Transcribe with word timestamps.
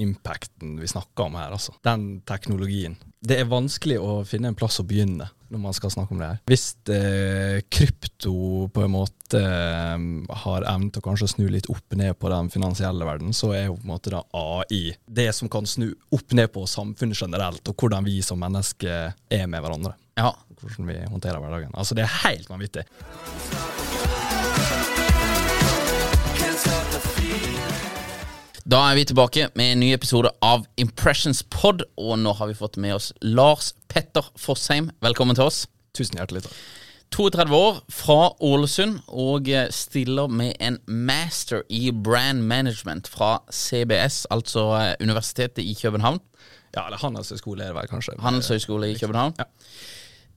impacten 0.00 0.78
vi 0.80 0.88
snakker 0.88 1.28
om 1.28 1.36
her, 1.38 1.52
altså. 1.54 1.74
Den 1.86 2.20
teknologien. 2.28 2.96
Det 3.20 3.36
er 3.40 3.48
vanskelig 3.50 3.98
å 4.00 4.20
finne 4.24 4.50
en 4.50 4.56
plass 4.56 4.80
å 4.80 4.86
begynne 4.88 5.28
når 5.50 5.60
man 5.60 5.74
skal 5.74 5.90
snakke 5.92 6.14
om 6.14 6.20
det 6.22 6.28
her. 6.30 6.38
Hvis 6.48 6.64
eh, 6.94 7.58
krypto 7.68 8.68
på 8.72 8.84
en 8.86 8.94
måte 8.94 9.40
eh, 9.40 10.04
har 10.44 10.66
evnen 10.70 10.92
til 10.92 11.02
å 11.02 11.06
kanskje 11.08 11.32
snu 11.34 11.48
litt 11.52 11.68
opp 11.72 11.96
ned 11.98 12.14
på 12.20 12.30
den 12.32 12.52
finansielle 12.54 13.08
verden, 13.08 13.34
så 13.36 13.52
er 13.56 13.66
jo 13.66 13.76
på 13.76 13.88
en 13.88 13.92
måte 13.92 14.14
da 14.14 14.22
AI 14.36 14.94
det 15.06 15.30
som 15.36 15.50
kan 15.52 15.68
snu 15.68 15.90
opp 16.14 16.36
ned 16.38 16.52
på 16.54 16.64
samfunnet 16.70 17.18
generelt, 17.18 17.66
og 17.66 17.76
hvordan 17.76 18.06
vi 18.06 18.20
som 18.24 18.40
mennesker 18.40 19.12
er 19.12 19.50
med 19.50 19.66
hverandre. 19.66 19.96
Ja. 20.20 20.32
Hvordan 20.60 20.90
vi 20.92 20.98
håndterer 21.08 21.40
hverdagen. 21.40 21.72
Altså, 21.74 21.96
det 21.96 22.04
er 22.04 22.18
helt 22.28 22.50
vanvittig. 22.50 22.84
Da 28.68 28.80
er 28.90 28.98
vi 28.98 29.06
tilbake 29.08 29.46
med 29.56 29.72
en 29.72 29.80
ny 29.80 29.88
episode 29.94 30.30
av 30.44 30.66
Impressions 30.80 31.40
Pod, 31.48 31.82
og 31.96 32.18
nå 32.20 32.34
har 32.36 32.50
vi 32.50 32.56
fått 32.58 32.76
med 32.82 32.92
oss 32.98 33.08
Lars 33.24 33.72
Petter 33.88 34.26
Fossheim. 34.38 34.90
Velkommen 35.00 35.38
til 35.38 35.46
oss. 35.48 35.62
Tusen 35.96 36.18
hjertelig 36.20 36.44
takk. 36.44 36.58
32 37.10 37.56
år, 37.56 37.78
fra 37.90 38.18
Ålesund, 38.46 39.00
og 39.08 39.48
stiller 39.74 40.28
med 40.30 40.52
en 40.62 40.76
master 40.86 41.64
i 41.72 41.88
brand 41.90 42.44
management 42.46 43.08
fra 43.10 43.38
CBS, 43.50 44.26
altså 44.30 44.68
eh, 44.78 44.92
Universitetet 45.02 45.64
i 45.64 45.72
København. 45.80 46.20
Ja, 46.76 46.84
eller 46.84 47.00
Handelshøyskole 47.02 47.64
er 47.64 47.72
det 47.72 47.80
vel 47.80 47.90
kanskje. 47.90 48.14
Handelshøyskole 48.22 48.92
i 48.92 48.98
København. 49.00 49.34
Ja. 49.40 49.48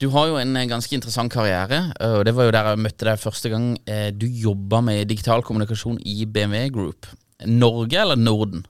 Du 0.02 0.08
har 0.16 0.32
jo 0.32 0.40
en 0.42 0.56
eh, 0.58 0.66
ganske 0.72 0.96
interessant 0.98 1.30
karriere, 1.36 1.92
eh, 2.00 2.16
og 2.18 2.26
det 2.26 2.34
var 2.40 2.48
jo 2.50 2.56
der 2.56 2.72
jeg 2.72 2.82
møtte 2.88 3.06
deg 3.12 3.22
første 3.22 3.52
gang. 3.54 3.68
Eh, 3.86 4.10
Du 4.16 4.26
jobba 4.26 4.82
med 4.82 5.06
digital 5.12 5.44
kommunikasjon 5.46 6.00
i 6.02 6.24
BMW 6.26 6.72
Group. 6.74 7.06
Norge 7.50 8.00
eller 8.02 8.16
Norden? 8.20 8.66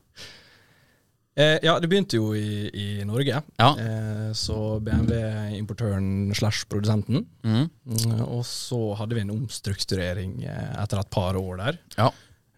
Eh, 1.36 1.58
ja, 1.66 1.80
det 1.82 1.88
begynte 1.90 2.20
jo 2.20 2.36
i, 2.38 2.68
i 2.78 2.88
Norge. 3.10 3.40
Ja. 3.58 3.70
Eh, 3.82 4.28
så 4.38 4.58
BMW 4.86 5.56
importøren 5.58 6.30
slash 6.38 6.68
produsenten. 6.70 7.24
Mhm. 7.42 7.64
Mm, 7.90 8.20
og 8.28 8.44
så 8.46 8.78
hadde 9.00 9.18
vi 9.18 9.24
en 9.26 9.32
omstrukturering 9.34 10.44
eh, 10.46 10.76
etter 10.84 11.02
et 11.02 11.10
par 11.14 11.40
år 11.40 11.58
der. 11.64 11.80
Ja. 11.98 12.12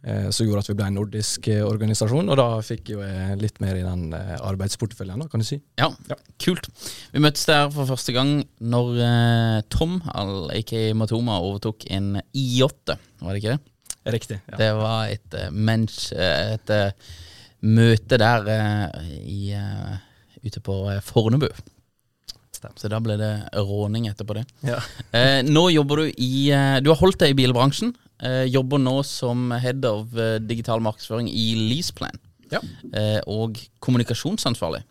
Eh, 0.06 0.28
som 0.36 0.46
gjorde 0.46 0.62
at 0.66 0.68
vi 0.70 0.76
ble 0.78 0.90
en 0.92 0.98
nordisk 1.00 1.48
eh, 1.50 1.64
organisasjon, 1.66 2.28
og 2.30 2.36
da 2.38 2.50
fikk 2.68 2.92
jo 2.94 3.00
jeg 3.02 3.40
litt 3.42 3.62
mer 3.64 3.80
i 3.80 3.86
den 3.88 4.04
eh, 4.14 4.36
arbeidsporteføljen, 4.44 5.24
kan 5.32 5.42
du 5.42 5.48
si. 5.48 5.62
Ja, 5.82 5.88
kult. 6.44 6.68
Vi 7.16 7.24
møttes 7.24 7.48
der 7.50 7.72
for 7.74 7.88
første 7.90 8.14
gang 8.14 8.42
når 8.60 9.00
Tom, 9.74 10.02
al- 10.14 10.52
aka 10.54 10.84
Matoma, 11.00 11.40
overtok 11.48 11.88
en 11.96 12.20
I8, 12.36 13.00
var 13.24 13.32
det 13.34 13.42
ikke 13.42 13.56
det? 13.56 13.64
Riktig. 14.06 14.40
Ja. 14.52 14.58
Det 14.60 14.72
var 14.78 15.08
et, 15.10 15.34
eh, 15.34 15.52
mens, 15.52 16.12
eh, 16.12 16.56
et 16.56 16.70
eh, 16.70 17.14
møte 17.66 18.20
der 18.22 18.50
i, 19.26 19.56
ute 20.46 20.62
på 20.62 20.76
Fornebu. 21.02 21.48
Så 22.76 22.90
da 22.90 22.98
ble 23.04 23.18
det 23.20 23.32
råning 23.54 24.08
etterpå 24.10 24.38
det. 24.40 24.46
Ja. 24.66 24.80
Eh, 25.16 25.42
nå 25.48 25.70
jobber 25.72 26.02
du 26.02 26.10
i 26.12 26.50
Du 26.84 26.90
har 26.92 27.00
holdt 27.00 27.22
deg 27.22 27.32
i 27.32 27.38
bilbransjen. 27.38 27.94
Eh, 28.20 28.44
jobber 28.52 28.82
nå 28.82 28.98
som 29.08 29.52
head 29.52 29.86
of 29.88 30.12
digital 30.46 30.84
markedsføring 30.84 31.30
i 31.32 31.54
Leaseplan. 31.70 32.20
Ja. 32.52 32.62
Eh, 32.94 33.22
og 33.32 33.58
kommunikasjonsansvarlig. 33.84 34.84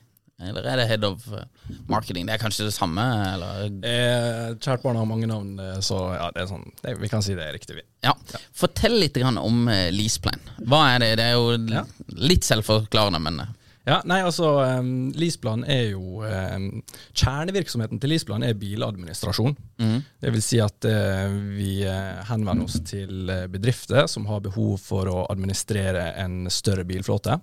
Eller 0.42 0.66
er 0.66 0.80
det 0.80 0.86
head 0.90 1.04
of 1.06 1.26
eh, 1.32 1.44
marketing? 1.86 2.26
Det 2.26 2.34
er 2.34 2.40
kanskje 2.42 2.66
det 2.66 2.74
samme? 2.74 3.02
Eller? 3.30 3.66
Eh, 3.86 4.54
kjært 4.58 4.82
barn 4.82 4.98
har 4.98 5.06
mange 5.06 5.28
navn, 5.30 5.52
eh, 5.62 5.76
så 5.84 5.98
ja, 6.16 6.26
det 6.34 6.42
er 6.42 6.48
sånn, 6.50 6.64
det, 6.82 6.96
vi 6.98 7.10
kan 7.12 7.22
si 7.22 7.36
det 7.38 7.44
er 7.46 7.54
riktig. 7.54 7.76
vi. 7.78 7.84
Ja. 8.02 8.16
Fortell 8.56 8.98
litt 8.98 9.14
grann 9.14 9.38
om 9.38 9.68
eh, 9.70 9.92
Leaseplan. 9.94 10.42
Hva 10.66 10.80
er 10.96 11.04
det? 11.04 11.12
Det 11.22 11.28
er 11.30 11.36
jo 11.38 11.52
Ja. 11.70 11.84
litt 12.18 12.42
selvforklarende, 12.48 13.20
men 13.22 13.44
Ja, 13.86 13.98
nei, 14.08 14.22
altså, 14.24 14.48
um, 14.80 15.12
Leaseplan 15.12 15.62
er 15.68 15.90
jo 15.92 16.22
um, 16.24 16.82
Kjernevirksomheten 17.12 18.00
til 18.00 18.10
Leaseplan 18.14 18.42
er 18.42 18.54
biladministrasjon. 18.56 19.54
Det 19.76 20.30
vil 20.32 20.42
si 20.42 20.58
at 20.64 20.86
uh, 20.88 21.28
vi 21.54 21.82
henvender 22.30 22.64
oss 22.64 22.80
til 22.88 23.28
bedrifter 23.52 24.08
som 24.08 24.24
har 24.26 24.40
behov 24.40 24.78
for 24.80 25.06
å 25.12 25.26
administrere 25.30 26.14
en 26.24 26.46
større 26.50 26.84
bilflåte. 26.88 27.36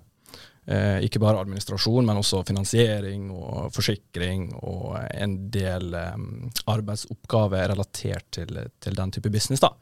Eh, 0.66 1.00
ikke 1.02 1.18
bare 1.18 1.40
administrasjon, 1.42 2.06
men 2.06 2.20
også 2.20 2.44
finansiering 2.46 3.24
og 3.34 3.72
forsikring 3.74 4.44
og 4.62 4.94
en 5.10 5.34
del 5.50 5.94
eh, 5.98 6.20
arbeidsoppgaver 6.70 7.72
relatert 7.72 8.28
til, 8.38 8.60
til 8.78 8.98
den 8.98 9.10
type 9.14 9.32
business. 9.34 9.62
da. 9.64 9.72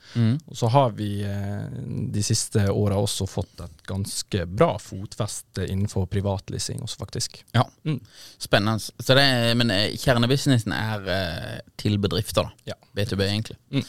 Og 0.48 0.56
så 0.56 0.70
har 0.72 0.94
vi 0.96 1.10
eh, 1.28 1.66
de 2.14 2.24
siste 2.24 2.64
åra 2.72 2.96
også 2.96 3.28
fått 3.28 3.60
et 3.66 3.84
ganske 3.90 4.46
bra 4.48 4.72
fotfeste 4.80 5.66
innenfor 5.68 6.08
privatleasing 6.08 6.80
også, 6.80 7.02
faktisk. 7.04 7.42
ja. 7.52 7.66
Mm. 7.84 8.00
Spennende. 8.38 8.80
Så 8.80 9.14
det 9.16 9.26
men 9.60 9.70
eh, 9.74 9.96
kjernebusinessen 10.00 10.72
er 10.76 11.12
eh, 11.12 11.60
til 11.80 11.98
bedrifter, 12.00 12.48
da. 12.48 12.72
Ja. 12.72 12.78
B2B, 12.96 13.26
egentlig. 13.28 13.56
Mm. 13.70 13.84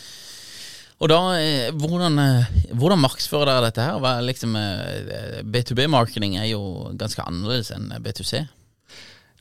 Og 1.02 1.10
da, 1.10 1.20
eh, 1.42 1.72
hvordan, 1.74 2.20
eh, 2.22 2.50
hvordan 2.78 3.02
markedsfører 3.02 3.50
dere 3.50 3.70
dette 3.70 3.82
her? 3.82 3.98
Hva 4.00 4.18
er 4.18 4.28
liksom, 4.28 4.56
eh, 4.56 5.42
B2B-marketing 5.42 6.38
er 6.38 6.52
jo 6.52 6.94
ganske 6.94 7.26
annerledes 7.26 7.72
enn 7.74 7.90
B2C. 8.04 8.48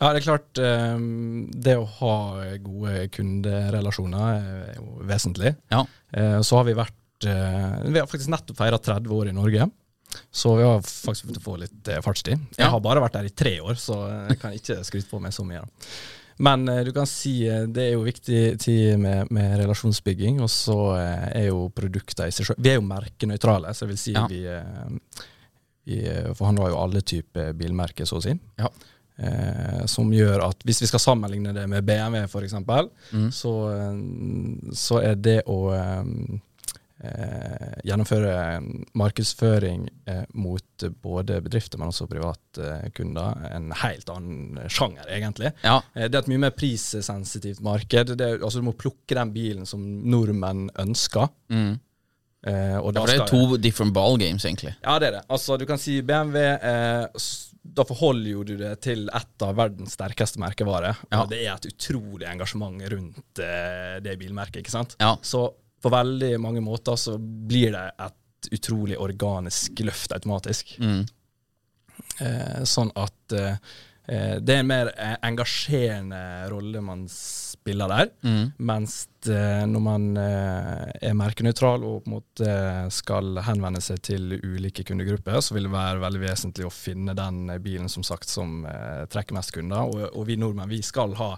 Ja, 0.00 0.14
det 0.14 0.22
er 0.22 0.30
klart 0.32 0.54
det 0.56 1.74
å 1.76 1.84
ha 1.84 2.14
gode 2.64 3.10
kunderelasjoner 3.12 4.22
er 4.32 4.78
jo 4.78 5.04
vesentlig. 5.04 5.54
Ja. 5.70 5.84
Så 6.40 6.56
har 6.56 6.64
vi 6.64 6.72
vært 6.72 6.96
Vi 7.20 7.98
har 7.98 8.06
faktisk 8.08 8.32
nettopp 8.32 8.56
feira 8.56 8.78
30 8.80 9.12
år 9.12 9.28
i 9.28 9.34
Norge. 9.36 9.70
Så 10.32 10.56
vi 10.56 10.64
har 10.64 10.80
faktisk 10.80 11.26
begynt 11.26 11.42
å 11.42 11.44
få 11.44 11.58
litt 11.60 11.90
fartstid. 12.00 12.40
Jeg 12.56 12.70
har 12.72 12.80
bare 12.80 13.02
vært 13.04 13.12
der 13.12 13.28
i 13.28 13.34
tre 13.36 13.60
år, 13.60 13.76
så 13.76 14.08
jeg 14.30 14.40
kan 14.40 14.56
ikke 14.56 14.80
skryte 14.88 15.10
på 15.10 15.20
meg 15.20 15.32
så 15.36 15.44
mye. 15.44 15.60
da. 15.60 15.68
Men 16.40 16.62
eh, 16.72 16.82
du 16.86 16.92
kan 16.96 17.06
si 17.08 17.34
eh, 17.48 17.66
det 17.68 17.88
er 17.88 17.92
jo 17.98 18.04
viktig 18.06 18.42
tid 18.62 18.98
med, 19.02 19.28
med 19.34 19.58
relasjonsbygging, 19.60 20.38
og 20.44 20.48
så 20.52 20.78
eh, 20.96 21.26
er 21.42 21.48
jo 21.50 21.66
produktene 21.76 22.30
i 22.30 22.34
seg 22.36 22.48
selv 22.50 22.62
Vi 22.64 22.72
er 22.72 22.78
jo 22.80 22.86
merkenøytrale, 22.88 23.74
så 23.76 23.84
jeg 23.86 23.92
vil 23.94 24.00
si 24.00 24.14
Ja. 24.16 24.26
vi, 24.30 24.40
vi 25.90 26.00
forhandler 26.38 26.72
jo 26.72 26.80
alle 26.80 27.02
typer 27.02 27.52
bilmerker, 27.58 28.08
så 28.08 28.20
å 28.20 28.24
si. 28.24 28.32
Ja. 28.60 28.68
Eh, 29.20 29.82
som 29.90 30.08
gjør 30.16 30.46
at 30.46 30.62
hvis 30.64 30.80
vi 30.80 30.88
skal 30.88 31.02
sammenligne 31.02 31.52
det 31.52 31.66
med 31.68 31.84
BMW 31.84 32.22
f.eks., 32.24 32.54
Mm. 33.12 33.26
så, 33.34 33.52
så 34.72 35.00
er 35.04 35.18
det 35.20 35.40
å 35.50 35.58
eh, 35.76 36.04
gjennomføre 37.86 38.32
markedsføring 38.98 39.86
eh, 40.06 40.22
mot 40.36 40.84
både 41.02 41.40
bedrifter, 41.44 41.78
men 41.80 41.90
også 41.92 42.06
privatkunder. 42.10 43.44
En 43.56 43.70
helt 43.82 44.10
annen 44.12 44.58
sjanger, 44.70 45.06
egentlig. 45.08 45.52
Ja. 45.64 45.78
Eh, 45.94 46.08
det 46.08 46.14
er 46.18 46.24
et 46.24 46.32
mye 46.32 46.42
mer 46.46 46.56
prissensitivt 46.56 47.62
marked. 47.64 48.14
Det, 48.20 48.30
altså, 48.40 48.60
du 48.60 48.68
må 48.70 48.76
plukke 48.78 49.16
den 49.18 49.32
bilen 49.36 49.68
som 49.68 49.84
nordmenn 50.10 50.68
ønsker. 50.80 51.30
Mm. 51.52 51.78
Eh, 52.46 52.74
Ja, 52.80 52.90
det 52.96 53.04
er 53.18 53.26
to 53.28 53.46
to 53.50 53.56
different 53.60 53.92
ball 53.92 54.16
games, 54.20 54.44
egentlig. 54.48 54.74
ja, 54.82 54.98
det 54.98 55.08
er 55.10 55.18
det. 55.18 55.24
Altså, 55.28 55.58
du 55.60 55.66
kan 55.68 55.78
si 55.78 56.00
BMW 56.02 56.38
eh, 56.56 57.06
Da 57.76 57.84
forholder 57.84 58.30
jo 58.30 58.42
du 58.48 58.54
det 58.56 58.70
til 58.80 59.02
et 59.12 59.42
av 59.44 59.56
verdens 59.58 59.92
sterkeste 59.92 60.40
merkevarer. 60.40 60.96
Ja. 61.12 61.20
Og 61.22 61.28
det 61.28 61.42
er 61.44 61.52
et 61.58 61.66
utrolig 61.68 62.24
engasjement 62.30 62.80
rundt 62.92 63.42
eh, 63.44 63.98
det 64.00 64.16
bilmerket, 64.18 64.62
ikke 64.62 64.72
sant? 64.72 64.96
Ja. 65.00 65.16
Så 65.22 65.50
på 65.80 65.92
veldig 65.92 66.34
mange 66.42 66.62
måter 66.64 66.98
så 67.00 67.16
blir 67.18 67.72
det 67.76 67.86
et 67.98 68.50
utrolig 68.56 68.98
organisk 69.00 69.82
løft 69.84 70.12
automatisk. 70.16 70.76
Mm. 70.80 71.04
Eh, 72.20 72.62
sånn 72.68 72.90
at 72.98 73.34
eh, 73.36 73.56
eh, 74.08 74.36
det 74.40 74.56
er 74.56 74.62
en 74.62 74.70
mer 74.70 74.90
eh, 74.94 75.16
engasjerende 75.28 76.20
rolle 76.52 76.82
man 76.84 77.04
spiller 77.10 77.92
der. 77.92 78.10
Mm. 78.24 78.44
Mens 78.70 78.96
det, 79.26 79.44
når 79.68 79.84
man 79.84 80.08
eh, 80.20 80.84
er 81.10 81.16
merkenøytral 81.16 81.84
og 81.84 82.02
på 82.04 82.10
en 82.10 82.16
måte 82.16 82.56
skal 82.96 83.42
henvende 83.46 83.82
seg 83.84 84.00
til 84.08 84.36
ulike 84.40 84.84
kundegrupper, 84.88 85.40
så 85.44 85.56
vil 85.56 85.68
det 85.68 85.74
være 85.74 86.04
veldig 86.04 86.24
vesentlig 86.24 86.68
å 86.68 86.74
finne 86.74 87.16
den 87.16 87.44
bilen 87.64 87.88
som 87.92 88.06
sagt 88.06 88.28
som 88.32 88.64
eh, 88.68 89.04
trekker 89.12 89.36
mest 89.36 89.54
kunder. 89.56 89.88
Og, 89.88 90.08
og 90.14 90.28
vi 90.28 90.40
nordmenn 90.40 90.72
vi 90.72 90.82
skal 90.84 91.16
ha 91.20 91.34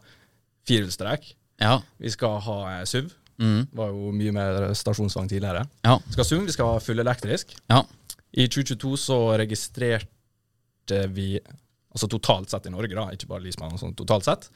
firehjulstrekk. 0.69 1.35
Ja. 1.63 1.81
Vi 1.99 2.11
skal 2.15 2.39
ha 2.47 2.61
eh, 2.77 2.87
SUV. 2.87 3.11
Mm. 3.43 3.65
Var 3.75 3.91
jo 3.91 4.13
mye 4.15 4.35
mer 4.37 4.69
stasjonsvogn 4.79 5.31
tidligere. 5.31 5.65
Ja. 5.83 5.97
Skal 6.15 6.25
ha 6.25 6.45
vi 6.47 6.55
skal 6.55 6.71
ha 6.71 6.83
fullelektrisk. 6.83 7.57
Ja. 7.73 7.83
I 8.33 8.47
2022 8.49 8.95
så 8.97 9.19
registrerte 9.43 11.07
vi 11.13 11.35
Altså 11.93 12.09
totalt 12.09 12.49
sett 12.49 12.65
i 12.65 12.71
Norge, 12.73 12.95
da, 12.97 13.03
ikke 13.13 13.27
bare 13.29 13.45
Leasemann, 13.45 13.75
sånn 13.77 13.91
totalt 13.93 14.25
sett, 14.25 14.47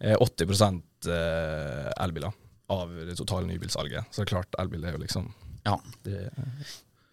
eh, 0.00 0.14
80 0.16 0.78
eh, 1.12 1.90
elbiler 2.00 2.32
av 2.72 2.94
det 3.04 3.16
totale 3.18 3.44
nybilsalget. 3.44 4.08
Så 4.08 4.22
det 4.22 4.24
er 4.24 4.30
klart, 4.30 4.56
elbil 4.56 4.86
er 4.88 4.96
jo 4.96 5.02
liksom 5.02 5.26
ja. 5.66 5.74
det, 6.06 6.30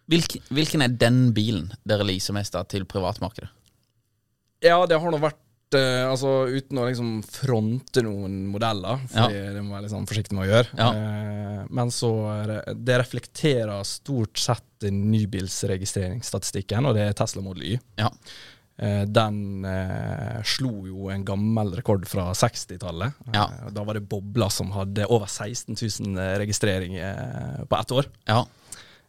Hvilken, 0.08 0.46
hvilken 0.48 0.86
er 0.86 0.96
den 0.96 1.20
bilen 1.36 1.68
dere 1.84 2.06
leaser 2.08 2.32
mest 2.32 2.56
av 2.56 2.64
til 2.72 2.86
privatmarkedet? 2.88 3.50
Ja, 4.64 4.78
det 4.88 4.96
har 5.02 5.12
nå 5.12 5.20
vært 5.20 5.42
eh, 5.74 6.04
Altså 6.06 6.46
uten 6.46 6.78
å 6.78 6.84
liksom 6.86 7.22
fronte 7.26 8.02
noen 8.06 8.44
modeller, 8.52 9.00
for 9.10 9.32
Ja. 9.32 9.52
det 9.56 9.62
må 9.64 9.74
være 9.74 9.82
litt 9.86 9.94
sånn 9.94 10.06
forsiktig 10.06 10.36
med 10.36 10.46
å 10.46 10.50
gjøre. 10.52 10.68
Ja. 10.78 10.90
Uh, 10.94 11.62
men 11.70 11.90
så 11.90 12.10
det, 12.46 12.98
reflekterer 13.00 13.82
stort 13.84 14.38
sett 14.38 14.62
nybilsregistreringsstatistikken, 14.86 16.86
og 16.86 16.94
det 16.94 17.08
er 17.08 17.12
Tesla 17.18 17.42
Model 17.42 17.62
Y. 17.62 17.80
Ja. 17.98 18.10
Uh, 18.76 19.04
den 19.08 19.64
slo 20.44 20.86
jo 20.86 21.08
en 21.10 21.24
gammel 21.24 21.72
rekord 21.74 22.06
fra 22.06 22.30
60-tallet. 22.36 23.12
Ja. 23.32 23.48
Eh, 23.48 23.70
da 23.72 23.82
var 23.82 23.94
det 23.96 24.06
Bobla 24.06 24.50
som 24.52 24.70
hadde 24.70 25.06
over 25.08 25.26
16 25.26 25.74
000 25.74 26.38
registreringer 26.38 27.66
på 27.66 27.76
ett 27.80 27.92
år. 27.92 28.06
Ja. 28.28 28.44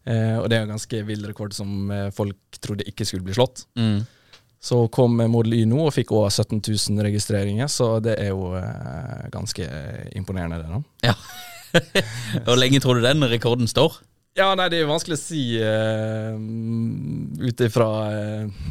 Og 0.08 0.48
det 0.48 0.56
er 0.56 0.64
en 0.64 0.72
ganske 0.72 1.02
vill 1.04 1.26
rekord 1.28 1.52
som 1.52 1.92
folk 2.16 2.40
trodde 2.64 2.88
ikke 2.88 3.04
skulle 3.04 3.28
bli 3.28 3.36
slått. 3.36 3.66
Mm. 3.76 4.08
Så 4.60 4.88
kom 4.94 5.20
Model 5.30 5.54
Y 5.54 5.66
nå 5.70 5.84
og 5.86 5.94
fikk 5.96 6.12
over 6.18 6.32
17 6.34 6.62
000 6.66 7.06
registreringer, 7.06 7.70
så 7.72 7.98
det 8.04 8.18
er 8.22 8.32
jo 8.34 8.52
eh, 8.58 9.28
ganske 9.34 9.68
imponerende, 10.18 10.64
det. 10.64 10.70
da. 10.74 11.12
ja. 11.12 11.18
Hvor 12.48 12.58
lenge 12.58 12.80
tror 12.82 12.98
du 12.98 13.06
den 13.06 13.22
rekorden 13.30 13.70
står? 13.70 14.00
Ja, 14.38 14.52
nei, 14.58 14.68
det 14.70 14.82
er 14.82 14.90
vanskelig 14.90 15.18
å 15.18 15.22
si 15.22 15.42
uh, 15.58 16.38
ut 17.42 17.64
ifra 17.66 17.88
eh, 18.14 18.68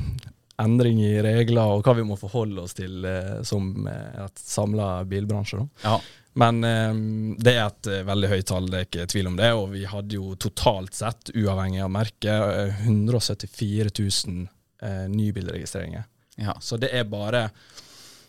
endring 0.63 1.01
i 1.05 1.17
regler 1.23 1.75
og 1.75 1.83
hva 1.87 1.97
vi 1.99 2.05
må 2.07 2.17
forholde 2.19 2.65
oss 2.65 2.77
til 2.77 3.05
eh, 3.05 3.41
som 3.47 3.73
eh, 3.91 4.23
et 4.25 4.41
samla 4.41 5.05
bilbransje. 5.09 5.59
da. 5.59 5.91
Ja. 5.91 5.97
Men 6.37 6.65
eh, 6.65 6.95
det 7.43 7.55
er 7.57 7.65
et 7.67 7.91
eh, 7.93 8.05
veldig 8.09 8.31
høyt 8.33 8.49
tall, 8.51 8.69
det 8.73 8.79
er 8.79 8.89
ikke 8.89 9.09
tvil 9.13 9.31
om 9.33 9.39
det. 9.39 9.53
Og 9.57 9.71
vi 9.75 9.85
hadde 9.89 10.19
jo 10.19 10.35
totalt 10.41 10.97
sett, 10.97 11.33
uavhengig 11.35 11.83
av 11.85 11.93
merke, 11.93 12.37
eh, 12.37 12.85
174 12.87 13.91
000 13.99 14.47
eh, 14.83 15.07
nybilregistreringer. 15.13 16.05
ja. 16.37 16.57
Så 16.61 16.77
det 16.77 16.93
er 16.93 17.05
bare 17.05 17.51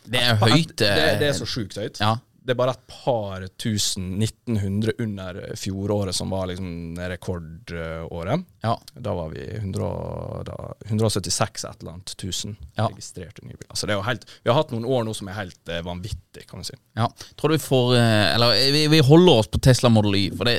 Det 0.08 0.20
er 0.22 0.36
høyt. 0.40 0.76
Det, 0.76 0.88
eh, 0.88 1.18
det 1.20 1.28
er 1.28 1.36
så 1.36 1.46
sjukt 1.46 1.76
høyt. 1.76 2.00
Ja. 2.00 2.16
Det 2.48 2.54
er 2.54 2.56
bare 2.56 2.72
et 2.72 2.84
par 2.88 3.42
tusen, 3.60 4.06
1900 4.22 4.94
under 5.04 5.36
fjoråret, 5.60 6.14
som 6.16 6.30
var 6.32 6.46
liksom 6.48 6.96
rekordåret. 6.96 8.44
Ja. 8.64 8.72
Da 8.94 9.12
var 9.14 9.28
vi 9.34 9.42
100, 9.58 10.44
da, 10.48 10.56
176 10.86 11.64
et 11.68 11.82
eller 11.82 11.92
annet 11.92 12.14
tusen 12.16 12.56
registrerte 12.78 13.44
nybiler. 13.44 13.74
Så 13.76 13.86
det 13.86 13.98
jo 13.98 14.06
helt, 14.06 14.24
vi 14.42 14.48
har 14.48 14.56
hatt 14.62 14.72
noen 14.72 14.88
år 14.88 15.04
nå 15.04 15.12
som 15.18 15.28
er 15.28 15.36
helt 15.42 15.68
eh, 15.68 15.82
vanvittig, 15.84 16.46
kan 16.48 16.64
du 16.64 16.70
si. 16.70 16.78
Ja, 16.96 17.10
tror 17.36 17.52
du 17.52 17.58
vi 17.58 17.66
får 17.66 17.96
eh, 17.98 18.34
Eller 18.34 18.56
vi, 18.72 18.86
vi 18.96 19.04
holder 19.04 19.42
oss 19.42 19.52
på 19.52 19.60
Tesla 19.68 19.92
Model 19.92 20.16
Y. 20.16 20.24
For 20.38 20.48
det, 20.48 20.56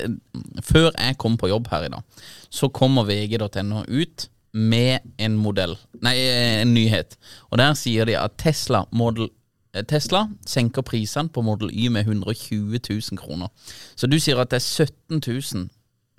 før 0.70 0.92
jeg 0.94 1.18
kom 1.18 1.42
på 1.42 1.50
jobb 1.50 1.72
her 1.74 1.88
i 1.88 1.94
dag, 1.96 2.22
så 2.54 2.70
kommer 2.70 3.08
vg.no 3.10 3.88
ut 3.88 4.30
med 4.52 5.06
en 5.22 5.36
modell 5.38 5.76
Nei, 6.02 6.16
en 6.62 6.74
nyhet. 6.74 7.18
Og 7.52 7.60
der 7.62 7.76
sier 7.78 8.08
de 8.10 8.16
at 8.18 8.38
Tesla 8.42 8.86
Model 8.96 9.30
eh, 9.76 9.84
Tesla 9.86 10.26
senker 10.48 10.86
prisene 10.86 11.30
på 11.30 11.44
Model 11.46 11.70
Y 11.70 11.90
med 11.94 12.08
120 12.08 12.80
000 12.90 13.20
kroner. 13.20 13.52
Så 13.96 14.10
du 14.10 14.18
sier 14.20 14.40
at 14.42 14.52
det 14.54 14.62
er 14.62 14.88
17 14.88 15.22
000 15.22 15.68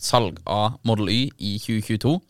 salg 0.00 0.40
av 0.46 0.78
Model 0.86 1.10
Y 1.10 1.22
i 1.38 1.56
2022. 1.58 2.20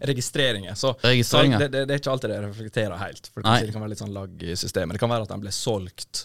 Registreringer. 0.00 0.74
Så, 0.74 0.94
Registreringer. 1.02 1.58
det, 1.58 1.68
det, 1.68 1.84
det 1.86 1.94
er 1.94 2.02
ikke 2.02 2.10
alltid 2.10 2.32
det 2.32 2.40
reflekterer 2.42 2.98
helt. 2.98 3.30
For 3.30 3.40
det 3.40 3.46
kan, 3.46 3.60
si 3.60 3.68
det 3.68 3.76
kan 3.76 3.84
være 3.84 3.94
litt 3.94 4.02
sånn 4.02 4.16
lag 4.16 4.42
i 4.42 4.56
systemet. 4.58 4.96
Det 4.96 5.02
kan 5.02 5.12
være 5.12 5.28
at 5.28 5.34
den 5.34 5.44
ble 5.44 5.54
solgt 5.54 6.24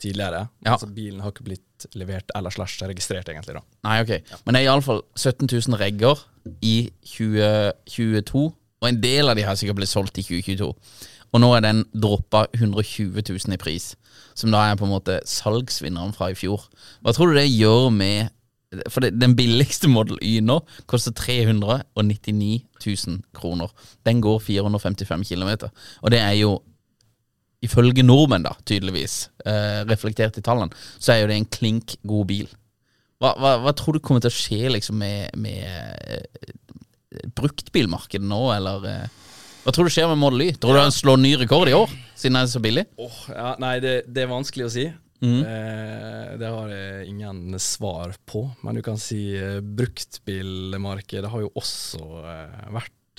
tidligere. 0.00 0.46
Ja. 0.64 0.74
Altså 0.74 0.90
Bilen 0.92 1.22
har 1.24 1.32
ikke 1.32 1.46
blitt 1.48 1.64
levert 1.94 2.32
eller 2.36 2.50
slash 2.54 2.82
registrert, 2.86 3.28
egentlig. 3.28 3.56
da. 3.56 3.62
Nei, 3.86 4.00
ok. 4.04 4.40
Men 4.44 4.56
det 4.56 4.62
er 4.62 4.68
iallfall 4.70 5.02
17 5.16 5.48
000 5.48 5.78
regger 5.80 6.24
i 6.64 6.90
2022. 7.04 8.44
Og 8.80 8.88
en 8.88 9.00
del 9.02 9.28
av 9.28 9.36
de 9.36 9.44
har 9.44 9.58
sikkert 9.60 9.80
blitt 9.80 9.92
solgt 9.92 10.18
i 10.20 10.24
2022. 10.24 10.70
Og 11.30 11.42
nå 11.42 11.50
er 11.54 11.62
den 11.64 11.84
droppa 11.94 12.46
120 12.56 13.22
000 13.22 13.54
i 13.54 13.60
pris, 13.60 13.92
som 14.34 14.50
da 14.50 14.64
er 14.66 14.78
på 14.78 14.86
en 14.86 14.94
måte 14.94 15.20
salgsvinneren 15.28 16.14
fra 16.16 16.32
i 16.32 16.38
fjor. 16.38 16.64
Hva 17.04 17.14
tror 17.14 17.30
du 17.30 17.38
det 17.38 17.48
gjør 17.50 17.90
med 17.94 18.36
For 18.86 19.02
det, 19.02 19.16
den 19.18 19.32
billigste 19.34 19.88
Model 19.90 20.18
Y 20.22 20.38
nå 20.46 20.60
koster 20.86 21.10
399 21.10 22.60
000 22.86 23.16
kroner. 23.34 23.66
Den 24.06 24.20
går 24.22 24.38
455 24.38 25.24
km. 25.26 25.66
Og 26.02 26.12
det 26.14 26.20
er 26.22 26.36
jo 26.38 26.52
ifølge 27.64 28.04
nordmenn, 28.06 28.46
da, 28.46 28.54
tydeligvis, 28.68 29.28
eh, 29.44 29.82
reflektert 29.88 30.38
i 30.40 30.44
tallene, 30.44 30.72
så 30.98 31.14
er 31.14 31.22
jo 31.22 31.30
det 31.30 31.38
en 31.40 31.50
klink 31.52 31.96
god 32.08 32.30
bil. 32.30 32.48
Hva, 33.20 33.34
hva, 33.36 33.56
hva 33.60 33.74
tror 33.76 33.96
du 33.96 34.04
kommer 34.04 34.22
til 34.24 34.32
å 34.32 34.38
skje 34.38 34.70
liksom 34.72 34.96
med, 35.02 35.34
med 35.36 35.66
eh, 35.68 36.54
bruktbilmarkedet 37.36 38.24
nå, 38.24 38.46
eller 38.54 38.86
eh, 38.88 39.18
Hva 39.60 39.74
tror 39.76 39.90
du 39.90 39.92
skjer 39.92 40.08
med 40.08 40.16
Model 40.22 40.46
Y? 40.46 40.54
Tror 40.56 40.72
du 40.72 40.80
han 40.80 40.94
slår 40.94 41.20
ny 41.20 41.34
rekord 41.36 41.68
i 41.68 41.76
år, 41.76 41.92
siden 42.16 42.38
den 42.38 42.46
er 42.46 42.48
så 42.48 42.62
billig? 42.64 42.86
Oh, 42.96 43.18
ja, 43.28 43.52
nei, 43.60 43.74
det, 43.84 43.94
det 44.08 44.24
er 44.24 44.30
vanskelig 44.30 44.68
å 44.70 44.72
si. 44.72 44.86
Mm. 45.20 45.42
Eh, 45.44 46.38
det 46.40 46.48
har 46.48 46.70
jeg 46.72 47.10
ingen 47.12 47.58
svar 47.60 48.14
på. 48.24 48.46
Men 48.64 48.78
du 48.78 48.82
kan 48.84 48.96
si 49.00 49.34
eh, 49.36 49.60
bruktbilmarkedet 49.60 51.28
har 51.28 51.44
jo 51.44 51.52
også 51.60 52.22
eh, 52.24 52.70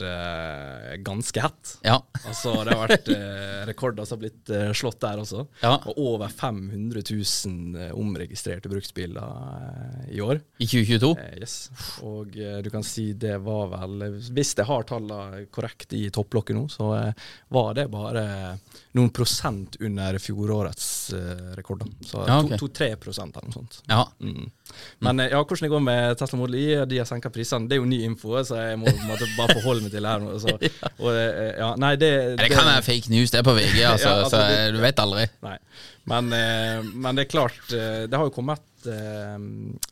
vært 0.01 0.91
eh, 0.91 0.97
ganske 1.03 1.41
hett. 1.41 1.73
Ja. 1.85 1.97
Altså, 2.25 2.53
det 2.65 2.75
har 2.75 2.89
vært 2.89 3.09
eh, 3.13 3.65
rekorder 3.69 4.05
som 4.05 4.17
har 4.17 4.23
blitt 4.25 4.51
eh, 4.53 4.71
slått 4.73 4.99
der 5.01 5.21
også. 5.21 5.45
Ja. 5.61 5.75
Og 5.91 5.97
over 5.97 6.29
500 6.29 7.03
000 7.09 7.79
eh, 7.79 7.93
omregistrerte 7.97 8.71
bruksbiler 8.71 9.21
eh, 9.21 10.15
i 10.17 10.21
år. 10.21 10.41
I 10.59 10.67
2022? 10.67 11.11
Eh, 11.19 11.37
yes. 11.41 11.57
Og 12.05 12.31
du 12.31 12.69
kan 12.73 12.85
si 12.85 13.11
det 13.13 13.37
var 13.43 13.69
vel 13.71 14.03
Hvis 14.33 14.53
jeg 14.57 14.67
har 14.67 14.85
tallene 14.87 15.45
korrekt 15.53 15.93
i 15.97 16.05
topplokket 16.13 16.57
nå, 16.57 16.65
så 16.71 16.91
var 17.51 17.73
det 17.77 17.87
bare 17.91 18.23
noen 18.97 19.11
prosent 19.13 19.77
under 19.81 20.17
fjorårets 20.21 20.87
eh, 21.13 21.61
Så 22.05 22.21
Ja, 22.27 22.37
ok. 22.43 22.51
2-3 22.61 22.95
prosent 23.01 23.35
eller 23.37 23.49
noe 23.49 23.53
sånt. 23.55 23.79
Ja. 23.89 24.03
Mm. 24.21 24.51
Men 24.99 25.19
eh, 25.19 25.29
ja, 25.33 25.41
hvordan 25.43 25.65
det 25.65 25.69
går 25.73 25.83
med 25.83 26.17
Tesla 26.19 26.39
Model 26.39 26.55
Y, 26.55 26.85
de 26.85 26.97
har 27.01 27.05
senka 27.09 27.29
prisene. 27.33 27.67
Det 27.67 27.75
er 27.77 27.81
jo 27.81 27.89
ny 27.89 27.99
info, 28.05 28.35
så 28.47 28.59
jeg 28.59 28.79
må 28.79 28.91
måte 29.07 29.27
bare 29.37 29.55
forholde 29.57 29.83
meg 29.85 29.91
til 29.95 30.05
det 30.05 30.11
her. 30.13 30.19
nå, 30.23 30.37
Så, 30.43 30.53
og, 31.03 31.09
eh, 31.15 31.51
ja, 31.59 31.71
nei, 31.81 31.95
det, 32.01 32.11
Det 32.39 32.51
kan 32.53 32.69
være 32.69 32.85
fake 32.87 33.09
news, 33.13 33.33
det 33.33 33.41
er 33.41 33.47
på 33.49 33.55
VG, 33.57 33.81
altså, 33.93 34.07
Ja, 34.13 34.15
altså, 34.23 34.35
så 34.37 34.43
det- 34.47 34.59
eh, 34.59 34.71
du 34.77 34.79
vet 34.85 35.03
aldri. 35.05 35.25
Nei. 35.47 35.57
Men, 36.11 36.31
eh, 36.33 36.83
men 36.93 37.15
det 37.19 37.27
er 37.27 37.31
klart, 37.33 37.59
eh, 37.73 38.05
det 38.09 38.17
har 38.17 38.29
jo 38.29 38.35
kommet 38.35 38.87
eh, 38.89 39.35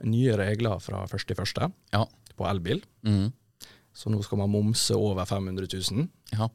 nye 0.09 0.37
regler 0.39 0.79
fra 0.81 1.03
1.1. 1.07 1.71
Ja. 1.93 2.05
på 2.39 2.47
elbil. 2.47 2.79
Mm. 3.03 3.33
Så 3.93 4.07
nå 4.09 4.21
skal 4.23 4.37
man 4.39 4.49
momse 4.53 4.95
over 4.95 5.25
500 5.27 5.67
000. 5.91 6.07
ja. 6.37 6.47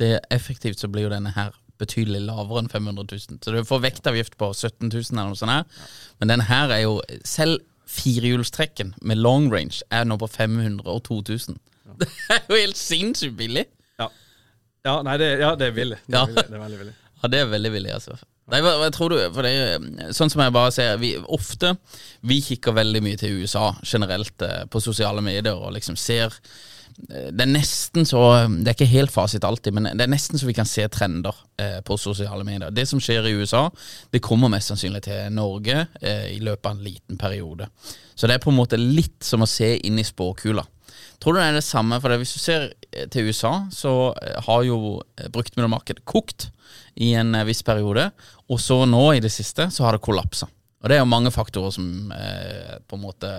Det 0.00 0.08
er 0.16 0.20
effektivt 0.34 0.80
så 0.80 0.88
blir 0.90 1.04
jo 1.04 1.10
denne 1.12 1.30
her 1.30 1.52
betydelig 1.80 2.20
lavere 2.28 2.62
enn 2.64 2.70
500 2.72 3.06
000. 3.10 3.40
Så 3.44 3.54
du 3.54 3.58
får 3.66 3.82
vektavgift 3.86 4.36
på 4.40 4.52
17 4.54 4.88
000 4.92 5.02
eller 5.10 5.32
noe 5.32 5.40
sånt 5.40 5.54
her. 5.54 5.88
Men 6.20 6.32
den 6.34 6.44
her 6.50 6.72
er 6.76 6.84
jo 6.84 7.00
Selv 7.26 7.60
firehjulstrekken 7.90 8.92
med 9.02 9.18
long 9.18 9.48
range 9.52 9.80
er 9.90 10.04
nå 10.06 10.16
på 10.20 10.28
500 10.30 10.86
og 10.86 11.02
2000. 11.08 11.56
Det 12.00 12.08
er 12.36 12.44
jo 12.48 12.58
helt 12.60 12.78
sinnssykt 12.78 13.34
billig. 13.38 13.64
Ja, 13.98 14.06
ja 14.86 14.98
nei, 15.04 15.16
det, 15.20 15.32
ja, 15.42 15.54
det 15.58 15.70
er 15.72 15.74
billig. 15.76 15.98
Det 16.06 16.14
er, 16.14 16.20
Ja. 16.20 16.26
billig. 16.30 16.44
Det 16.46 16.54
er 16.56 16.62
veldig 16.64 16.78
billig. 16.84 16.94
Ja, 17.20 17.28
det 17.28 17.40
er 17.42 17.50
veldig 17.50 17.72
billig, 17.74 17.90
altså. 17.98 18.14
Nei, 18.50 18.60
hva, 18.64 18.70
hva 18.80 18.88
tror 18.94 19.12
du? 19.12 19.18
For 19.34 19.46
det 19.46 19.50
er 19.52 20.14
sånn 20.16 20.30
som 20.32 20.40
jeg 20.42 20.54
bare 20.54 20.70
ser 20.74 20.96
vi, 20.98 21.12
Ofte 21.30 21.74
Vi 22.26 22.40
kikker 22.42 22.74
veldig 22.74 23.02
mye 23.04 23.18
til 23.20 23.42
USA 23.44 23.68
generelt 23.86 24.42
eh, 24.42 24.64
på 24.72 24.80
sosiale 24.82 25.22
medier 25.22 25.54
og 25.54 25.74
liksom 25.76 25.98
ser 26.00 26.34
Det 26.98 27.42
er 27.42 27.48
nesten 27.50 28.06
så 28.06 28.20
Det 28.50 28.70
er 28.70 28.76
ikke 28.76 28.90
helt 28.90 29.12
fasit 29.14 29.44
alltid, 29.46 29.74
men 29.76 29.88
det 29.96 30.04
er 30.04 30.10
nesten 30.12 30.38
så 30.40 30.48
vi 30.48 30.54
kan 30.56 30.68
se 30.68 30.84
trender 30.92 31.36
eh, 31.60 31.78
på 31.86 31.96
sosiale 31.98 32.44
medier. 32.46 32.72
Det 32.74 32.86
som 32.88 33.00
skjer 33.02 33.28
i 33.28 33.34
USA, 33.40 33.66
det 34.10 34.22
kommer 34.24 34.52
mest 34.52 34.72
sannsynlig 34.72 35.04
til 35.06 35.32
Norge 35.34 35.86
eh, 36.00 36.28
i 36.34 36.40
løpet 36.44 36.66
av 36.70 36.76
en 36.76 36.84
liten 36.84 37.20
periode. 37.20 37.70
Så 38.14 38.28
det 38.28 38.36
er 38.36 38.44
på 38.44 38.52
en 38.52 38.60
måte 38.60 38.80
litt 38.80 39.22
som 39.24 39.42
å 39.42 39.48
se 39.48 39.74
inn 39.86 39.98
i 39.98 40.06
spåkula. 40.06 40.66
Tror 41.20 41.36
du 41.36 41.40
det 41.40 41.48
er 41.50 41.58
det 41.58 41.66
samme? 41.66 41.98
For 42.00 42.16
hvis 42.20 42.32
du 42.36 42.40
ser 42.40 42.70
eh, 42.92 43.08
til 43.12 43.28
USA, 43.28 43.52
så 43.74 44.12
eh, 44.22 44.38
har 44.46 44.64
jo 44.64 45.00
eh, 45.18 45.28
bruktmiddelmarkedet 45.32 46.06
kokt 46.08 46.48
i 47.00 47.12
en 47.18 47.34
eh, 47.36 47.46
viss 47.48 47.62
periode, 47.66 48.10
og 48.48 48.60
så 48.62 48.82
nå 48.88 49.04
i 49.14 49.22
det 49.22 49.32
siste 49.32 49.68
så 49.72 49.86
har 49.86 49.96
det 49.96 50.04
kollapsa. 50.06 50.48
Og 50.80 50.88
det 50.88 50.96
er 50.96 51.02
jo 51.02 51.12
mange 51.12 51.32
faktorer 51.34 51.74
som 51.74 52.12
eh, 52.16 52.78
på 52.88 52.96
en 52.96 53.04
måte 53.04 53.34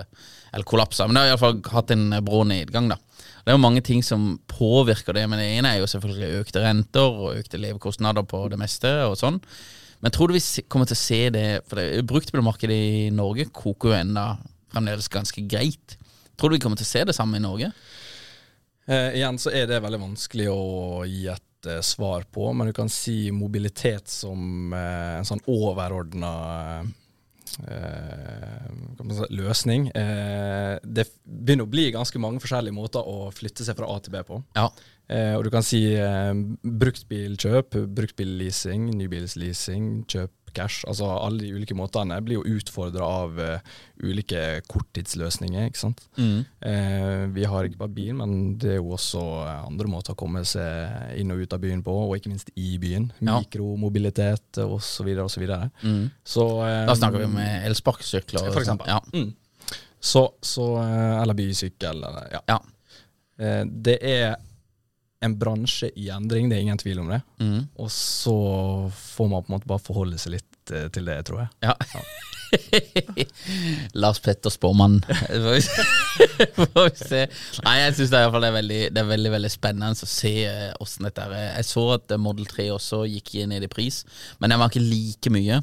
Eller 0.52 0.68
kollapsa, 0.68 1.06
men 1.08 1.16
det 1.16 1.24
har 1.24 1.32
iallfall 1.32 1.60
hatt 1.72 1.92
en 1.94 2.12
eh, 2.12 2.24
brå 2.24 2.42
nedgang, 2.48 2.90
da. 2.92 2.98
Det 3.42 3.50
er 3.50 3.56
jo 3.56 3.64
mange 3.64 3.82
ting 3.82 4.04
som 4.06 4.36
påvirker 4.46 5.16
det, 5.16 5.24
men 5.30 5.40
det 5.40 5.48
ene 5.56 5.72
er 5.72 5.80
jo 5.80 5.88
selvfølgelig 5.90 6.42
økte 6.44 6.62
renter 6.62 7.22
og 7.24 7.40
økte 7.40 7.58
levekostnader 7.58 8.26
på 8.28 8.44
det 8.52 8.58
meste 8.60 8.90
og 9.08 9.16
sånn. 9.18 9.40
Men 10.02 10.14
tror 10.14 10.30
du 10.30 10.36
vi 10.36 10.62
kommer 10.70 10.86
til 10.90 10.98
å 10.98 10.98
se 10.98 11.18
det 11.30 11.46
For 11.68 11.78
det 11.78 12.02
bruktbilmarkedet 12.10 12.76
i 12.76 13.02
Norge 13.14 13.46
koker 13.54 13.92
jo 13.92 13.98
enda 14.00 14.24
fremdeles 14.72 15.10
ganske 15.12 15.44
greit. 15.46 15.96
Tror 16.38 16.50
du 16.50 16.56
vi 16.56 16.62
kommer 16.64 16.80
til 16.80 16.88
å 16.88 16.92
se 16.92 17.04
det 17.06 17.14
samme 17.16 17.38
i 17.38 17.44
Norge? 17.44 17.70
Eh, 18.86 19.18
igjen 19.18 19.38
så 19.38 19.52
er 19.54 19.68
det 19.70 19.82
veldig 19.84 20.00
vanskelig 20.02 20.48
å 20.50 21.02
gi 21.06 21.26
et 21.30 21.68
eh, 21.70 21.82
svar 21.86 22.24
på, 22.34 22.48
men 22.56 22.70
du 22.70 22.74
kan 22.74 22.90
si 22.90 23.30
mobilitet 23.34 24.10
som 24.10 24.72
eh, 24.74 25.20
en 25.20 25.28
sånn 25.28 25.42
overordna 25.50 26.32
løsning. 29.30 29.88
Eh, 29.94 30.78
det 30.82 31.06
begynner 31.24 31.66
å 31.66 31.72
bli 31.72 31.90
ganske 31.94 32.18
mange 32.22 32.42
forskjellige 32.42 32.76
måter 32.76 33.06
å 33.06 33.30
flytte 33.34 33.64
seg 33.66 33.76
fra 33.78 33.90
A 33.92 33.98
til 34.00 34.14
B 34.14 34.22
på. 34.28 34.42
Ja. 34.56 34.68
Eh, 35.12 35.34
og 35.36 35.44
du 35.44 35.50
kan 35.52 35.64
si 35.66 35.82
eh, 35.94 36.32
bruktbilkjøp, 36.62 37.76
bruktbilleasing, 37.96 38.90
nybilsleasing, 38.96 40.04
kjøp 40.08 40.32
cash. 40.54 40.86
Altså 40.88 41.08
alle 41.12 41.44
de 41.44 41.52
ulike 41.56 41.76
måtene 41.78 42.20
blir 42.24 42.40
jo 42.40 42.58
utfordra 42.58 43.08
av 43.22 43.40
uh, 43.40 43.74
ulike 44.02 44.40
korttidsløsninger, 44.70 45.68
ikke 45.70 45.80
sant. 45.80 46.02
Eh, 46.18 47.24
vi 47.34 47.44
har 47.48 47.66
ikke 47.66 47.80
bare 47.80 47.94
bil, 47.94 48.12
men 48.18 48.34
det 48.60 48.74
er 48.74 48.78
jo 48.80 48.94
også 48.96 49.22
eh, 49.44 49.64
andre 49.68 49.90
måter 49.90 50.14
å 50.14 50.18
komme 50.18 50.42
seg 50.48 51.18
inn 51.20 51.32
og 51.34 51.42
ut 51.44 51.54
av 51.54 51.62
byen 51.62 51.84
på, 51.86 51.94
og 52.06 52.16
ikke 52.18 52.32
minst 52.32 52.52
i 52.58 52.76
byen. 52.82 53.10
Ja. 53.20 53.38
Mikromobilitet 53.42 54.62
osv. 54.64 55.12
osv. 55.24 55.46
Mm. 55.82 56.04
Så 56.34 56.46
eh, 56.66 56.82
Da 56.90 56.98
snakker 56.98 57.22
vi 57.22 57.30
om 57.30 57.38
elsparkesykler. 57.42 58.50
For 58.50 58.62
eksempel. 58.64 58.90
Ja. 58.90 59.00
Mm. 59.14 59.32
Så, 60.02 60.24
så 60.42 60.64
Eller 60.82 61.36
bysykkel, 61.38 62.02
eller 62.02 62.32
ja. 62.32 62.40
Ja. 62.50 62.58
Uh, 63.38 63.62
Det 63.70 64.00
er 64.02 64.34
en 65.22 65.36
bransje 65.38 65.90
i 65.98 66.08
endring, 66.14 66.48
det 66.50 66.58
er 66.58 66.64
ingen 66.66 66.80
tvil 66.80 67.02
om 67.02 67.10
det. 67.12 67.20
Mm. 67.42 67.60
Og 67.80 67.90
så 67.94 68.36
får 68.90 69.30
man 69.30 69.44
på 69.44 69.52
en 69.52 69.56
måte 69.58 69.70
bare 69.70 69.84
forholde 69.84 70.18
seg 70.20 70.36
litt 70.38 70.74
eh, 70.74 70.88
til 70.94 71.08
det, 71.08 71.20
tror 71.28 71.44
jeg. 71.44 71.52
Ja. 71.64 71.76
Lars 74.02 74.20
Petter 74.20 74.50
Spåmann. 74.50 75.00
Får 75.08 76.90
vi 76.90 76.96
se-. 77.00 77.26
Nei, 77.64 77.76
jeg 77.80 77.96
syns 77.96 78.12
det, 78.12 78.20
er 78.20 78.34
det, 78.36 78.50
er 78.50 78.56
veldig, 78.58 78.80
det 78.92 79.02
er 79.02 79.10
veldig 79.12 79.32
veldig 79.36 79.52
spennende 79.52 79.92
å 79.94 80.10
se 80.10 80.34
eh, 80.48 80.72
åssen 80.82 81.08
dette 81.08 81.28
er. 81.28 81.36
Jeg 81.58 81.68
så 81.70 81.86
at 81.96 82.12
eh, 82.12 82.20
Model 82.20 82.48
3 82.50 82.68
også 82.74 83.04
gikk 83.10 83.34
ned 83.50 83.64
i 83.66 83.72
pris, 83.72 84.02
men 84.42 84.52
den 84.52 84.62
var 84.62 84.72
ikke 84.72 84.84
like 84.84 85.32
mye. 85.34 85.62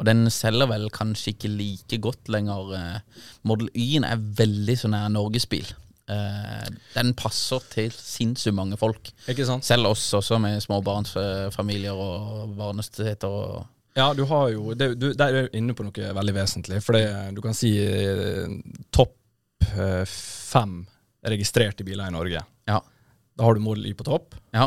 Og 0.00 0.06
den 0.08 0.24
selger 0.32 0.70
vel 0.70 0.86
kanskje 0.94 1.34
ikke 1.34 1.50
like 1.52 2.00
godt 2.00 2.30
lenger. 2.32 2.72
eh. 2.78 3.24
Model 3.44 3.68
Y-en 3.76 4.08
er 4.08 4.22
veldig 4.40 4.78
sånn 4.80 4.96
her 4.96 5.12
norgesbil. 5.12 5.68
Eh, 6.10 6.68
Den 6.96 7.12
passer 7.14 7.62
til 7.70 7.92
sinnssykt 7.94 8.56
mange 8.56 8.76
folk. 8.80 9.12
Ikke 9.30 9.44
sant? 9.46 9.64
Selv 9.68 9.86
oss 9.92 10.08
også, 10.18 10.40
med 10.42 10.58
småbarnsfamilier 10.64 11.94
og 11.94 12.54
barnesteter. 12.58 13.28
og 13.30 13.66
Ja, 13.96 14.08
du 14.14 14.24
har 14.26 14.48
jo 14.50 14.74
det, 14.74 14.92
du, 14.98 15.12
Der 15.14 15.26
er 15.28 15.46
du 15.48 15.56
inne 15.58 15.74
på 15.78 15.84
noe 15.86 16.12
veldig 16.18 16.34
vesentlig. 16.34 16.80
For 16.82 16.92
det, 16.98 17.04
du 17.36 17.40
kan 17.44 17.54
si 17.54 17.72
eh, 17.84 18.48
topp 18.90 19.14
eh, 19.76 20.02
fem 20.10 20.80
registrerte 21.26 21.84
biler 21.86 22.08
i 22.08 22.14
Norge. 22.14 22.42
Ja. 22.66 22.80
Da 23.36 23.44
har 23.46 23.54
du 23.54 23.60
Model 23.62 23.86
Y 23.86 23.94
på 23.94 24.04
topp, 24.04 24.34
Ja. 24.52 24.66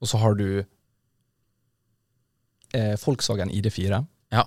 og 0.00 0.08
så 0.10 0.18
har 0.20 0.34
du 0.38 0.64
eh, 2.74 2.96
Volkswagen 3.06 3.50
ID4. 3.50 4.04
ja. 4.32 4.44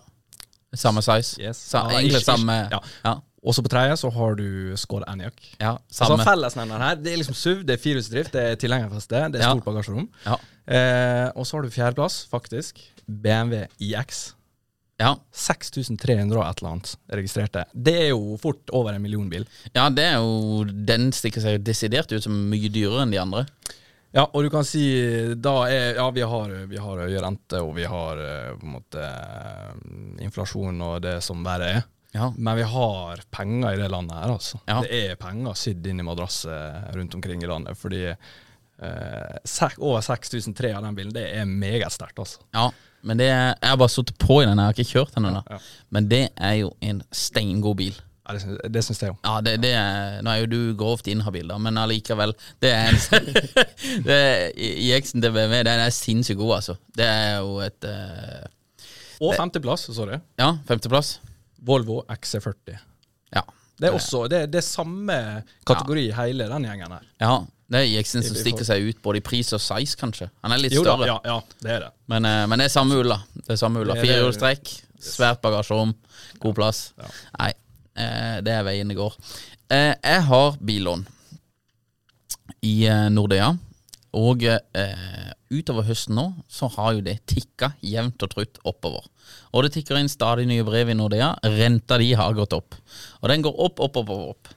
Samme 0.78 1.02
size. 1.02 1.40
Yes. 1.42 1.58
Sa, 1.72 1.86
egentlig 1.90 2.22
samme 2.26 2.68
Ja. 2.72 2.82
Ja. 3.04 3.14
Og 3.46 3.54
så 3.54 3.62
på 3.64 3.70
tredje 3.70 3.98
så 4.02 4.10
har 4.12 4.36
du 4.36 4.74
Skål 4.76 5.04
Enyaq. 5.08 5.36
ja 5.62 5.76
Altså. 5.78 6.18
Fellesnevneren 6.26 6.82
her, 6.82 6.96
det 6.96 7.14
er 7.14 7.18
liksom 7.22 7.36
SUV, 7.38 7.64
det 7.66 7.76
er 7.78 7.82
firehjulsdrift, 7.84 8.32
det 8.34 8.42
er 8.52 8.56
tilhengerfeste, 8.56 9.22
det 9.32 9.40
er 9.42 9.46
Ja. 9.46 9.52
stort 9.54 9.66
bagasjerom. 9.66 10.08
Ja. 10.26 10.38
Eh, 10.68 11.32
og 11.36 11.46
så 11.46 11.58
har 11.58 11.62
du 11.64 11.70
fjerdeplass, 11.70 12.26
faktisk. 12.32 12.82
BMW 13.08 13.68
iX. 13.80 14.34
Ja. 15.00 15.16
6300 15.32 16.34
og 16.40 16.44
et 16.50 16.58
eller 16.64 16.72
annet 16.74 16.96
registrerte. 17.14 17.66
Det 17.74 17.94
er 17.94 18.08
jo 18.10 18.38
fort 18.42 18.68
over 18.74 18.94
en 18.96 19.02
million 19.02 19.30
bil. 19.30 19.46
ja, 19.76 19.90
det 19.90 20.04
er 20.04 20.16
jo 20.18 20.64
Den 20.66 21.12
stikker 21.12 21.40
seg 21.40 21.60
jo 21.60 21.64
desidert 21.64 22.12
ut 22.12 22.24
som 22.24 22.34
mye 22.50 22.68
dyrere 22.74 23.04
enn 23.06 23.12
de 23.14 23.20
andre. 23.22 23.46
Ja, 24.16 24.24
og 24.34 24.42
du 24.44 24.50
kan 24.50 24.64
si 24.66 25.36
da 25.36 25.68
er 25.70 25.96
Ja, 25.96 26.10
vi 26.10 26.22
har, 26.22 26.50
vi 26.68 26.78
har 26.78 26.98
høye 26.98 27.22
rente, 27.22 27.62
og 27.62 27.76
vi 27.76 27.84
har 27.86 28.18
eh, 28.18 28.56
på 28.58 28.64
en 28.66 28.74
måte 28.80 28.98
eh, 29.04 30.24
inflasjon 30.26 30.82
og 30.82 31.02
det 31.04 31.22
som 31.24 31.44
verre 31.46 31.70
er. 31.78 31.84
Ja. 32.16 32.32
Men 32.38 32.58
vi 32.58 32.64
har 32.72 33.22
penger 33.32 33.74
i 33.74 33.80
det 33.82 33.90
landet 33.92 34.16
her, 34.18 34.34
altså. 34.38 34.60
Ja. 34.66 34.80
Det 34.86 35.00
er 35.12 35.20
penger 35.20 35.58
sydd 35.60 35.88
inn 35.92 36.00
i 36.02 36.06
madrasser 36.08 36.88
rundt 36.96 37.16
omkring 37.18 37.44
i 37.44 37.50
landet. 37.50 37.78
Fordi 37.78 38.04
eh, 38.08 39.78
over 39.78 40.02
6003 40.02 40.74
av 40.78 40.84
den 40.88 40.98
bilen, 40.98 41.14
det 41.16 41.28
er 41.36 41.46
meget 41.46 41.94
sterkt, 41.94 42.20
altså. 42.24 42.44
ja. 42.56 42.70
Men 43.08 43.20
det 43.22 43.28
er, 43.30 43.54
jeg 43.62 43.70
har 43.70 43.78
bare 43.78 43.94
sittet 43.94 44.18
på 44.20 44.40
i 44.42 44.46
den, 44.48 44.58
jeg 44.58 44.66
har 44.68 44.74
ikke 44.76 44.90
kjørt 44.90 45.14
den 45.16 45.28
ennå. 45.30 45.42
Ja. 45.54 45.58
Men 45.96 46.08
det 46.10 46.24
er 46.34 46.56
jo 46.64 46.72
en 46.84 47.04
steingod 47.14 47.78
bil. 47.80 47.94
Ja, 48.28 48.34
det, 48.36 48.42
syns- 48.42 48.72
det 48.74 48.82
syns 48.84 49.02
jeg 49.04 49.12
jo. 49.14 49.16
Ja, 49.24 49.36
det, 49.46 49.54
det 49.64 49.70
er, 49.78 50.18
Nå 50.26 50.34
er 50.34 50.42
jo 50.42 50.50
du 50.52 50.58
grovt 50.76 51.08
inhabil, 51.08 51.48
da, 51.48 51.60
men 51.62 51.78
allikevel. 51.80 52.34
Det 52.60 52.74
er 52.74 52.90
en 52.90 53.30
det 54.10 54.18
er, 54.18 54.50
IX-en 54.58 55.24
til 55.24 55.32
BMW 55.38 55.62
den 55.70 55.86
er 55.86 55.94
sinnssykt 55.96 56.42
god, 56.42 56.58
altså. 56.58 56.76
Det 56.98 57.08
er 57.08 57.38
jo 57.38 57.62
et 57.64 57.88
uh, 57.88 58.90
Og 59.24 59.38
femteplass, 59.38 59.88
sorry. 59.96 60.20
Ja, 60.42 60.56
femteplass. 60.68 61.20
Volvo 61.68 62.02
XC40. 62.10 62.78
Ja. 63.36 63.44
Det 63.78 63.92
er 63.92 63.94
også 63.94 64.24
det, 64.32 64.46
det 64.50 64.64
er 64.64 64.66
samme 64.66 65.18
kategori 65.68 66.08
ja. 66.08 66.24
hele 66.24 66.48
den 66.50 66.68
gjengen 66.70 66.98
her. 66.98 67.06
ja. 67.24 67.36
Det 67.68 67.82
er 67.82 67.90
IX-en 68.00 68.24
som 68.24 68.38
stikker 68.40 68.64
seg 68.64 68.86
ut 68.88 69.00
både 69.04 69.20
i 69.20 69.24
pris 69.28 69.50
og 69.52 69.60
size, 69.60 69.98
kanskje. 70.00 70.30
Han 70.46 70.54
er 70.56 70.62
litt 70.62 70.72
Jo 70.72 70.86
da, 70.86 70.94
større. 70.96 71.08
ja, 71.10 71.18
ja, 71.28 71.58
det 71.66 71.72
er 71.74 71.82
det. 71.84 71.90
Men, 72.14 72.28
eh, 72.30 72.44
men 72.48 72.62
det 72.62 72.70
er 72.70 72.72
samme 72.72 72.96
ulla. 72.96 73.18
Det 73.36 73.58
er 73.58 73.60
samme 73.60 73.82
ulla. 73.84 73.98
Firehjulstrekk, 74.00 74.72
svært 75.04 75.42
bagasjerom, 75.44 75.92
god 76.40 76.56
plass. 76.56 76.80
Ja. 76.96 77.10
Nei, 77.42 77.50
eh, 78.00 78.38
det 78.48 78.54
er 78.56 78.64
veien 78.70 78.88
det 78.88 78.96
går. 78.96 79.18
Eh, 79.68 79.92
jeg 80.00 80.24
har 80.30 80.56
billån 80.72 81.04
i 82.64 82.76
Nordea, 83.12 83.52
og 84.16 84.44
eh, 84.48 85.32
utover 85.52 85.88
høsten 85.88 86.16
nå 86.18 86.28
så 86.52 86.70
har 86.78 86.96
jo 86.96 87.04
det 87.06 87.20
tikka 87.30 87.74
jevnt 87.84 88.24
og 88.24 88.32
trutt 88.34 88.62
oppover. 88.68 89.08
Og 89.52 89.66
det 89.66 89.74
tikker 89.76 90.00
inn 90.00 90.12
stadig 90.12 90.48
nye 90.48 90.66
brev 90.68 90.92
i 90.92 90.96
Nordea. 90.98 91.34
Renta 91.58 91.98
de 92.00 92.14
har 92.16 92.38
gått 92.38 92.56
opp. 92.56 92.78
Og 93.22 93.28
den 93.32 93.44
går 93.46 93.60
opp, 93.68 93.82
opp, 93.84 94.00
opp, 94.00 94.14
opp. 94.36 94.54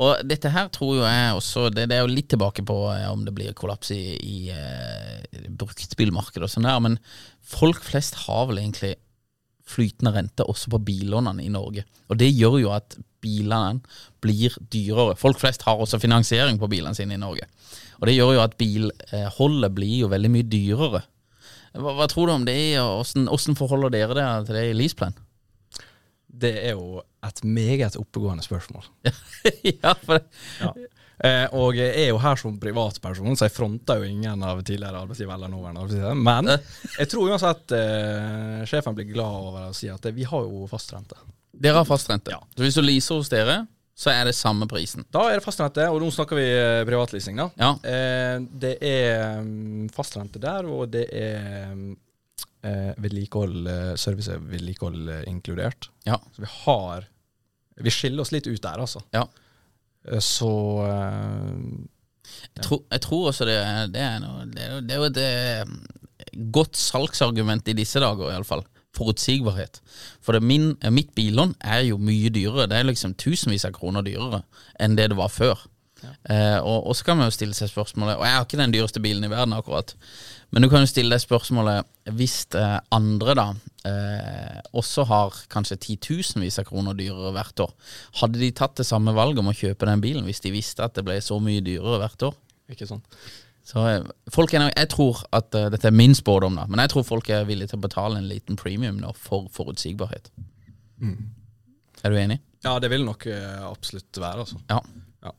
Og 0.00 0.22
dette 0.28 0.52
her 0.52 0.68
tror 0.72 1.00
jo 1.00 1.02
jeg 1.02 1.34
også 1.34 1.64
Det, 1.74 1.88
det 1.90 1.96
er 1.96 2.04
jo 2.04 2.12
litt 2.12 2.28
tilbake 2.30 2.62
på 2.66 2.76
eh, 2.92 3.08
om 3.10 3.24
det 3.26 3.34
blir 3.36 3.56
kollaps 3.58 3.90
i, 3.96 4.02
i 4.16 4.38
eh, 4.54 5.46
bruktbilmarkedet 5.50 6.46
og 6.46 6.52
sånn 6.52 6.68
der, 6.68 6.82
men 6.82 6.98
folk 7.42 7.82
flest 7.84 8.22
har 8.26 8.46
vel 8.50 8.62
egentlig 8.62 8.94
flytende 9.70 10.12
rente 10.14 10.46
også 10.46 10.72
på 10.72 10.80
billånene 10.88 11.44
i 11.44 11.52
Norge. 11.52 11.84
Og 12.10 12.18
det 12.18 12.30
gjør 12.32 12.58
jo 12.62 12.72
at 12.74 12.96
bilene 13.22 13.80
blir 14.24 14.54
dyrere. 14.72 15.18
Folk 15.20 15.38
flest 15.40 15.62
har 15.66 15.78
også 15.78 16.00
finansiering 16.02 16.58
på 16.58 16.70
bilene 16.70 16.96
sine 16.96 17.14
i 17.14 17.20
Norge. 17.20 17.46
Og 18.00 18.08
det 18.08 18.16
gjør 18.16 18.34
jo 18.36 18.44
at 18.44 18.56
bilholdet 18.60 19.74
blir 19.76 19.96
jo 20.04 20.12
veldig 20.12 20.30
mye 20.32 20.48
dyrere. 20.48 21.02
Hva, 21.76 21.92
hva 21.98 22.06
tror 22.10 22.30
du 22.30 22.34
om 22.34 22.46
det, 22.48 22.60
og 22.82 23.02
hvordan, 23.02 23.28
hvordan 23.30 23.58
forholder 23.58 23.92
dere 23.94 24.16
dere 24.16 24.46
til 24.46 24.56
det 24.58 24.64
i 24.70 24.78
Leaseplan? 24.78 25.18
Det 26.40 26.54
er 26.70 26.78
jo 26.78 27.02
et 27.26 27.44
meget 27.44 27.98
oppegående 28.00 28.44
spørsmål. 28.46 28.88
ja, 29.82 29.94
for 30.00 30.18
det, 30.18 30.24
Ja. 30.62 30.72
Eh, 31.20 31.44
og 31.52 31.76
jeg 31.76 31.92
er 32.00 32.06
jo 32.14 32.20
her 32.22 32.38
som 32.40 32.54
privatperson, 32.60 33.34
så 33.36 33.44
jeg 33.44 33.52
fronter 33.52 34.00
jo 34.00 34.08
ingen 34.08 34.40
av 34.46 34.62
tidligere 34.64 35.02
arbeidsgiver 35.02 35.34
eller 35.34 35.50
nåværende 35.52 35.82
arbeidsgiver. 35.82 36.16
Men 36.16 36.48
jeg 36.54 37.10
tror 37.12 37.34
uansett 37.34 37.74
eh, 37.76 38.62
sjefen 38.70 38.96
blir 38.96 39.10
glad 39.10 39.50
over 39.50 39.66
å 39.68 39.74
si 39.76 39.90
at 39.92 40.08
vi 40.16 40.24
har 40.24 40.46
jo 40.46 40.64
fastrente. 40.70 41.18
Dere 41.52 41.82
har 41.82 41.88
fastrente. 41.88 42.32
Så 42.56 42.64
hvis 42.64 42.78
du 42.78 42.80
leaser 42.86 43.20
hos 43.20 43.28
dere, 43.32 43.58
så 44.00 44.08
er 44.14 44.24
det 44.30 44.32
samme 44.38 44.64
prisen. 44.70 45.04
Da 45.12 45.26
er 45.28 45.36
det 45.40 45.44
fastrente, 45.44 45.84
og 45.92 45.98
nå 46.00 46.06
snakker 46.14 46.38
vi 46.38 46.46
eh, 46.56 46.84
privatleasing, 46.88 47.36
da. 47.36 47.48
Ja. 47.60 47.72
Eh, 47.84 48.38
det 48.62 48.70
er 48.86 49.42
mm, 49.44 49.90
fastrente 49.92 50.40
der, 50.40 50.64
og 50.72 50.88
det 50.94 51.02
er 51.12 51.74
mm, 51.74 51.90
eh, 52.64 52.94
vedlikehold, 53.04 53.58
eh, 53.68 53.92
service 54.00 54.32
og 54.38 54.46
vedlikehold 54.54 55.12
eh, 55.18 55.22
inkludert. 55.28 55.90
Ja. 56.08 56.16
Så 56.32 56.46
vi 56.46 56.52
har 56.62 57.04
Vi 57.80 57.92
skiller 57.92 58.24
oss 58.24 58.32
litt 58.32 58.48
ut 58.48 58.60
der, 58.64 58.80
altså. 58.86 59.00
Ja. 59.16 59.26
Så 60.24 60.48
eh, 60.88 61.54
Jeg, 62.56 62.64
tror, 62.64 62.80
jeg 62.94 63.00
tror 63.04 63.28
også 63.34 63.46
det, 63.48 63.56
er- 63.60 63.88
det 63.92 64.00
er 64.00 64.18
noe 64.22 64.44
Det 64.48 64.64
er 64.64 64.70
jo, 64.72 64.80
det 64.86 64.96
er 64.96 65.64
jo 65.64 65.70
et 66.24 66.50
godt 66.54 66.76
salgsargument 66.78 67.68
i 67.68 67.74
disse 67.76 68.00
dager, 68.00 68.30
iallfall. 68.32 68.64
Forutsigbarhet. 68.96 69.80
For 70.24 70.36
det 70.36 70.42
min, 70.42 70.72
eh, 70.82 70.90
mitt 70.94 71.14
billån 71.14 71.54
er 71.60 71.84
jo 71.88 71.98
mye 71.98 72.30
dyrere. 72.32 72.68
Det 72.70 72.78
er 72.78 72.88
liksom 72.88 73.14
tusenvis 73.14 73.66
av 73.68 73.76
kroner 73.76 74.02
dyrere 74.06 74.42
enn 74.80 74.96
det 74.96 75.10
det 75.12 75.20
var 75.20 75.32
før. 75.32 75.68
Eh, 76.00 76.58
og, 76.64 76.86
og 76.88 76.96
så 76.96 77.04
kan 77.04 77.18
man 77.18 77.28
jo 77.28 77.34
stille 77.34 77.56
seg 77.56 77.68
spørsmålet 77.68 78.16
Og 78.16 78.24
jeg 78.24 78.32
har 78.32 78.46
ikke 78.46 78.58
den 78.60 78.72
dyreste 78.72 79.02
bilen 79.04 79.26
i 79.26 79.30
verden, 79.32 79.52
akkurat. 79.56 79.92
Men 80.50 80.64
du 80.64 80.70
kan 80.72 80.84
jo 80.84 80.90
stille 80.90 81.12
deg 81.12 81.22
spørsmålet 81.22 81.88
hvis 82.16 82.38
eh, 82.58 82.78
andre 82.96 83.34
da 83.38 83.46
eh, 83.86 84.62
også 84.76 85.04
har 85.10 85.36
kanskje 85.52 85.78
titusenvis 85.84 86.58
av 86.62 86.66
kroner 86.70 86.96
dyrere 86.98 87.34
hvert 87.36 87.64
år, 87.66 87.74
hadde 88.22 88.40
de 88.40 88.50
tatt 88.56 88.80
det 88.80 88.88
samme 88.88 89.14
valget 89.16 89.44
om 89.44 89.52
å 89.52 89.56
kjøpe 89.56 89.88
den 89.88 90.02
bilen 90.02 90.26
hvis 90.26 90.42
de 90.42 90.54
visste 90.54 90.84
at 90.86 90.96
det 90.96 91.04
ble 91.06 91.20
så 91.22 91.38
mye 91.42 91.62
dyrere 91.64 92.00
hvert 92.02 92.28
år? 92.30 92.34
Ikke 92.72 92.88
sånn. 92.88 93.04
Så 93.70 93.82
eh, 93.86 94.06
folk 94.34 94.54
er, 94.54 94.68
Jeg 94.74 94.88
tror 94.90 95.22
at 95.36 95.54
uh, 95.54 95.68
Dette 95.70 95.88
er 95.90 95.94
min 95.94 96.14
spådom, 96.16 96.58
da, 96.58 96.66
men 96.70 96.82
jeg 96.82 96.90
tror 96.94 97.06
folk 97.06 97.30
er 97.30 97.46
villige 97.48 97.72
til 97.72 97.78
å 97.78 97.84
betale 97.86 98.18
en 98.18 98.28
liten 98.30 98.58
premium 98.58 98.98
nå 98.98 99.12
for 99.18 99.46
forutsigbarhet. 99.54 100.30
Er 101.00 102.12
du 102.12 102.18
enig? 102.18 102.40
Ja, 102.64 102.74
det 102.82 102.90
vil 102.92 103.06
nok 103.06 103.26
uh, 103.30 103.68
absolutt 103.70 104.18
være, 104.20 104.46
altså. 104.46 104.58
Ja. 104.70 104.80
Ja. 105.24 105.34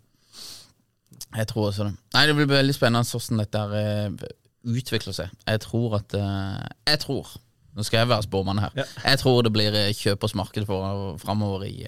Jeg 1.41 1.49
tror 1.51 1.69
også 1.69 1.89
det. 1.89 1.95
Nei, 2.15 2.25
Det 2.29 2.37
blir 2.37 2.49
veldig 2.53 2.75
spennende 2.75 3.07
hvordan 3.07 3.43
dette 3.43 3.61
eh, 3.79 4.29
utvikler 4.71 5.15
seg. 5.15 5.31
Jeg 5.47 5.61
tror 5.63 5.97
at 6.01 6.15
Jeg 6.15 6.99
tror 7.05 7.29
Nå 7.71 7.85
skal 7.87 8.01
jeg 8.01 8.09
være 8.11 8.25
spåmann 8.25 8.59
her. 8.59 8.73
Ja. 8.75 8.83
Jeg 9.05 9.19
tror 9.21 9.45
det 9.47 9.53
blir 9.55 9.75
kjøpers 9.95 10.33
marked 10.35 10.65
framover 10.67 11.63
i, 11.63 11.85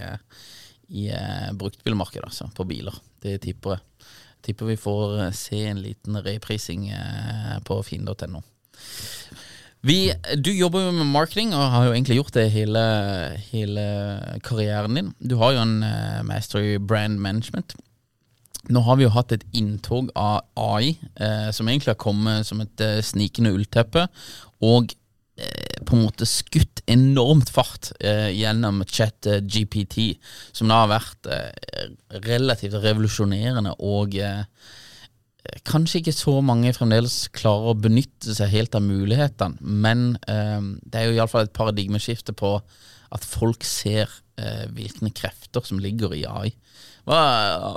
i 0.95 1.09
eh, 1.11 1.49
bruktbilmarkedet, 1.59 2.29
altså, 2.29 2.47
på 2.55 2.63
biler. 2.69 2.95
Det 3.19 3.33
tipper 3.43 3.75
jeg. 3.75 4.07
Tipper 4.43 4.73
vi 4.73 4.79
får 4.79 5.19
eh, 5.21 5.31
se 5.35 5.61
en 5.69 5.81
liten 5.81 6.19
reprising 6.25 6.89
eh, 6.89 7.59
på 7.67 7.79
finn.no. 7.87 8.43
Vi, 9.83 9.97
du 10.39 10.51
jobber 10.55 10.85
jo 10.85 10.91
med 10.95 11.09
marketing 11.11 11.51
og 11.55 11.71
har 11.73 11.87
jo 11.87 11.95
egentlig 11.95 12.17
gjort 12.21 12.35
det 12.37 12.45
hele, 12.53 12.83
hele 13.51 13.87
karrieren 14.43 14.95
din. 14.95 15.09
Du 15.19 15.35
har 15.41 15.55
jo 15.55 15.63
en 15.63 15.81
eh, 15.83 16.21
master 16.27 16.63
i 16.63 16.77
brand 16.79 17.19
management. 17.19 17.75
Nå 18.71 18.79
har 18.85 18.95
vi 18.95 19.03
jo 19.03 19.11
hatt 19.11 19.33
et 19.35 19.43
inntog 19.51 20.11
av 20.15 20.45
AI, 20.55 20.93
eh, 21.19 21.49
som 21.51 21.67
egentlig 21.67 21.91
har 21.91 21.99
kommet 21.99 22.47
som 22.47 22.63
et 22.63 22.83
snikende 23.03 23.51
ullteppe, 23.51 24.07
og 24.63 24.95
på 25.85 25.95
en 25.95 26.05
måte 26.05 26.27
skutt 26.29 26.83
enormt 26.89 27.49
fart 27.53 27.91
eh, 28.03 28.29
gjennom 28.35 28.83
chat 28.85 29.27
eh, 29.29 29.41
GPT, 29.41 30.15
som 30.53 30.69
da 30.69 30.83
har 30.83 30.91
vært 30.93 31.29
eh, 31.31 31.91
relativt 32.25 32.79
revolusjonerende 32.83 33.77
og 33.81 34.17
eh, 34.19 34.45
Kanskje 35.67 35.99
ikke 35.99 36.13
så 36.15 36.37
mange 36.39 36.69
fremdeles 36.71 37.25
klarer 37.35 37.73
å 37.73 37.75
benytte 37.75 38.31
seg 38.31 38.47
helt 38.53 38.77
av 38.77 38.85
mulighetene, 38.85 39.59
men 39.59 40.13
eh, 40.31 40.61
det 40.87 41.01
er 41.01 41.09
jo 41.09 41.17
iallfall 41.17 41.49
et 41.49 41.57
paradigmeskifte 41.57 42.31
på 42.39 42.53
at 43.13 43.27
folk 43.27 43.67
ser 43.67 44.07
eh, 44.39 44.63
hvilke 44.71 45.11
krefter 45.11 45.67
som 45.67 45.81
ligger 45.83 46.15
i 46.15 46.23
AI. 46.23 46.53
Hva, 47.03 47.19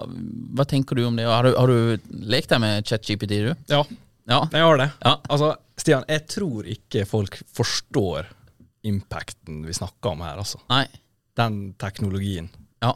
hva 0.07 0.67
tenker 0.71 0.95
du 0.95 1.09
om 1.09 1.19
det? 1.19 1.27
Har 1.27 1.43
du, 1.43 1.57
har 1.59 1.67
du 1.67 2.15
lekt 2.31 2.55
deg 2.55 2.63
med 2.63 2.87
ChatGPT, 2.87 3.35
du? 3.49 3.51
Ja, 3.75 3.83
Ja. 4.27 4.41
jeg 4.53 4.63
har 4.67 4.81
det. 4.81 4.89
Ja. 5.05 5.15
Altså, 5.31 5.53
Stian, 5.79 6.05
jeg 6.11 6.27
tror 6.33 6.67
ikke 6.73 7.05
folk 7.07 7.39
forstår 7.55 8.27
impacten 8.87 9.65
vi 9.67 9.75
snakker 9.77 10.15
om 10.15 10.23
her, 10.27 10.39
altså. 10.43 10.61
Nei. 10.71 10.85
Den 11.37 11.75
teknologien. 11.81 12.49
Ja. 12.83 12.93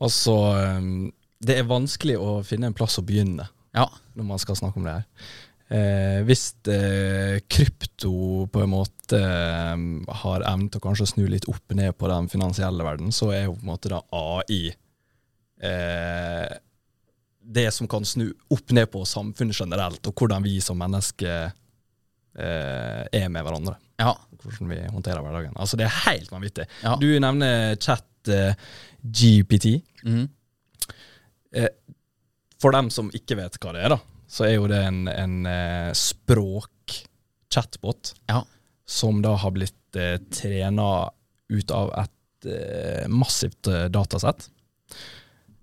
Altså, 0.00 0.34
um, 0.78 1.10
det 1.42 1.58
er 1.58 1.68
vanskelig 1.68 2.18
å 2.22 2.38
finne 2.46 2.70
en 2.70 2.76
plass 2.76 2.98
å 3.00 3.04
begynne 3.06 3.48
Ja. 3.74 3.88
når 4.14 4.28
man 4.28 4.40
skal 4.42 4.56
snakke 4.58 4.78
om 4.80 4.86
det 4.86 4.94
her. 5.00 5.06
Eh, 5.72 6.18
hvis 6.28 6.50
eh, 6.68 7.38
krypto 7.48 8.44
på 8.52 8.60
en 8.60 8.72
måte 8.74 9.16
eh, 9.16 9.84
har 10.20 10.44
evnen 10.44 10.68
til 10.68 10.82
å 10.82 10.84
kanskje 10.84 11.06
snu 11.14 11.22
litt 11.32 11.46
opp 11.48 11.72
ned 11.72 11.96
på 11.96 12.10
den 12.12 12.28
finansielle 12.28 12.84
verden, 12.84 13.08
så 13.14 13.30
er 13.32 13.46
jo 13.46 13.54
på 13.56 13.64
en 13.64 13.70
måte 13.70 13.88
da 13.92 14.02
AI 14.12 14.66
eh, 15.62 16.58
det 17.52 17.68
som 17.74 17.88
kan 17.90 18.04
snu 18.08 18.26
opp 18.52 18.70
ned 18.74 18.86
på 18.92 19.00
samfunnet 19.08 19.56
generelt, 19.60 20.06
og 20.08 20.14
hvordan 20.18 20.42
vi 20.44 20.54
som 20.64 20.78
mennesker 20.80 21.38
eh, 21.48 21.52
er 23.12 23.28
med 23.32 23.42
hverandre. 23.46 23.74
Ja. 24.00 24.12
Hvordan 24.42 24.68
vi 24.72 24.78
håndterer 24.90 25.22
hverdagen. 25.22 25.54
Altså 25.60 25.76
Det 25.78 25.84
er 25.86 25.98
helt 26.08 26.30
vanvittig. 26.32 26.64
Ja. 26.82 26.96
Du 27.00 27.06
nevner 27.22 27.76
chat 27.78 28.28
eh, 28.32 28.54
GPT. 29.02 29.66
Mm. 30.02 30.26
Eh, 31.54 31.68
for 32.62 32.70
dem 32.74 32.90
som 32.94 33.10
ikke 33.14 33.36
vet 33.38 33.58
hva 33.62 33.72
det 33.76 33.82
er, 33.84 33.90
da, 33.96 34.00
så 34.32 34.40
er 34.48 34.54
jo 34.56 34.66
det 34.70 34.80
en, 34.86 35.00
en 35.10 35.46
eh, 35.50 35.90
språk-chatbot 35.98 38.02
Ja. 38.30 38.40
som 38.86 39.22
da 39.22 39.32
har 39.42 39.50
blitt 39.54 39.96
eh, 39.98 40.18
trena 40.32 41.10
ut 41.52 41.70
av 41.74 41.90
et 42.04 42.46
eh, 42.48 43.04
massivt 43.12 43.66
eh, 43.68 43.88
datasett. 43.92 44.48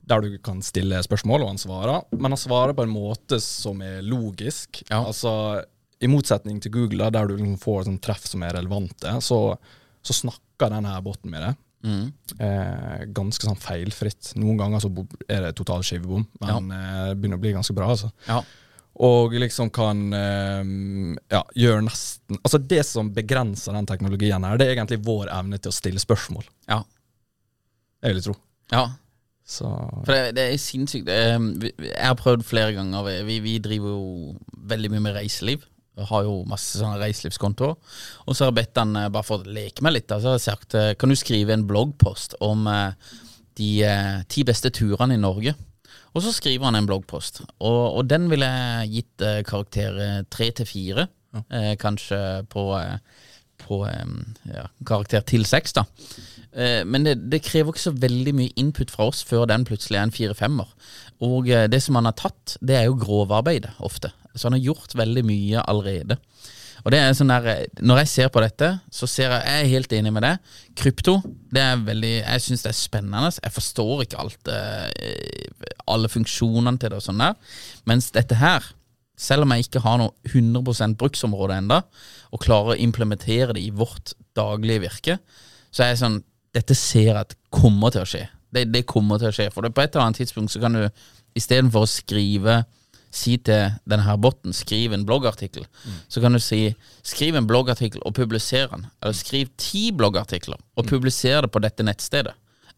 Der 0.09 0.23
du 0.25 0.37
kan 0.43 0.61
stille 0.65 0.99
spørsmål, 1.05 1.45
og 1.45 1.53
han 1.53 1.61
svarer. 1.61 2.05
Men 2.17 2.33
han 2.33 2.41
svarer 2.41 2.73
på 2.77 2.85
en 2.85 2.93
måte 2.93 3.37
som 3.43 3.81
er 3.85 4.01
logisk. 4.05 4.81
Ja. 4.89 5.03
Altså, 5.03 5.31
I 6.01 6.09
motsetning 6.09 6.61
til 6.63 6.73
Google, 6.73 7.11
der 7.13 7.29
du 7.29 7.35
liksom 7.35 7.59
får 7.61 7.85
sånn 7.87 7.99
treff 8.01 8.25
som 8.27 8.43
er 8.47 8.55
relevante, 8.57 9.19
så, 9.25 9.41
så 10.01 10.15
snakker 10.23 10.73
denne 10.73 10.95
her 10.95 11.03
boten 11.05 11.29
med 11.33 11.45
deg. 11.45 11.59
Mm. 11.79 12.07
Eh, 12.43 13.03
ganske 13.15 13.45
sånn 13.45 13.59
feilfritt. 13.59 14.33
Noen 14.39 14.57
ganger 14.59 14.81
så 14.83 14.89
er 15.29 15.45
det 15.45 15.53
total 15.59 15.85
skivebom, 15.85 16.25
men 16.43 16.73
eh, 16.75 17.03
det 17.11 17.19
begynner 17.19 17.39
å 17.39 17.43
bli 17.45 17.53
ganske 17.55 17.75
bra. 17.77 17.91
altså. 17.93 18.11
Ja. 18.27 18.41
Og 18.99 19.35
liksom 19.37 19.69
kan 19.71 20.01
eh, 20.11 20.71
ja, 21.31 21.39
gjøre 21.55 21.85
nesten 21.85 22.39
Altså 22.41 22.59
Det 22.59 22.81
som 22.83 23.13
begrenser 23.15 23.77
den 23.77 23.87
teknologien, 23.87 24.43
her, 24.43 24.57
det 24.59 24.65
er 24.67 24.73
egentlig 24.73 24.99
vår 25.05 25.29
evne 25.31 25.59
til 25.61 25.71
å 25.71 25.77
stille 25.77 26.01
spørsmål. 26.03 26.43
Ja. 26.67 26.81
Jeg 28.03 28.17
vil 28.17 28.25
tro. 28.29 28.35
ja. 28.73 28.89
Så 29.49 29.65
For 30.05 30.13
det, 30.13 30.35
det 30.37 30.43
er 30.53 30.57
sinnssykt. 30.61 31.07
Vi- 31.09 31.71
vi- 31.79 31.87
Jeg 31.89 32.05
har 32.05 32.15
prøvd 32.19 32.43
flere 32.45 32.73
ganger. 32.75 33.07
Vi, 33.25 33.39
vi 33.41 33.55
driver 33.59 33.89
jo 33.95 34.35
veldig 34.69 34.91
mye 34.93 35.01
med 35.07 35.15
reiseliv. 35.15 35.63
Jeg 35.97 36.05
har 36.07 36.23
jo 36.23 36.35
masse 36.47 36.77
sånne 36.79 36.99
reiselivskontoer. 37.01 37.73
Og 38.27 38.35
så 38.35 38.45
har 38.45 38.51
jeg 38.53 38.59
bedt 38.61 38.77
han 38.77 38.95
eh, 38.95 39.09
bare 39.09 39.25
for 39.27 39.41
å 39.41 39.49
leke 39.57 39.81
meg 39.83 39.93
litt. 39.97 40.07
Da, 40.07 40.19
så 40.21 40.31
har 40.31 40.37
jeg 40.37 40.45
sagt 40.45 40.75
eh, 40.77 40.93
kan 41.01 41.09
du 41.11 41.15
skrive 41.19 41.51
en 41.57 41.65
bloggpost 41.67 42.37
om 42.45 42.67
eh, 42.71 42.93
de 43.59 43.71
ti 44.31 44.45
beste 44.47 44.69
turene 44.71 45.17
i 45.17 45.19
Norge. 45.19 45.55
Og 46.15 46.23
så 46.23 46.31
skriver 46.31 46.69
han 46.69 46.77
en 46.79 46.87
bloggpost. 46.87 47.41
Og, 47.59 47.97
og 47.99 48.07
den 48.07 48.29
ville 48.31 48.45
jeg 48.47 48.93
gitt 48.93 49.25
karakter 49.49 50.23
tre 50.31 50.47
til 50.55 50.65
fire. 50.69 51.07
Kanskje 51.81 52.19
på, 52.49 52.63
eh, 52.79 52.97
på 53.61 53.83
ja, 53.85 54.67
karakter 54.87 55.23
til 55.27 55.45
seks, 55.47 55.75
da. 55.77 55.85
Eh, 56.51 56.85
Men 56.85 57.05
det, 57.05 57.15
det 57.29 57.43
krever 57.45 57.73
ikke 57.73 57.87
så 57.89 57.95
veldig 57.95 58.33
mye 58.37 58.55
input 58.59 58.91
fra 58.93 59.09
oss 59.11 59.21
før 59.27 59.47
den 59.49 59.65
plutselig 59.67 59.99
er 59.99 60.07
en 60.07 60.15
fire-femmer. 60.15 60.69
Og 61.25 61.49
eh, 61.49 61.67
det 61.71 61.81
som 61.85 61.99
han 61.99 62.09
har 62.09 62.17
tatt, 62.17 62.57
det 62.61 62.79
er 62.79 62.87
jo 62.89 62.97
grovarbeidet 62.99 63.75
ofte. 63.85 64.11
Så 64.35 64.47
han 64.47 64.57
har 64.57 64.65
gjort 64.71 64.95
veldig 64.97 65.25
mye 65.27 65.65
allerede. 65.69 66.19
Og 66.85 66.93
det 66.93 67.01
er 67.01 67.15
sånn 67.17 67.31
der, 67.31 67.47
eh, 67.51 67.83
Når 67.83 68.03
jeg 68.03 68.11
ser 68.13 68.29
på 68.33 68.41
dette, 68.41 68.71
så 68.91 69.07
ser 69.07 69.33
jeg 69.33 69.45
Jeg 69.45 69.61
er 69.65 69.73
helt 69.75 69.93
enig 69.93 70.13
med 70.15 70.23
det. 70.23 70.35
Krypto, 70.79 71.19
det 71.51 71.61
er 71.61 71.85
veldig 71.85 72.13
Jeg 72.23 72.41
syns 72.45 72.63
det 72.63 72.71
er 72.73 72.79
spennende. 72.79 73.31
Jeg 73.43 73.51
forstår 73.51 74.03
ikke 74.05 74.19
alt 74.23 74.51
Alle 75.87 76.09
funksjonene 76.09 76.79
til 76.79 76.89
det 76.89 77.01
og 77.01 77.03
sånn 77.03 77.19
der. 77.19 77.35
Mens 77.85 78.11
dette 78.15 78.37
her, 78.39 78.63
selv 79.19 79.43
om 79.43 79.51
jeg 79.51 79.67
ikke 79.67 79.83
har 79.83 79.97
noe 79.99 80.13
100% 80.31 80.95
bruksområde 80.95 81.57
enda 81.59 81.81
og 82.29 82.43
klarer 82.43 82.75
å 82.75 82.81
implementere 82.81 83.55
det 83.57 83.63
i 83.65 83.71
vårt 83.75 84.13
daglige 84.37 84.85
virke, 84.87 85.19
så 85.71 85.85
er 85.85 85.93
jeg 85.93 86.03
sånn 86.03 86.19
Dette 86.49 86.73
ser 86.73 87.11
jeg 87.11 87.13
at 87.19 87.35
kommer 87.53 87.91
til 87.93 88.01
å 88.01 88.09
skje. 88.09 88.23
Det, 88.49 88.63
det 88.73 88.79
kommer 88.89 89.19
til 89.21 89.29
å 89.29 89.35
skje. 89.35 89.51
For 89.53 89.61
det 89.61 89.69
på 89.77 89.83
et 89.83 89.93
eller 89.93 90.07
annet 90.07 90.17
tidspunkt 90.23 90.49
så 90.49 90.57
kan 90.63 90.73
du 90.73 90.87
istedenfor 91.37 91.85
å 91.85 91.89
skrive 91.89 92.55
Si 93.09 93.39
til 93.41 93.71
denne 93.89 94.05
her 94.05 94.19
botten, 94.21 94.53
skriv 94.53 94.93
en 94.93 95.05
bloggartikkel. 95.05 95.63
Så 96.13 96.21
kan 96.21 96.35
du 96.35 96.39
si 96.43 96.75
skriv 97.01 97.37
en 97.39 97.47
bloggartikkel 97.49 98.03
og 98.05 98.13
publiser 98.13 98.67
den. 98.69 98.85
Eller 99.01 99.17
skriv 99.17 99.49
ti 99.57 99.89
bloggartikler 99.91 100.59
og 100.77 100.85
publiser 100.89 101.41
det 101.41 101.49
på 101.49 101.61
dette 101.63 101.85
nettstedet. 101.87 102.35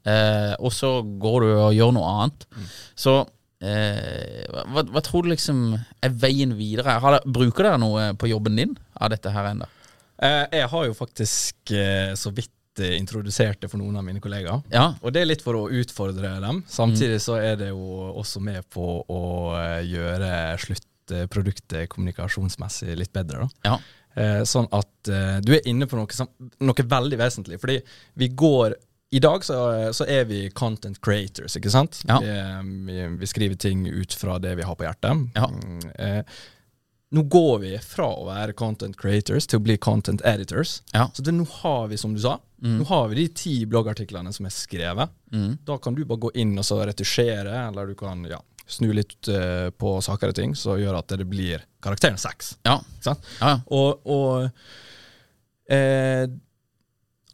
Eh, 0.08 0.54
og 0.60 0.72
så 0.74 1.02
går 1.04 1.44
du 1.44 1.50
og 1.52 1.76
gjør 1.76 1.92
noe 1.98 2.14
annet. 2.16 2.48
Så 2.96 3.18
eh, 3.62 4.46
hva, 4.74 4.84
hva 4.90 5.04
tror 5.06 5.24
du 5.26 5.32
liksom 5.34 5.62
er 5.78 6.16
veien 6.24 6.56
videre? 6.58 6.98
Har 7.04 7.20
bruker 7.26 7.68
dere 7.70 7.80
noe 7.82 8.10
på 8.20 8.30
jobben 8.32 8.58
din 8.60 8.74
av 8.98 9.14
dette 9.14 9.32
her 9.34 9.52
ennå? 9.54 9.70
eh, 10.22 10.46
jeg 10.60 10.68
har 10.74 10.86
jo 10.90 10.94
faktisk 10.98 11.72
eh, 11.74 12.12
så 12.20 12.30
vidt 12.36 12.82
eh, 12.82 12.98
introdusert 13.00 13.62
det 13.64 13.70
for 13.72 13.82
noen 13.82 13.98
av 13.98 14.06
mine 14.06 14.22
kollegaer. 14.22 14.62
Ja. 14.74 14.92
Og 15.02 15.14
det 15.16 15.24
er 15.24 15.32
litt 15.32 15.42
for 15.46 15.58
å 15.58 15.64
utfordre 15.70 16.36
dem. 16.44 16.64
Samtidig 16.70 17.22
så 17.24 17.40
er 17.42 17.56
det 17.58 17.72
jo 17.72 18.12
også 18.22 18.42
med 18.44 18.68
på 18.70 18.86
å 19.10 19.22
eh, 19.58 19.80
gjøre 19.90 20.30
sluttproduktet 20.62 21.90
kommunikasjonsmessig 21.90 22.94
litt 22.98 23.14
bedre. 23.14 23.48
da. 23.48 23.72
Ja. 23.72 23.80
Eh, 24.22 24.42
sånn 24.44 24.68
at 24.76 25.08
eh, 25.10 25.38
du 25.42 25.54
er 25.56 25.68
inne 25.72 25.88
på 25.88 25.96
noe, 25.98 26.30
noe 26.60 26.88
veldig 26.96 27.18
vesentlig. 27.20 27.60
Fordi 27.64 27.78
vi 28.20 28.28
går 28.38 28.76
I 29.12 29.20
dag 29.20 29.44
så, 29.44 29.58
så 29.94 30.06
er 30.08 30.26
vi 30.30 30.46
content 30.56 31.02
creators, 31.04 31.58
ikke 31.60 31.72
sant? 31.74 32.00
Ja. 32.08 32.22
Vi, 32.64 32.98
vi, 33.20 33.28
skriver 33.28 33.60
ting 33.60 33.84
ut 33.88 34.14
fra 34.16 34.38
det 34.40 34.56
vi 34.56 34.64
har 34.64 34.78
på 34.80 34.88
hjertet. 34.88 35.26
Ja. 35.36 35.50
Mm, 35.52 35.82
eh, 36.00 36.38
nå 37.12 37.26
går 37.28 37.58
vi 37.60 37.72
fra 37.84 38.08
å 38.08 38.24
være 38.30 38.56
content 38.56 38.96
creators 38.96 39.50
til 39.52 39.60
å 39.60 39.66
bli 39.66 39.76
content 39.84 40.24
editors. 40.24 40.78
Ja. 40.94 41.10
Så 41.12 41.26
det, 41.28 41.34
nå 41.36 41.44
har 41.58 41.90
vi, 41.92 42.00
som 42.00 42.14
du 42.16 42.22
sa, 42.24 42.38
nå 42.64 42.86
har 42.88 43.10
vi 43.12 43.18
de 43.18 43.26
ti 43.36 43.56
bloggartiklene 43.68 44.32
som 44.32 44.48
er 44.48 44.54
skrevet. 44.56 45.12
Da 45.68 45.78
kan 45.84 45.98
du 45.98 46.06
bare 46.06 46.24
gå 46.28 46.32
inn 46.40 46.54
og 46.56 46.64
så 46.64 46.80
retusjere, 46.88 47.66
eller 47.66 47.92
du 47.92 47.98
kan 48.00 48.24
ja, 48.30 48.40
snu 48.64 48.94
litt 48.96 49.28
uh, 49.28 49.68
på 49.76 49.98
saker 50.06 50.32
og 50.32 50.38
ting, 50.38 50.56
som 50.56 50.80
gjør 50.80 51.02
at 51.02 51.12
det 51.20 51.28
blir 51.28 51.66
karakteren 51.84 52.20
seks. 52.22 52.56
Ja. 52.64 52.78
Ja. 53.04 53.58
Og, 53.74 54.08
og 54.08 54.48
eh, 55.72 56.30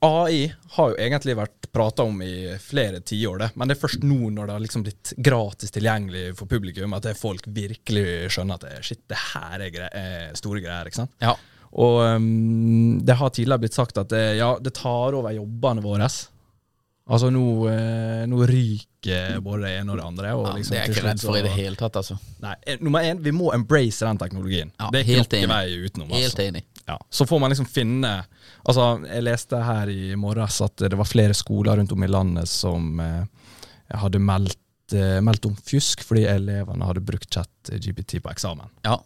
AI 0.08 0.42
har 0.78 0.92
jo 0.94 0.98
egentlig 1.02 1.36
vært 1.38 1.57
prata 1.78 2.06
om 2.08 2.22
i 2.26 2.56
flere 2.62 3.02
tiår, 3.06 3.44
det. 3.44 3.50
Men 3.56 3.70
det 3.70 3.78
er 3.78 3.84
først 3.84 4.06
nå 4.06 4.32
når 4.34 4.50
det 4.50 4.56
har 4.56 4.64
liksom 4.66 4.86
blitt 4.88 5.14
gratis 5.30 5.74
tilgjengelig 5.76 6.32
for 6.40 6.50
publikum, 6.50 6.96
at 6.98 7.06
det 7.06 7.18
folk 7.20 7.46
virkelig 7.54 8.34
skjønner 8.34 8.58
at 8.58 8.66
det, 8.66 8.80
shit, 8.88 9.04
det 9.10 9.20
her 9.34 9.62
er, 9.62 9.70
gre 9.74 9.92
er 9.94 10.34
store 10.40 10.64
greier. 10.64 10.90
ikke 10.90 11.04
sant? 11.04 11.14
Ja. 11.24 11.36
Og 11.78 12.00
um, 12.16 12.98
det 13.06 13.18
har 13.20 13.34
tidligere 13.34 13.66
blitt 13.66 13.78
sagt 13.78 14.00
at 14.00 14.10
det, 14.14 14.24
ja, 14.40 14.54
det 14.64 14.74
tar 14.78 15.18
over 15.18 15.36
jobbene 15.36 15.84
våre. 15.84 16.10
Altså 17.08 17.30
nå, 17.32 17.42
eh, 17.72 18.24
nå 18.28 18.42
ryker 18.50 19.38
både 19.44 19.62
det 19.64 19.74
ene 19.80 19.94
og 19.94 20.00
det 20.00 20.06
andre. 20.06 20.32
Og 20.36 20.48
Ja, 20.50 20.54
liksom 20.58 20.74
det 20.74 20.80
er 20.80 20.86
jeg 20.88 20.96
ikke 20.96 21.06
redd 21.06 21.22
for 21.24 21.38
i 21.40 21.44
det 21.46 21.54
hele 21.56 21.80
tatt, 21.80 22.00
altså. 22.02 22.18
Nei, 22.44 22.56
eh, 22.68 22.78
nummer 22.84 23.06
én, 23.08 23.22
vi 23.24 23.32
må 23.32 23.54
embrace 23.56 24.04
den 24.04 24.20
teknologien. 24.20 24.74
Ja, 24.80 24.90
det 24.92 25.04
er 25.06 25.22
ikke 25.24 25.40
noen 25.46 25.54
vei 25.54 25.78
utenom. 25.86 26.10
altså. 26.12 26.22
Helt 26.26 26.44
enig. 26.44 26.64
Ja. 26.88 26.98
Så 27.10 27.28
får 27.28 27.40
man 27.44 27.52
liksom 27.52 27.68
finne 27.68 28.26
Altså, 28.68 28.84
jeg 29.08 29.24
leste 29.24 29.60
her 29.64 29.88
i 29.88 30.16
morges 30.20 30.58
at 30.62 30.76
det 30.92 30.98
var 31.00 31.08
flere 31.08 31.36
skoler 31.38 31.78
rundt 31.80 31.92
om 31.96 32.04
i 32.04 32.08
landet 32.12 32.50
som 32.52 33.00
eh, 33.00 33.24
hadde 33.96 34.20
meldt, 34.20 34.92
eh, 34.92 35.22
meldt 35.24 35.46
om 35.48 35.56
fjusk 35.56 36.04
fordi 36.04 36.26
elevene 36.28 36.84
hadde 36.90 37.00
brukt 37.08 37.32
chat 37.32 37.72
GPT 37.72 38.20
på 38.20 38.32
eksamen. 38.34 38.68
Ja. 38.84 38.98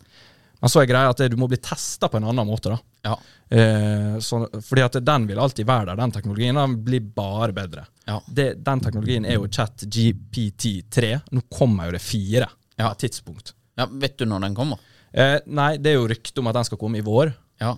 Men 0.61 0.69
så 0.69 0.81
er 0.81 0.89
greia 0.89 1.13
at 1.13 1.21
du 1.29 1.37
må 1.37 1.47
bli 1.51 1.57
testa 1.61 2.09
på 2.09 2.17
en 2.17 2.25
annen 2.31 2.49
måte. 2.49 2.73
da. 2.73 2.79
Ja. 3.05 3.15
Eh, 3.51 4.17
så, 4.23 4.47
fordi 4.61 4.81
at 4.85 4.97
den 5.05 5.27
vil 5.27 5.39
alltid 5.41 5.67
være 5.67 5.91
der. 5.91 6.01
Den 6.01 6.13
teknologien 6.15 6.57
den 6.57 6.77
blir 6.85 7.01
bare 7.01 7.53
bedre. 7.53 7.85
Ja. 8.07 8.19
Det, 8.27 8.63
den 8.65 8.79
teknologien 8.81 9.25
er 9.25 9.35
jo 9.37 9.47
chat 9.47 9.83
GPT3. 9.85 11.21
Nå 11.31 11.41
kommer 11.53 11.85
jo 11.89 11.91
det 11.97 12.01
fire 12.01 12.47
på 12.47 12.81
Ja. 12.81 12.91
et 12.91 12.97
tidspunkt. 13.03 13.53
ja. 13.77 13.85
Vet 13.85 14.17
du 14.17 14.25
når 14.25 14.41
den 14.41 14.55
kommer? 14.55 14.79
Eh, 15.13 15.39
nei, 15.45 15.77
det 15.77 15.91
er 15.91 15.99
jo 15.99 16.07
rykte 16.07 16.39
om 16.39 16.47
at 16.47 16.55
den 16.55 16.63
skal 16.65 16.77
komme 16.77 16.97
i 16.97 17.01
vår. 17.05 17.33
Ja. 17.59 17.73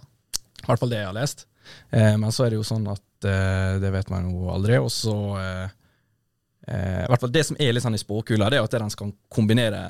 I 0.63 0.65
hvert 0.67 0.79
fall 0.79 0.89
det 0.89 0.99
jeg 1.01 1.05
har 1.09 1.13
lest. 1.17 1.45
Eh, 1.91 2.15
men 2.17 2.29
så 2.31 2.45
er 2.45 2.49
det 2.51 2.59
jo 2.62 2.63
sånn 2.67 2.88
at 2.91 3.25
eh, 3.25 3.79
det 3.79 3.91
vet 3.91 4.09
man 4.09 4.29
jo 4.31 4.49
aldri. 4.53 4.77
Og 4.79 4.89
så 4.93 5.15
eh, 5.39 5.69
eh, 6.67 7.03
I 7.03 7.09
hvert 7.09 7.19
fall 7.25 7.31
det 7.33 7.45
som 7.45 7.57
er 7.59 7.73
litt 7.73 7.83
sånn 7.83 7.95
i 7.97 8.01
spåkula, 8.01 8.49
det 8.49 8.59
er 8.59 8.63
at 8.63 8.71
den 8.79 8.89
skal 8.93 9.12
kombinere 9.33 9.89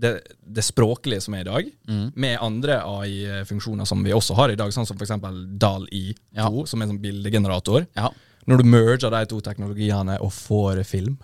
det, 0.00 0.14
det 0.42 0.64
språklige 0.64 1.20
som 1.22 1.34
er 1.34 1.44
i 1.44 1.50
dag, 1.50 1.68
Mm. 1.86 2.12
med 2.16 2.38
andre 2.42 2.80
AI-funksjoner 2.82 3.84
som 3.86 4.02
vi 4.02 4.10
også 4.12 4.34
har 4.34 4.50
i 4.50 4.56
dag, 4.56 4.72
sånn 4.74 4.86
som 4.86 4.96
f.eks. 4.98 5.10
DAL-I2, 5.58 6.16
Ja. 6.34 6.48
som 6.66 6.80
er 6.80 6.86
en 6.86 6.90
sånn 6.96 7.02
bildegenerator. 7.02 7.86
Ja. 7.94 8.08
Når 8.46 8.60
du 8.60 8.64
merger 8.68 9.10
de 9.14 9.20
to 9.30 9.38
teknologiene 9.40 10.18
og 10.20 10.32
får 10.32 10.82
film, 10.88 11.16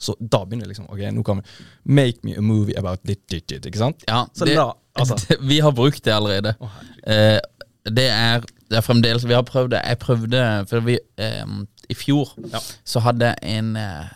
så 0.00 0.16
da 0.20 0.40
begynner 0.44 0.66
det 0.66 0.72
liksom 0.74 0.88
Ok, 0.90 1.00
nå 1.14 1.22
kan 1.24 1.38
vi 1.38 1.94
Make 1.96 2.24
me 2.26 2.34
a 2.36 2.42
movie 2.42 2.74
about 2.76 3.00
dit, 3.06 3.20
dit, 3.30 3.44
dit. 3.48 3.66
Ikke 3.70 3.78
sant? 3.78 4.02
Ja, 4.08 4.24
Så 4.34 4.44
det, 4.48 4.56
da, 4.58 4.72
altså. 4.98 5.16
det, 5.28 5.38
vi 5.52 5.60
har 5.62 5.72
brukt 5.72 6.02
det 6.04 6.12
allerede. 6.12 6.54
Oh. 6.60 6.74
Eh, 7.06 7.38
det, 7.86 8.08
er, 8.10 8.42
det 8.70 8.80
er 8.80 8.84
fremdeles 8.84 9.24
Vi 9.28 9.36
har 9.36 9.46
prøvd 9.46 9.70
det. 9.76 9.80
Jeg 9.86 9.98
prøvde 10.02 10.42
For 10.68 10.80
vi 10.84 10.98
eh, 11.20 11.54
I 11.88 11.96
fjor 11.96 12.34
Ja. 12.52 12.60
så 12.84 13.00
hadde 13.06 13.34
en 13.42 13.76
eh, 13.76 14.10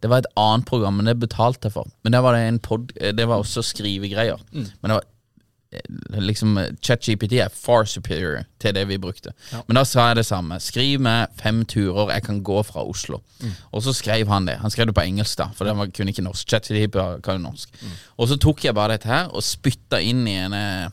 Det 0.00 0.10
var 0.12 0.22
et 0.22 0.30
annet 0.38 0.66
program, 0.70 0.96
men 1.00 1.06
det 1.10 1.18
betalte 1.18 1.66
jeg 1.68 1.72
for. 1.74 1.88
Men 2.04 2.12
det 2.14 2.22
var 2.22 2.36
det 2.38 2.46
en 2.48 2.58
pod... 2.60 2.92
eh, 3.00 3.12
Det 3.16 3.26
var 3.28 3.42
også 3.42 3.62
skrivegreier. 3.64 4.38
Mm. 4.52 4.66
Men 4.80 4.90
det 4.92 4.98
var 5.00 5.10
liksom 6.20 6.56
eh, 6.58 6.70
ChatGPT 6.82 7.32
er 7.42 7.48
far 7.52 7.84
superior 7.84 8.44
til 8.62 8.74
det 8.76 8.86
vi 8.88 8.98
brukte. 8.98 9.32
Men 9.68 9.76
da 9.76 9.84
sa 9.84 10.08
jeg 10.10 10.16
det 10.20 10.26
samme. 10.26 10.58
Skriv 10.62 11.00
meg 11.04 11.28
fem 11.40 11.64
turer 11.64 12.12
jeg 12.14 12.22
kan 12.26 12.42
gå 12.46 12.62
fra 12.64 12.84
Oslo. 12.88 13.20
Mm. 13.40 13.52
Og 13.72 13.82
så 13.82 13.94
skrev 13.96 14.28
han 14.28 14.46
det. 14.46 14.58
Han 14.62 14.70
skrev 14.70 14.86
det 14.90 14.94
på 14.96 15.04
engelsk, 15.06 15.38
da, 15.38 15.48
for 15.54 15.64
han 15.66 15.76
var- 15.78 15.86
kunne 15.94 16.10
ikke 16.14 16.22
norsk. 16.26 16.46
ChatGPT 16.48 17.22
kan 17.22 17.40
norsk. 17.42 17.68
Mm. 17.82 17.90
Og 18.18 18.28
så 18.28 18.36
tok 18.40 18.64
jeg 18.64 18.74
bare 18.74 18.96
dette 18.98 19.08
her 19.08 19.28
og 19.32 19.42
spytta 19.42 20.00
inn 20.00 20.26
i 20.28 20.36
en 20.44 20.52
eh, 20.52 20.88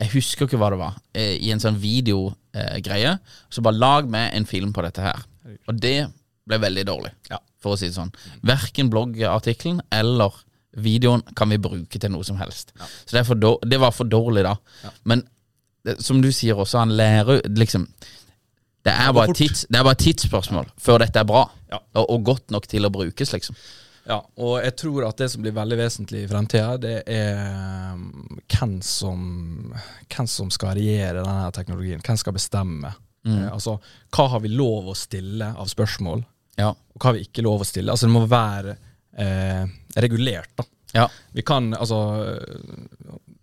Jeg 0.00 0.10
husker 0.12 0.46
ikke 0.46 0.58
hva 0.60 0.70
det 0.70 0.78
var. 0.78 0.94
eh, 1.14 1.36
I 1.40 1.50
en 1.52 1.60
sånn 1.60 1.78
videogreie. 1.80 3.18
så 3.50 3.62
bare 3.62 3.74
lag 3.78 4.08
meg 4.08 4.34
en 4.34 4.44
film 4.46 4.72
på 4.72 4.82
dette 4.82 5.00
her. 5.00 5.22
Og 5.68 5.78
det 5.80 6.08
ble 6.46 6.58
veldig 6.58 6.84
dårlig, 6.86 7.10
Ja. 7.30 7.38
for 7.60 7.74
å 7.74 7.78
si 7.78 7.86
det 7.88 7.94
sånn. 7.94 8.12
Verken 8.42 8.90
bloggartikkelen 8.90 9.80
eller 9.90 10.32
videoen 10.76 11.22
kan 11.36 11.48
vi 11.52 11.58
bruke 11.62 11.98
til 12.00 12.10
noe 12.12 12.24
som 12.26 12.36
helst. 12.40 12.72
Så 12.78 13.14
det, 13.14 13.20
er 13.22 13.28
for 13.28 13.40
dår- 13.40 13.64
det 13.68 13.78
var 13.80 13.94
for 13.96 14.04
dårlig 14.08 14.44
da. 14.46 14.54
Men 15.04 15.22
det, 15.86 15.98
som 16.04 16.20
du 16.22 16.28
sier 16.34 16.58
også, 16.58 16.78
han 16.84 16.92
lærer 16.98 17.42
liksom 17.56 17.86
det 18.86 18.92
er, 18.94 19.10
bare 19.12 19.32
et 19.96 19.98
tidsspørsmål 20.04 20.68
før 20.78 21.00
dette 21.02 21.18
er 21.18 21.26
bra, 21.26 21.48
Ja. 21.72 21.80
og, 21.98 22.04
og 22.10 22.24
godt 22.28 22.52
nok 22.54 22.68
til 22.70 22.86
å 22.86 22.90
brukes, 22.94 23.32
liksom. 23.34 23.56
Ja, 24.06 24.20
og 24.38 24.60
jeg 24.62 24.76
tror 24.78 25.08
at 25.08 25.18
det 25.18 25.26
som 25.32 25.42
blir 25.42 25.50
veldig 25.56 25.78
vesentlig 25.80 26.20
i 26.22 26.28
fremtida, 26.30 26.76
det 26.78 26.92
er 27.10 27.40
um, 27.96 28.38
hvem 28.46 28.76
som, 28.86 29.72
hvem 30.06 30.28
som 30.30 30.52
skal 30.54 30.76
regjere 30.78 31.24
denne 31.26 31.48
teknologien. 31.56 32.04
Hvem 32.06 32.20
skal 32.22 32.36
bestemme. 32.36 32.92
Eh, 33.26 33.48
altså, 33.50 33.74
hva 34.14 34.28
har 34.30 34.44
vi 34.44 34.52
lov 34.54 34.92
å 34.92 34.94
stille 34.94 35.48
av 35.58 35.66
spørsmål, 35.72 36.22
Ja. 36.60 36.68
og 36.70 37.00
hva 37.02 37.10
har 37.10 37.16
vi 37.18 37.24
ikke 37.26 37.42
lov 37.42 37.64
å 37.64 37.66
stille? 37.66 37.90
Altså, 37.90 38.06
det 38.06 38.14
må 38.14 38.22
være 38.30 38.76
eh, 39.18 39.66
regulert, 39.96 40.50
da. 40.58 40.64
Ja. 40.94 41.08
Vi 41.34 41.42
kan, 41.42 41.72
altså 41.74 41.96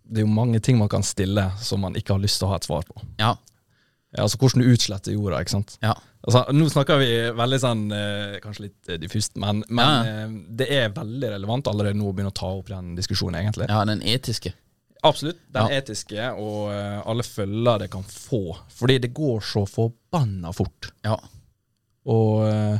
Det 0.03 0.21
er 0.21 0.25
jo 0.25 0.31
mange 0.31 0.59
ting 0.63 0.77
man 0.79 0.89
kan 0.89 1.03
stille 1.05 1.43
som 1.61 1.81
man 1.83 1.95
ikke 1.99 2.13
har 2.15 2.21
lyst 2.23 2.39
til 2.39 2.47
å 2.47 2.53
ha 2.53 2.57
et 2.59 2.65
svar 2.67 2.85
på. 2.87 3.01
Ja. 3.19 3.33
Altså 4.17 4.37
hvordan 4.37 4.61
du 4.61 4.69
utsletter 4.73 5.13
jorda, 5.15 5.39
ikke 5.41 5.55
sant. 5.55 5.77
Ja. 5.81 5.93
Altså, 6.23 6.43
nå 6.53 6.67
snakker 6.71 6.99
vi 7.01 7.07
veldig 7.35 7.57
sånn 7.59 7.81
eh, 7.91 8.35
Kanskje 8.43 8.67
litt 8.67 8.89
eh, 8.93 8.99
diffust, 9.01 9.33
men, 9.41 9.63
men 9.67 9.83
Ja. 9.83 10.11
eh, 10.23 10.35
det 10.61 10.67
er 10.71 10.93
veldig 10.95 11.31
relevant 11.33 11.67
allerede 11.67 11.97
nå 11.99 12.07
å 12.11 12.13
begynne 12.15 12.31
å 12.31 12.37
ta 12.37 12.51
opp 12.53 12.69
den 12.71 12.93
diskusjonen, 12.95 13.41
egentlig. 13.41 13.67
ja, 13.73 13.81
den 13.89 14.01
etiske. 14.05 14.53
Absolutt. 15.03 15.41
Den 15.51 15.67
Ja. 15.67 15.81
etiske 15.81 16.29
og 16.39 16.69
alle 16.71 17.23
følger 17.27 17.79
det 17.79 17.89
kan 17.91 18.03
få. 18.07 18.55
Fordi 18.71 18.99
det 19.03 19.13
går 19.13 19.41
så 19.43 19.65
forbanna 19.67 20.53
fort. 20.55 20.93
Ja. 21.03 21.17
Og 22.05 22.79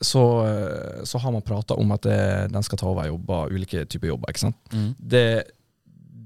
Så, 0.00 0.24
eh, 0.46 1.04
så 1.04 1.18
har 1.18 1.32
man 1.34 1.42
prata 1.42 1.74
om 1.74 1.92
at 1.94 2.06
det, 2.06 2.48
den 2.52 2.62
skal 2.66 2.78
ta 2.78 2.88
over 2.90 3.08
jobber, 3.08 3.52
ulike 3.52 3.84
typer 3.90 4.12
jobber. 4.12 4.30
ikke 4.30 4.44
sant? 4.46 4.58
Mm. 4.72 4.90
Det, 4.98 5.26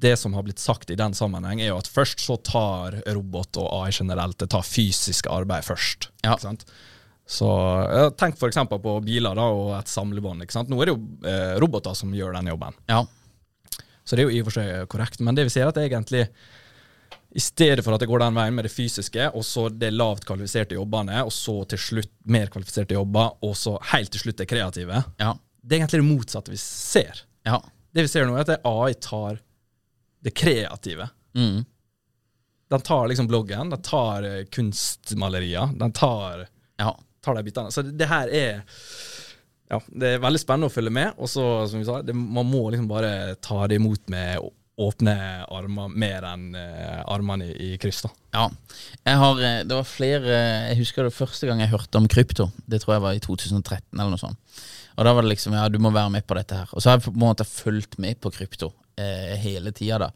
det 0.03 0.17
som 0.21 0.35
har 0.37 0.45
blitt 0.47 0.61
sagt 0.63 0.91
i 0.93 0.99
den 0.99 1.15
sammenheng, 1.17 1.63
er 1.63 1.73
jo 1.73 1.81
at 1.81 1.89
først 1.89 2.25
så 2.25 2.37
tar 2.37 2.99
robot 3.07 3.61
og 3.63 3.71
AI 3.81 3.93
generelt 3.97 4.39
det 4.43 4.51
tar 4.53 4.67
fysisk 4.67 5.31
arbeid 5.33 5.65
først. 5.65 6.11
Ja. 6.25 6.35
ikke 6.35 6.49
sant? 6.51 6.67
Så 7.33 7.49
Tenk 8.19 8.37
f.eks. 8.37 8.59
på 8.69 8.95
biler 9.07 9.39
da, 9.39 9.47
og 9.55 9.73
et 9.79 9.89
samlebånd. 9.89 10.43
ikke 10.45 10.57
sant? 10.59 10.69
Nå 10.69 10.81
er 10.83 10.91
det 10.91 10.97
jo 10.97 11.29
eh, 11.31 11.55
roboter 11.63 11.97
som 11.97 12.13
gjør 12.13 12.35
den 12.37 12.51
jobben. 12.53 12.77
Ja. 12.91 13.05
Så 14.03 14.19
det 14.19 14.25
er 14.25 14.29
jo 14.29 14.35
i 14.35 14.43
og 14.43 14.51
for 14.51 14.59
seg 14.59 14.89
korrekt. 14.93 15.23
Men 15.23 15.39
det 15.39 15.47
vi 15.47 15.55
ser 15.55 15.71
at 15.71 15.79
det 15.79 15.87
egentlig 15.87 16.27
i 17.35 17.41
stedet 17.41 17.81
for 17.85 17.95
at 17.97 18.03
det 18.03 18.09
går 18.11 18.21
den 18.21 18.35
veien 18.37 18.55
med 18.55 18.67
det 18.67 18.73
fysiske, 18.75 19.31
og 19.33 19.45
så 19.49 19.67
det 19.73 19.89
lavt 19.95 20.27
kvalifiserte 20.29 20.77
jobbene, 20.77 21.23
og 21.25 21.33
så 21.33 21.55
til 21.71 21.81
slutt 21.81 22.11
mer 22.29 22.51
kvalifiserte 22.53 22.93
jobber, 22.99 23.31
og 23.43 23.55
så 23.57 23.79
helt 23.95 24.13
til 24.13 24.21
slutt 24.27 24.37
det 24.43 24.49
kreative, 24.51 25.05
Ja. 25.19 25.31
det 25.63 25.77
er 25.77 25.81
egentlig 25.81 26.03
det 26.03 26.11
motsatte 26.11 26.53
vi 26.53 26.61
ser. 26.61 27.23
Ja. 27.49 27.63
Det 27.95 28.05
vi 28.05 28.09
ser 28.13 28.27
nå, 28.29 28.37
er 28.37 28.45
at 28.45 28.67
AI 28.69 28.93
tar 29.01 29.39
det 30.23 30.35
kreative. 30.39 31.09
Mm. 31.35 31.65
Den 32.71 32.81
tar 32.81 33.09
liksom 33.09 33.27
bloggen, 33.29 33.71
den 33.73 33.83
tar 33.83 34.23
eh, 34.29 34.45
kunstmalerier, 34.45 35.73
den 35.79 35.93
tar, 35.93 36.47
Ja. 36.79 36.95
tar 37.25 37.35
de 37.35 37.43
bitene. 37.49 37.71
Så 37.73 37.83
det, 37.83 37.97
det 37.99 38.09
her 38.13 38.29
er 38.29 38.63
ja, 39.73 39.79
det 39.89 40.09
er 40.15 40.19
veldig 40.21 40.41
spennende 40.41 40.69
å 40.69 40.73
følge 40.73 40.91
med, 40.93 41.15
og 41.17 41.29
så, 41.33 41.45
som 41.69 41.81
vi 41.81 41.87
sa, 41.89 42.03
det, 42.05 42.13
man 42.13 42.45
må 42.45 42.67
liksom 42.71 42.89
bare 42.91 43.35
ta 43.41 43.63
det 43.67 43.79
imot 43.81 44.09
med 44.13 44.39
åpne 44.83 45.15
armer 45.47 45.95
mer 45.95 46.27
enn 46.33 46.53
eh, 46.59 47.01
armene 47.11 47.49
i, 47.51 47.73
i 47.73 47.79
kryss. 47.81 48.03
da. 48.05 48.13
Ja. 48.37 48.45
Jeg 49.07 49.21
har, 49.23 49.43
eh, 49.47 49.63
det 49.69 49.79
var 49.79 49.89
flere 49.89 50.37
Jeg 50.71 50.79
husker 50.83 51.09
det 51.09 51.17
første 51.17 51.49
gang 51.49 51.63
jeg 51.63 51.73
hørte 51.73 52.01
om 52.01 52.09
krypto. 52.11 52.51
Det 52.67 52.83
tror 52.83 52.97
jeg 52.97 53.05
var 53.07 53.17
i 53.19 53.25
2013 53.25 53.83
eller 53.99 54.15
noe 54.15 54.23
sånt. 54.23 54.63
Og 54.97 55.07
da 55.07 55.15
var 55.17 55.25
det 55.25 55.33
liksom 55.33 55.55
ja, 55.57 55.69
du 55.73 55.79
må 55.81 55.93
være 55.93 56.13
med 56.13 56.27
på 56.29 56.37
dette 56.37 56.57
her. 56.63 56.71
Og 56.73 56.83
så 56.83 56.91
har 56.91 56.99
jeg 56.99 57.07
på 57.07 57.15
en 57.15 57.23
måte 57.25 57.49
fulgt 57.49 57.99
med 58.03 58.21
på 58.21 58.33
krypto 58.35 58.73
eh, 59.01 59.37
hele 59.41 59.73
tida, 59.73 59.99
da. 59.99 60.11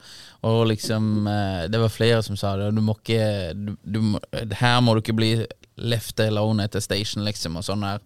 Og 0.48 0.66
liksom 0.72 1.26
eh, 1.26 1.62
Det 1.72 1.80
var 1.80 1.92
flere 1.92 2.22
som 2.22 2.36
sa 2.36 2.56
det. 2.56 2.70
Du 2.76 2.82
må 2.84 2.96
ikke 2.98 3.54
du, 3.54 3.76
du 3.82 4.00
må, 4.12 4.20
Her 4.60 4.80
må 4.84 4.94
du 4.94 5.04
ikke 5.04 5.16
bli 5.16 5.32
left 5.76 6.20
alone 6.20 6.64
etter 6.64 6.80
station, 6.80 7.24
liksom, 7.26 7.58
og 7.60 7.66
sånn 7.66 7.84
her. 7.84 8.00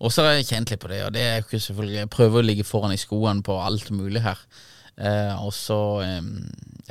Og 0.00 0.12
så 0.12 0.24
har 0.24 0.38
jeg 0.38 0.48
kjent 0.48 0.72
litt 0.72 0.80
på 0.82 0.88
det, 0.90 1.02
og 1.04 1.12
det 1.12 1.22
er 1.22 1.42
jo 1.42 1.58
selvfølgelig 1.60 1.98
Jeg 1.98 2.12
prøver 2.14 2.40
å 2.40 2.46
ligge 2.46 2.64
foran 2.66 2.94
i 2.94 3.00
skoene 3.00 3.44
på 3.44 3.58
alt 3.60 3.90
mulig 3.92 4.22
her. 4.24 4.38
Eh, 5.00 5.34
og 5.40 5.52
så 5.56 5.80
eh, 6.04 6.20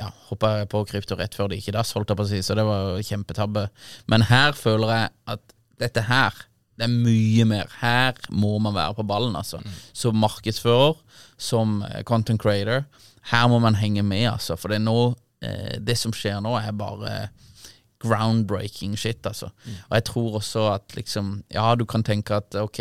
ja, 0.00 0.10
hoppa 0.30 0.54
jeg 0.58 0.70
på 0.72 0.82
krypto 0.88 1.18
rett 1.18 1.36
før 1.36 1.50
det 1.50 1.60
gikk 1.60 1.70
i 1.70 1.76
dass, 1.78 1.92
holdt 1.94 2.10
jeg 2.10 2.18
på 2.18 2.26
å 2.26 2.30
si, 2.30 2.40
så 2.42 2.56
det 2.58 2.66
var 2.66 2.98
kjempetabbe. 3.06 3.66
Men 4.10 4.26
her 4.30 4.56
føler 4.58 4.94
jeg 4.94 5.12
at 5.36 5.56
dette 5.80 6.04
her, 6.08 6.46
det 6.80 6.88
er 6.88 6.94
mye 6.94 7.44
mer. 7.48 7.70
Her 7.80 8.16
må 8.32 8.54
man 8.62 8.74
være 8.76 8.96
på 8.96 9.04
ballen, 9.08 9.36
altså. 9.36 9.60
Som 9.96 10.20
markedsfører, 10.22 10.96
som 11.40 11.80
eh, 11.88 12.02
content 12.08 12.40
creator. 12.40 12.86
Her 13.30 13.48
må 13.52 13.60
man 13.62 13.76
henge 13.78 14.04
med, 14.06 14.26
altså. 14.32 14.56
For 14.56 14.72
det 14.72 14.80
nå 14.82 14.96
eh, 15.44 15.76
Det 15.80 15.96
som 16.00 16.14
skjer 16.16 16.40
nå, 16.44 16.54
er 16.56 16.72
bare 16.76 17.14
groundbreaking 18.00 18.96
shit, 18.96 19.20
altså. 19.28 19.50
Og 19.90 19.96
jeg 19.98 20.06
tror 20.08 20.38
også 20.40 20.66
at 20.72 20.96
liksom 20.96 21.42
Ja, 21.52 21.74
du 21.76 21.84
kan 21.84 22.04
tenke 22.06 22.40
at 22.40 22.56
ok 22.56 22.80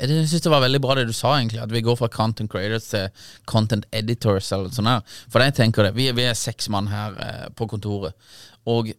jeg 0.00 0.28
synes 0.28 0.42
det 0.46 0.52
var 0.52 0.62
veldig 0.64 0.80
bra 0.80 0.94
det 0.98 1.06
du 1.10 1.12
sa, 1.16 1.34
egentlig. 1.38 1.60
At 1.62 1.72
vi 1.74 1.82
går 1.84 1.96
fra 2.00 2.08
content 2.08 2.50
creators 2.50 2.88
til 2.90 3.08
content 3.50 3.86
editors. 3.92 4.50
eller 4.52 4.72
sånn 4.74 4.88
her. 4.88 5.02
For 5.30 5.44
jeg 5.44 5.54
tenker 5.58 5.84
det, 5.86 5.94
vi, 5.98 6.08
vi 6.16 6.24
er 6.28 6.38
seks 6.38 6.70
mann 6.72 6.88
her 6.92 7.16
eh, 7.20 7.48
på 7.54 7.68
kontoret. 7.68 8.16
Og 8.70 8.92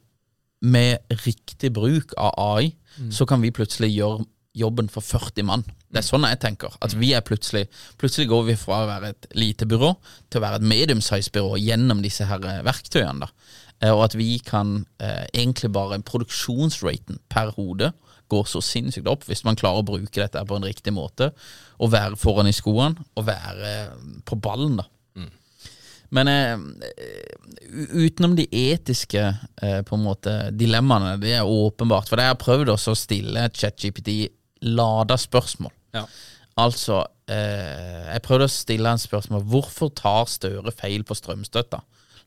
med 0.62 1.00
riktig 1.26 1.72
bruk 1.74 2.14
av 2.22 2.36
AI, 2.38 2.76
så 3.10 3.26
kan 3.26 3.42
vi 3.42 3.50
plutselig 3.56 3.90
gjøre 3.96 4.26
jobben 4.54 4.90
for 4.92 5.02
40 5.02 5.46
mann. 5.48 5.64
Det 5.92 6.02
er 6.02 6.06
sånn 6.06 6.28
jeg 6.28 6.40
tenker. 6.44 6.74
At 6.84 6.94
vi 7.00 7.14
er 7.16 7.24
plutselig 7.24 7.66
Plutselig 7.98 8.28
går 8.30 8.44
vi 8.50 8.56
fra 8.60 8.82
å 8.84 8.88
være 8.90 9.10
et 9.14 9.28
lite 9.40 9.66
byrå 9.66 9.94
til 10.30 10.40
å 10.40 10.44
være 10.44 10.60
et 10.60 10.68
medium-size 10.68 11.32
byrå 11.34 11.58
gjennom 11.60 12.04
disse 12.04 12.28
her 12.28 12.44
eh, 12.44 12.62
verktøyene. 12.68 13.26
da. 13.26 13.32
Eh, 13.82 13.92
Og 13.96 14.04
at 14.10 14.16
vi 14.20 14.38
kan 14.46 14.86
eh, 15.00 15.26
egentlig 15.34 15.72
bare 15.72 16.02
Produksjonsraten 16.04 17.20
per 17.32 17.54
hode 17.58 17.94
går 18.32 18.48
så 18.50 18.64
sinnssykt 18.64 19.10
opp 19.12 19.28
hvis 19.28 19.44
man 19.48 19.60
klarer 19.60 19.84
å 19.84 19.88
bruke 19.92 20.16
dette 20.18 20.42
på 20.48 20.58
en 20.58 20.66
riktig 20.68 20.96
måte. 20.96 21.32
Og 21.82 21.94
være 21.94 22.20
foran 22.20 22.50
i 22.50 22.56
skoene 22.56 23.06
og 23.20 23.28
være 23.28 23.76
eh, 23.76 23.94
på 24.28 24.40
ballen, 24.42 24.80
da. 24.80 24.88
Men 26.12 26.28
eh, 26.28 26.60
utenom 27.96 28.36
de 28.36 28.44
etiske 28.52 29.22
eh, 29.62 29.80
på 29.88 29.96
en 29.96 30.04
måte 30.04 30.34
dilemmaene, 30.60 31.16
det 31.22 31.38
er 31.38 31.48
åpenbart. 31.48 32.12
For 32.12 32.20
jeg 32.20 32.34
har 32.34 32.42
prøvd 32.42 32.74
også 32.74 32.96
å 32.96 33.00
stille 33.00 33.48
ChatGPT 33.56 34.26
lada 34.68 35.16
spørsmål. 35.20 35.72
Ja. 35.96 36.04
Altså, 36.60 37.00
eh, 37.32 38.10
jeg 38.12 38.26
prøvde 38.26 38.50
å 38.50 38.52
stille 38.52 38.92
en 38.92 39.00
spørsmål 39.00 39.46
Hvorfor 39.48 39.92
tar 39.96 40.28
Støre 40.30 40.74
feil 40.76 41.06
på 41.08 41.16
strømstøtta? 41.16 41.80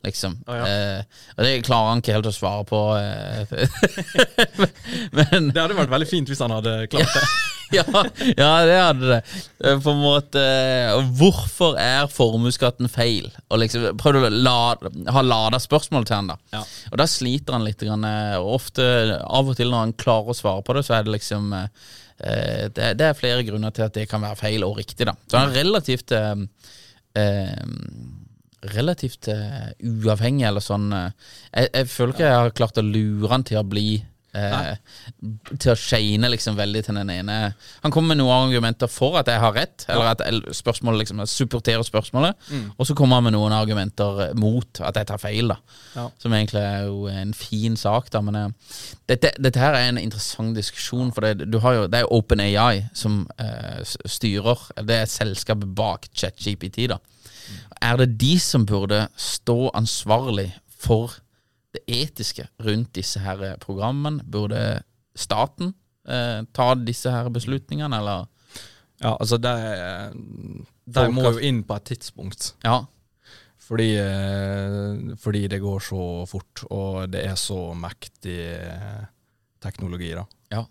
Liksom. 0.05 0.37
eh, 0.49 1.01
og 1.35 1.43
det 1.47 1.55
klarer 1.67 1.91
han 1.93 2.03
ikke 2.03 2.15
helt 2.19 2.29
å 2.31 2.35
svare 2.35 2.65
på. 2.69 2.81
Eh, 2.99 3.57
men 5.19 5.51
Det 5.53 5.61
hadde 5.63 5.77
vært 5.79 5.93
veldig 5.95 6.09
fint 6.11 6.31
hvis 6.31 6.43
han 6.45 6.55
hadde 6.55 6.77
klart 6.93 7.17
det. 7.17 7.25
ja, 7.79 7.85
ja, 8.37 8.51
det 8.69 8.77
hadde 8.79 9.09
det. 9.09 9.19
Eh, 9.65 9.79
På 9.83 9.95
en 9.95 10.03
måte 10.03 10.41
eh, 10.43 10.99
Hvorfor 11.19 11.79
er 11.81 12.11
formuesskatten 12.13 12.91
feil? 12.93 13.31
Og 13.49 13.63
liksom 13.63 13.97
Prøvd 14.01 14.29
å 14.29 14.33
la, 14.35 14.57
ha 15.17 15.25
lada 15.25 15.61
spørsmål 15.63 16.07
til 16.07 16.19
han 16.21 16.31
da. 16.35 16.39
Ja. 16.55 16.63
Og 16.93 17.01
da 17.01 17.09
sliter 17.11 17.57
han 17.57 17.65
litt. 17.67 17.81
Grann, 17.85 18.05
eh, 18.09 18.37
og 18.39 18.59
ofte, 18.61 18.85
av 19.25 19.51
og 19.51 19.59
til 19.59 19.73
når 19.73 19.87
han 19.87 19.97
klarer 20.05 20.33
å 20.33 20.39
svare 20.39 20.65
på 20.65 20.77
det, 20.77 20.85
så 20.87 20.99
er 20.99 21.09
det 21.09 21.17
liksom 21.17 21.51
eh, 21.57 21.69
det, 22.77 22.93
det 23.01 23.09
er 23.09 23.19
flere 23.19 23.43
grunner 23.49 23.75
til 23.75 23.89
at 23.89 23.97
det 23.97 24.07
kan 24.13 24.23
være 24.23 24.39
feil 24.39 24.65
og 24.69 24.79
riktig. 24.79 25.09
da 25.09 25.17
Så 25.27 25.41
han 25.41 25.51
er 25.51 25.65
relativt 25.65 26.15
eh, 26.15 26.37
Relativt 28.73 29.29
uh, 29.29 29.69
uavhengig, 29.85 30.47
eller 30.49 30.65
sånn 30.65 30.89
Uh, 30.95 31.11
jeg, 31.53 31.69
jeg 31.75 31.89
føler 31.93 32.13
ikke 32.15 32.27
jeg 32.31 32.41
har 32.41 32.51
klart 32.57 32.79
å 32.81 32.85
lure 32.87 33.29
han 33.33 33.45
til 33.45 33.59
å 33.61 33.65
bli 33.69 33.89
uh, 34.37 34.73
Til 35.61 35.73
å 35.73 35.77
shine 35.79 36.31
liksom 36.33 36.57
veldig 36.59 36.81
til 36.87 36.97
den 36.99 37.11
ene 37.13 37.37
Han 37.85 37.93
kommer 37.95 38.15
med 38.15 38.19
noen 38.23 38.49
argumenter 38.49 38.91
for 38.91 39.19
at 39.21 39.29
jeg 39.31 39.39
har 39.43 39.53
rett, 39.55 39.85
eller 39.89 40.11
at 40.15 40.25
jeg- 40.25 40.55
spørsmålet 40.59 41.05
liksom 41.05 41.23
supporterer 41.29 41.85
spørsmålet, 41.87 42.35
og 42.79 42.87
så 42.89 42.97
kommer 42.99 43.21
han 43.21 43.29
med 43.29 43.37
noen 43.37 43.53
argumenter 43.55 44.35
mot 44.41 44.81
at 44.81 44.97
jeg 44.97 45.07
tar 45.13 45.21
feil, 45.23 45.49
da. 45.53 45.59
Ja. 45.95 46.09
Som 46.19 46.33
egentlig 46.35 46.63
er 46.65 46.87
jo 46.89 47.07
en 47.13 47.35
fin 47.37 47.77
sak, 47.79 48.09
da. 48.11 48.21
Men 48.27 48.55
dette, 49.07 49.31
dette 49.39 49.61
her 49.63 49.75
er 49.79 49.89
en 49.93 49.99
interessant 50.03 50.57
diskusjon, 50.57 51.13
for 51.15 51.21
det, 51.29 51.47
du 51.53 51.61
har 51.63 51.75
jo, 51.79 51.87
det 51.87 52.01
er 52.03 52.11
OpenAI 52.11 52.89
som 52.97 53.27
styrer 54.07 54.59
Det 54.83 55.03
er 55.05 55.11
selskapet 55.11 55.75
bak 55.79 56.09
ChatGPT, 56.15 56.89
da. 56.91 56.99
Er 57.83 58.01
det 58.01 58.15
de 58.21 58.35
som 58.43 58.67
burde 58.67 59.07
stå 59.17 59.71
ansvarlig 59.75 60.51
for 60.69 61.19
det 61.75 61.83
etiske 61.91 62.47
rundt 62.63 62.95
disse 62.97 63.23
her 63.25 63.43
eh, 63.43 63.59
programmene? 63.61 64.25
Burde 64.25 64.83
staten 65.17 65.75
eh, 66.09 66.43
ta 66.55 66.73
disse 66.79 67.13
her 67.13 67.31
beslutningene, 67.35 67.99
eller? 67.99 68.27
Ja, 69.03 69.17
altså 69.19 69.37
de, 69.43 69.55
de 70.87 71.07
må 71.13 71.27
jo 71.35 71.41
inn 71.43 71.65
på 71.67 71.77
et 71.77 71.89
tidspunkt. 71.93 72.55
Ja. 72.65 72.85
Fordi, 73.65 73.91
eh, 73.97 75.17
fordi 75.21 75.47
det 75.49 75.63
går 75.63 75.81
så 75.81 76.05
fort, 76.29 76.65
og 76.71 77.09
det 77.13 77.25
er 77.25 77.37
så 77.41 77.73
mektig 77.77 78.39
eh, 78.53 79.05
teknologi, 79.65 80.13
da. 80.17 80.25
Ja. 80.53 80.65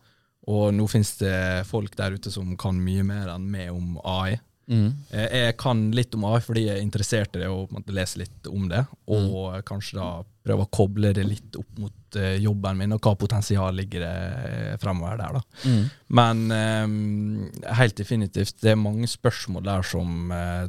Og 0.54 0.74
nå 0.76 0.86
finnes 0.92 1.16
det 1.22 1.66
folk 1.70 1.96
der 1.98 2.18
ute 2.18 2.32
som 2.34 2.52
kan 2.60 2.82
mye 2.84 3.06
mer 3.08 3.32
enn 3.34 3.48
meg 3.50 3.72
om 3.74 3.96
AI. 4.04 4.38
Mm. 4.70 4.94
Eh, 5.12 5.28
Jeg 5.48 5.58
kan 5.60 5.92
litt 5.92 6.14
om 6.16 6.24
AI 6.26 6.40
fordi 6.40 6.62
jeg 6.68 6.78
er 6.78 6.84
interessert 6.86 7.36
i 7.36 7.40
det 7.42 7.50
og 7.52 7.70
leser 7.92 8.20
litt 8.24 8.48
om 8.48 8.70
det. 8.70 8.86
Og 9.08 9.26
Mm. 9.58 9.64
kanskje 9.68 9.98
da 10.00 10.24
prøve 10.46 10.66
å 10.66 10.70
koble 10.72 11.14
det 11.14 11.26
litt 11.26 11.56
opp 11.56 11.78
mot 11.80 12.16
eh, 12.16 12.38
jobben 12.44 12.78
min, 12.78 12.92
og 12.94 13.02
hva 13.02 13.16
potensial 13.18 13.74
ligger 13.76 14.00
det 14.04 14.80
fremover 14.82 15.18
der. 15.18 15.34
da. 15.34 15.42
Mm. 15.66 15.90
Men 16.10 16.52
eh, 16.52 17.74
helt 17.76 17.96
definitivt, 17.96 18.56
det 18.62 18.72
er 18.72 18.76
mange 18.80 19.08
spørsmål 19.08 19.64
der 19.64 19.82
som, 19.84 20.32
eh, 20.32 20.68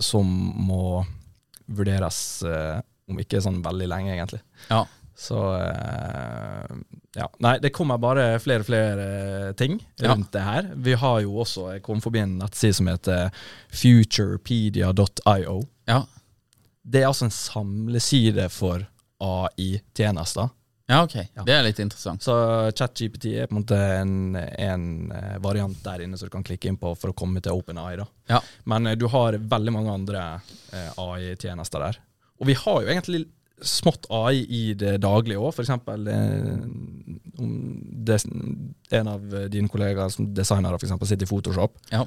som 0.00 0.26
må 0.66 1.04
vurderes 1.68 2.42
eh, 2.42 2.80
om 3.08 3.18
ikke 3.18 3.40
sånn 3.42 3.62
veldig 3.62 3.88
lenge, 3.88 4.14
egentlig. 4.16 4.40
Ja. 4.70 4.84
Så 5.16 5.36
eh, 5.60 6.76
ja. 7.16 7.26
Nei, 7.42 7.56
det 7.58 7.72
kommer 7.74 7.98
bare 7.98 8.38
flere 8.38 8.60
og 8.62 8.66
flere 8.68 9.52
ting 9.58 9.78
ting 9.80 10.06
Ja. 10.06 10.12
rundt 10.14 10.30
det 10.32 10.42
her. 10.46 10.68
Vi 10.76 10.92
har 10.94 11.20
jo 11.24 11.32
også 11.42 11.72
Jeg 11.74 11.82
kom 11.82 12.00
forbi 12.00 12.18
en 12.22 12.38
nettside 12.38 12.74
som 12.74 12.86
heter 12.86 13.30
futurepedia.io. 13.72 15.60
Ja. 15.86 16.04
Det 16.82 17.02
er 17.02 17.06
altså 17.10 17.24
en 17.28 17.30
samleside 17.34 18.48
for 18.50 18.86
AI-tjenester. 19.20 20.48
ja, 20.90 21.02
ok. 21.04 21.12
Det 21.46 21.52
er 21.54 21.62
litt 21.62 21.78
interessant. 21.78 22.22
Så 22.24 22.34
ChatGPT 22.74 23.26
er 23.38 23.46
på 23.46 23.54
en 23.54 23.60
måte 23.60 23.76
en, 24.00 24.14
en 24.36 25.12
eh, 25.14 25.36
variant 25.42 25.76
der 25.84 26.00
inne 26.02 26.16
som 26.18 26.26
du 26.26 26.32
kan 26.34 26.42
klikke 26.46 26.66
inn 26.70 26.78
på 26.80 26.94
for 26.98 27.12
å 27.12 27.14
komme 27.14 27.40
til 27.44 27.52
OpenAI. 27.52 27.96
da. 28.00 28.06
Ja. 28.32 28.40
Men 28.64 28.86
eh, 28.90 28.96
du 28.98 29.06
har 29.12 29.32
veldig 29.38 29.72
mange 29.76 29.92
andre 29.92 30.24
eh, 30.72 30.90
AI-tjenester 30.98 31.78
der. 31.84 32.00
Og 32.40 32.46
vi 32.48 32.54
har 32.58 32.80
jo 32.82 32.88
egentlig 32.90 33.26
smått 33.62 34.06
AI 34.10 34.44
i 34.48 34.74
det 34.74 34.96
daglige 35.02 35.38
òg. 35.40 35.52
F.eks. 35.54 35.70
Eh, 35.70 37.40
om 37.40 37.52
en 38.90 39.08
av 39.08 39.20
dine 39.52 39.68
kollegaer 39.70 40.10
som 40.12 40.28
designer 40.34 40.74
for 40.76 40.86
eksempel, 40.88 41.08
sitter 41.08 41.26
i 41.28 41.30
Photoshop, 41.30 41.76
Ja. 41.92 42.04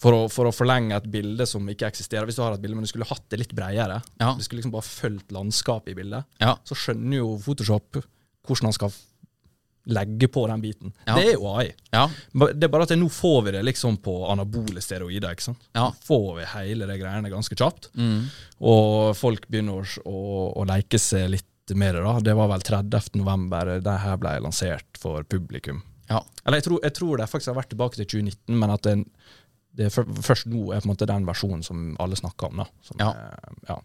for 0.00 0.12
å, 0.12 0.22
for 0.30 0.46
å 0.50 0.52
forlenge 0.54 0.96
et 0.96 1.06
bilde 1.10 1.46
som 1.46 1.66
ikke 1.70 1.86
eksisterer 1.86 2.26
Hvis 2.26 2.36
du 2.36 2.42
har 2.42 2.52
et 2.54 2.60
bilde, 2.60 2.74
men 2.74 2.82
du 2.84 2.88
skulle 2.90 3.06
hatt 3.06 3.28
det 3.30 3.38
litt 3.38 3.54
bredere, 3.54 4.02
Ja. 4.20 4.34
du 4.34 4.42
skulle 4.42 4.60
liksom 4.62 4.72
bare 4.72 4.82
fulgt 4.82 5.30
landskapet 5.30 5.92
i 5.92 5.94
bildet, 5.94 6.24
Ja. 6.40 6.56
så 6.64 6.74
skjønner 6.74 7.16
jo 7.16 7.38
Photoshop 7.38 8.02
hvordan 8.46 8.64
han 8.64 8.72
skal 8.72 8.92
legge 9.84 10.28
på 10.28 10.46
den 10.46 10.60
biten. 10.60 10.92
Ja. 11.04 11.16
Det 11.16 11.28
er 11.28 11.32
jo 11.34 11.48
AI. 11.52 11.72
Ja. 11.92 12.04
Det 12.32 12.66
er 12.66 12.72
bare 12.72 12.86
at 12.86 12.94
nå 12.96 13.08
får 13.12 13.42
vi 13.46 13.54
det 13.56 13.62
liksom 13.66 13.98
på 14.04 14.14
anabole 14.32 14.80
steroider. 14.80 15.34
ikke 15.34 15.48
sant? 15.50 15.66
Ja. 15.76 15.90
Får 16.04 16.28
vi 16.38 16.46
hele 16.54 16.88
det 16.88 16.98
greiene 17.00 17.32
ganske 17.32 17.56
kjapt. 17.58 17.90
Mm. 17.94 18.24
Og 18.64 19.12
folk 19.18 19.48
begynner 19.48 19.84
å, 20.04 20.20
å, 20.56 20.64
leke 20.68 21.00
seg 21.00 21.28
litt 21.34 21.74
med 21.76 21.96
det. 21.96 22.04
da. 22.04 22.16
Det 22.30 22.36
var 22.38 22.50
vel 22.54 22.64
30. 22.64 23.20
november 23.20 23.74
det 23.84 23.98
her 24.06 24.20
ble 24.20 24.38
lansert 24.44 25.00
for 25.00 25.24
publikum. 25.28 25.82
Ja. 26.08 26.24
Eller 26.44 26.60
jeg 26.60 26.68
tror, 26.68 26.80
jeg 26.84 26.96
tror 26.96 27.20
det 27.20 27.30
faktisk 27.30 27.52
har 27.52 27.60
vært 27.60 27.72
tilbake 27.72 28.00
til 28.00 28.08
2019, 28.08 28.58
men 28.60 28.72
at 28.72 28.84
det, 28.88 28.98
det 29.76 29.92
først 29.92 30.48
nå 30.52 30.70
er 30.72 30.80
på 30.84 30.88
en 30.88 30.94
måte 30.94 31.08
den 31.08 31.28
versjonen 31.28 31.64
som 31.64 31.90
alle 32.00 32.16
snakker 32.20 32.52
om. 32.52 32.64
da. 32.64 32.70
Som, 32.84 33.00
Ja. 33.04 33.12
ja. 33.68 33.80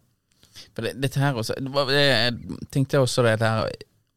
For 0.76 0.84
det, 0.84 0.98
dette 1.00 1.22
her 1.22 1.38
også 1.40 1.56
det 1.56 1.72
det, 1.88 2.00
Jeg 2.02 2.66
tenkte 2.74 3.00
også 3.00 3.24
det 3.24 3.38
der 3.40 3.70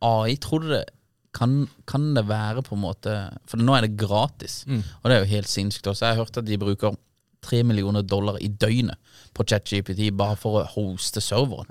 AI, 0.02 0.34
tror 0.42 0.64
du 0.64 0.72
det 0.72 0.86
kan, 1.32 1.68
kan 1.88 2.10
det 2.14 2.26
være 2.28 2.62
på 2.66 2.74
en 2.76 2.82
måte 2.84 3.12
For 3.48 3.56
nå 3.60 3.72
er 3.76 3.86
det 3.86 3.96
gratis, 3.96 4.64
Mm. 4.68 4.82
og 5.02 5.08
det 5.10 5.16
er 5.16 5.24
jo 5.24 5.30
helt 5.36 5.48
sinnssykt 5.48 5.86
også. 5.88 6.06
Jeg 6.06 6.16
har 6.16 6.24
hørt 6.24 6.36
at 6.36 6.44
de 6.44 6.58
bruker 6.60 6.96
tre 7.42 7.62
millioner 7.66 8.02
dollar 8.06 8.36
i 8.38 8.46
døgnet 8.48 8.94
på 9.34 9.42
ChatGPT 9.48 10.12
bare 10.14 10.36
for 10.38 10.60
å 10.60 10.66
hoste 10.76 11.18
serveren. 11.20 11.66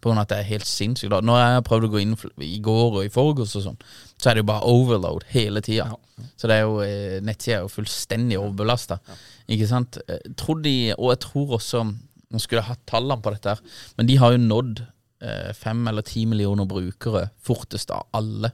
På 0.00 0.10
grunn 0.10 0.18
av 0.20 0.26
at 0.28 0.28
det 0.28 0.38
er 0.38 0.50
helt 0.52 0.68
sinnssykt. 0.68 1.10
da. 1.10 1.18
Når 1.20 1.38
jeg 1.40 1.64
prøvd 1.66 1.86
å 1.88 1.90
gå 1.90 2.00
inn 2.04 2.12
i 2.46 2.58
går 2.62 2.92
og 3.00 3.04
i 3.04 3.08
forgårs 3.10 3.56
og 3.58 3.64
sånn, 3.64 3.78
så 4.20 4.30
er 4.30 4.34
det 4.34 4.44
jo 4.44 4.50
bare 4.52 4.68
overload 4.70 5.24
hele 5.32 5.60
tida. 5.66 5.88
Ja. 5.90 6.26
Så 6.38 6.46
det 6.46 6.58
er 6.60 6.62
jo 6.62 6.76
eh, 6.84 7.16
nettsida 7.26 7.56
er 7.56 7.64
jo 7.66 7.72
fullstendig 7.72 8.38
overbelasta. 8.38 9.00
Ikke 9.48 9.66
sant. 9.66 9.98
Eh, 10.08 10.20
Tror 10.38 10.60
de, 10.62 10.76
og 10.98 11.10
jeg 11.16 11.20
tror 11.26 11.56
også 11.58 11.82
Nå 12.30 12.40
skulle 12.42 12.58
jeg 12.62 12.68
hatt 12.72 12.80
tallene 12.90 13.22
på 13.22 13.30
dette, 13.30 13.52
her 13.54 13.92
men 13.96 14.06
de 14.08 14.16
har 14.18 14.32
jo 14.34 14.38
nådd 14.42 14.80
eh, 15.22 15.52
fem 15.54 15.84
eller 15.86 16.02
ti 16.02 16.24
millioner 16.26 16.66
brukere 16.66 17.28
fortest 17.46 17.90
av 17.94 18.06
alle 18.18 18.50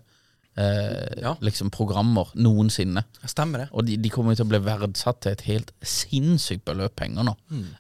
eh, 0.57 1.21
Ja. 1.23 1.37
liksom 1.41 1.71
programmer 1.71 2.29
noensinne. 2.35 3.05
Stemmer 3.27 3.59
det. 3.65 3.69
Og 3.73 3.87
de, 3.87 3.97
de 3.97 4.11
kommer 4.11 4.35
til 4.37 4.45
å 4.47 4.51
bli 4.53 4.59
verdsatt 4.65 5.21
til 5.25 5.33
et 5.33 5.45
helt 5.49 5.73
sinnssykt 5.83 6.65
beløp 6.69 6.97
penger 6.97 7.25
nå. 7.25 7.35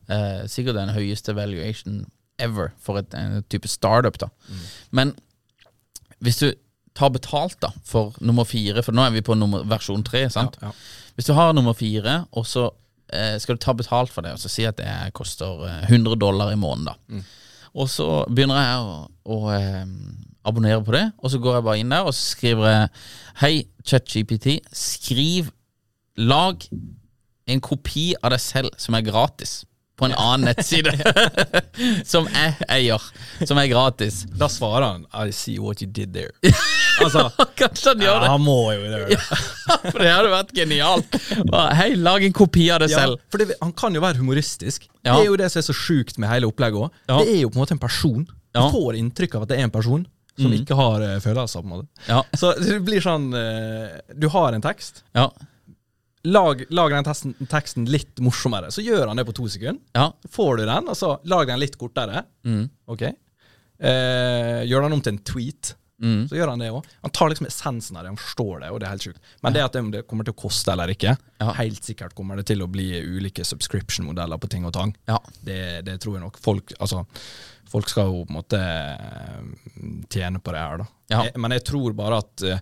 Eh, 0.08 0.42
sikkert 0.48 0.78
den 0.80 0.94
høyeste 0.96 1.34
valuation 1.36 2.04
ever 2.38 2.72
for 2.80 2.98
et, 2.98 3.12
en 3.14 3.42
type 3.52 3.68
startup. 3.68 4.16
da. 4.18 4.28
Men 4.90 5.14
hvis 6.22 6.38
du 6.42 6.52
tar 6.94 7.10
betalt 7.10 7.58
da 7.60 7.70
for 7.88 8.12
nummer 8.20 8.44
fire, 8.44 8.82
for 8.84 8.92
nå 8.92 9.04
er 9.06 9.10
vi 9.14 9.22
på 9.24 9.34
nummer, 9.38 9.62
versjon 9.64 10.02
tre, 10.04 10.26
sant? 10.30 10.56
Ja, 10.62 10.68
ja. 10.68 10.72
Hvis 11.16 11.26
du 11.28 11.32
har 11.36 11.52
nummer 11.52 11.72
fire, 11.76 12.24
og 12.32 12.46
så 12.48 12.70
eh, 13.12 13.36
skal 13.40 13.56
du 13.56 13.62
ta 13.64 13.72
betalt 13.76 14.10
for 14.12 14.24
det, 14.24 14.32
og 14.32 14.40
så 14.42 14.48
si 14.52 14.64
at 14.68 14.76
det 14.80 15.12
koster 15.16 15.64
eh, 15.68 15.86
100 15.92 16.16
dollar 16.20 16.52
i 16.52 16.56
måneden, 16.60 16.88
da. 16.92 17.22
Og 17.74 17.88
så 17.88 18.06
begynner 18.28 18.58
jeg 18.60 18.80
å, 18.84 18.96
å 19.32 19.38
eh, 19.56 19.86
abonnere 20.48 20.82
på 20.84 20.92
det, 20.96 21.04
og 21.22 21.30
så 21.32 21.38
går 21.42 21.58
jeg 21.60 21.66
bare 21.68 21.78
inn 21.82 21.92
der, 21.94 22.06
og 22.08 22.14
så 22.16 22.22
skriver 22.36 22.68
jeg 22.70 22.88
Hei, 23.42 23.52
ChatGPT, 23.86 24.58
skriv 24.76 25.50
Lag 26.20 26.64
en 27.48 27.60
kopi 27.64 28.12
av 28.22 28.34
deg 28.34 28.40
selv 28.42 28.74
som 28.78 28.94
er 28.98 29.04
gratis. 29.06 29.62
På 29.98 30.06
en 30.08 30.14
annen 30.18 30.48
nettside 30.50 30.92
som 32.12 32.26
jeg 32.32 32.54
eier, 32.72 33.02
som 33.46 33.58
er 33.60 33.68
gratis. 33.70 34.22
Da 34.40 34.48
svarer 34.50 34.86
han 34.86 35.02
I 35.12 35.32
see 35.36 35.58
what 35.62 35.80
you 35.82 35.88
did 35.88 36.12
there. 36.16 36.32
altså, 37.02 37.26
Kanskje 37.60 37.92
han 37.94 38.04
gjør 38.04 38.20
det? 38.20 38.28
ja, 38.28 38.32
han 38.34 38.44
må 38.44 38.56
jo 38.72 38.92
det. 38.92 39.18
For 39.88 39.98
det 40.04 40.12
hadde 40.12 40.32
vært 40.32 40.54
genialt. 40.56 41.18
Hei, 41.80 41.90
lag 42.00 42.24
en 42.28 42.36
kopi 42.36 42.68
av 42.74 42.82
deg 42.84 42.92
Ja, 42.94 43.04
selv. 43.04 43.20
for 43.32 43.40
det, 43.42 43.56
han 43.62 43.72
kan 43.78 43.94
jo 43.96 44.02
være 44.04 44.20
humoristisk. 44.20 44.88
Ja. 45.02 45.14
Det 45.16 45.20
er 45.26 45.28
jo 45.30 45.38
det 45.40 45.50
som 45.52 45.62
er 45.62 45.68
så 45.70 45.76
sjukt 45.76 46.18
med 46.22 46.28
hele 46.32 46.48
opplegget 46.50 46.86
òg. 46.88 47.04
Det 47.12 47.36
er 47.36 47.40
jo 47.44 47.52
på 47.52 47.58
en 47.60 47.64
måte 47.64 47.76
en 47.76 47.82
person. 47.84 48.26
Du 48.52 48.64
får 48.74 48.98
inntrykk 49.00 49.38
av 49.38 49.46
at 49.46 49.52
det 49.54 49.60
er 49.60 49.68
en 49.68 49.72
person 49.72 50.02
som 50.38 50.50
mm. 50.50 50.58
ikke 50.60 50.76
har 50.78 51.04
eh, 51.06 51.18
følelser. 51.20 51.62
på 51.62 51.68
en 51.68 51.74
måte. 51.76 52.04
Ja. 52.08 52.20
Så 52.38 52.52
det 52.58 52.78
blir 52.86 53.04
sånn 53.04 53.32
eh, 53.36 53.98
Du 54.16 54.28
har 54.32 54.52
en 54.52 54.64
tekst. 54.64 55.02
Ja. 55.16 55.28
Lag, 56.24 56.62
lag 56.70 56.94
den 56.94 57.06
teksten, 57.06 57.34
teksten 57.50 57.88
litt 57.90 58.20
morsommere. 58.22 58.70
Så 58.70 58.84
gjør 58.84 59.10
han 59.10 59.18
det 59.18 59.26
på 59.26 59.34
to 59.36 59.48
sekunder. 59.50 59.82
Ja. 59.96 60.12
Får 60.30 60.60
du 60.60 60.66
den, 60.68 60.88
og 60.92 60.98
så 60.98 61.16
lag 61.28 61.50
den 61.50 61.60
litt 61.62 61.76
kortere. 61.80 62.24
Mm. 62.46 62.64
Ok 62.92 63.02
eh, 63.08 64.60
Gjør 64.68 64.86
den 64.86 64.96
om 64.96 65.02
til 65.02 65.16
en 65.16 65.24
tweet. 65.26 65.74
Mm. 66.02 66.24
Så 66.28 66.34
gjør 66.36 66.50
han 66.50 66.58
det 66.62 66.68
òg. 66.74 66.86
Han 67.06 67.12
tar 67.14 67.30
liksom 67.30 67.46
essensen 67.46 67.96
av 67.96 68.02
det, 68.04 68.10
han 68.10 68.18
forstår 68.20 68.60
det, 68.64 68.70
og 68.74 68.80
det 68.82 68.86
er 68.88 68.94
helt 68.96 69.06
sjukt. 69.06 69.20
Men 69.46 69.54
det 69.54 69.62
at 69.64 69.72
det, 69.76 69.82
om 69.86 69.90
det 69.94 70.02
kommer 70.10 70.26
til 70.26 70.34
å 70.34 70.40
koste 70.42 70.72
eller 70.74 70.90
ikke, 70.90 71.16
Ja. 71.38 71.52
helt 71.60 71.84
sikkert 71.86 72.14
kommer 72.18 72.36
det 72.36 72.46
til 72.50 72.62
å 72.64 72.68
bli 72.70 72.88
ulike 73.00 73.44
subscription-modeller 73.46 74.38
på 74.42 74.50
ting 74.50 74.66
og 74.66 74.72
tang. 74.74 74.94
Ja. 75.06 75.20
Det, 75.40 75.84
det 75.86 76.00
tror 76.02 76.16
jeg 76.18 76.24
nok. 76.24 76.38
Folk, 76.42 76.72
altså, 76.80 77.04
folk 77.70 77.88
skal 77.88 78.10
jo 78.10 78.24
på 78.26 78.34
en 78.34 78.40
måte 78.40 78.60
eh, 78.60 80.02
tjene 80.10 80.42
på 80.42 80.52
det 80.52 80.64
her, 80.64 80.82
da. 80.82 80.88
Ja. 81.14 81.22
Jeg, 81.28 81.38
men 81.38 81.54
jeg 81.54 81.64
tror 81.68 81.94
bare 81.96 82.18
at 82.22 82.44
uh, 82.48 82.58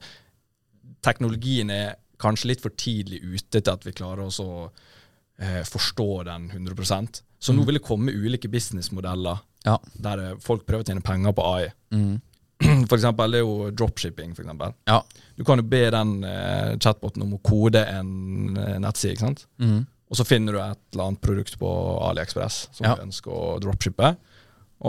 teknologien 1.06 1.70
er 1.72 1.94
kanskje 2.20 2.50
litt 2.52 2.62
for 2.64 2.74
tidlig 2.76 3.22
ute 3.24 3.60
til 3.62 3.72
at 3.72 3.84
vi 3.86 3.94
klarer 3.96 4.26
oss 4.26 4.40
å 4.42 4.68
uh, 4.68 5.62
forstå 5.64 6.08
den 6.28 6.50
100% 6.52 7.22
Så 7.40 7.54
nå 7.56 7.64
vil 7.64 7.78
det 7.78 7.84
komme 7.86 8.12
ulike 8.12 8.50
businessmodeller 8.52 9.38
Ja. 9.64 9.78
der 9.94 10.18
eh, 10.24 10.34
folk 10.40 10.66
prøver 10.68 10.84
å 10.84 10.88
tjene 10.88 11.00
penger 11.04 11.32
på 11.36 11.44
AI. 11.54 11.70
Mm. 11.92 12.20
For 12.90 12.96
eksempel, 12.98 13.30
det 13.32 13.38
er 13.40 13.44
jo 13.46 13.70
dropshipping, 13.72 14.34
for 14.36 14.42
eksempel. 14.44 14.74
Ja. 14.86 14.98
Du 15.36 15.44
kan 15.48 15.58
jo 15.60 15.64
be 15.64 15.80
den 15.94 16.10
eh, 16.28 16.74
chatboten 16.82 17.22
om 17.24 17.34
å 17.38 17.40
kode 17.46 17.80
en 17.88 18.56
eh, 18.58 18.76
nettside, 18.82 19.14
ikke 19.16 19.26
sant? 19.28 19.46
Mm. 19.62 19.86
Og 20.10 20.18
så 20.18 20.26
finner 20.26 20.52
du 20.52 20.58
et 20.60 20.80
eller 20.92 21.06
annet 21.06 21.20
produkt 21.22 21.56
på 21.60 21.70
AliExpress 22.10 22.68
som 22.76 22.84
Ja. 22.88 22.94
du 22.98 23.04
ønsker 23.06 23.30
å 23.32 23.58
dropshippe. 23.62 24.10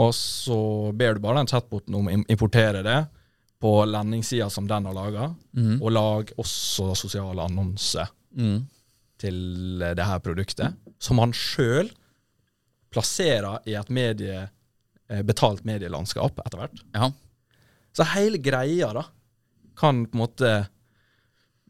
Og 0.01 0.11
så 0.17 0.57
ber 0.97 1.13
du 1.15 1.19
bare 1.23 1.37
den 1.43 1.47
chatboten 1.51 1.95
om 1.95 2.07
å 2.09 2.15
importere 2.31 2.81
det 2.83 2.99
på 3.61 3.71
landingssida 3.85 4.49
som 4.49 4.65
den 4.67 4.85
har 4.89 4.93
laga, 4.97 5.29
Mm. 5.55 5.81
og 5.81 5.91
lag 5.91 6.31
også 6.41 6.95
sosiale 6.97 7.43
annonser 7.45 8.07
Mm. 8.35 8.65
til 9.19 9.81
eh, 9.83 9.93
det 9.93 10.05
her 10.09 10.19
produktet, 10.19 10.73
som 10.99 11.19
han 11.19 11.31
sjøl 11.31 11.91
plasserer 12.91 13.59
i 13.69 13.75
et 13.79 13.89
medie, 13.89 14.49
betalt 15.27 15.63
medielandskap 15.67 16.39
etter 16.45 16.57
hvert. 16.61 16.81
Ja. 16.95 17.09
Så 17.97 18.07
hele 18.13 18.39
greia 18.41 18.91
da 18.95 19.05
kan 19.77 20.05
på 20.05 20.15
en 20.17 20.21
måte 20.21 20.51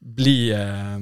bli, 0.02 0.52
eh, 0.52 0.98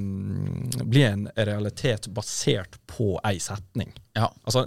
bli 0.84 1.02
en 1.02 1.28
realitet 1.36 2.06
basert 2.14 2.78
på 2.86 3.14
ei 3.24 3.38
setning. 3.40 3.92
Ja. 4.12 4.28
Altså, 4.44 4.66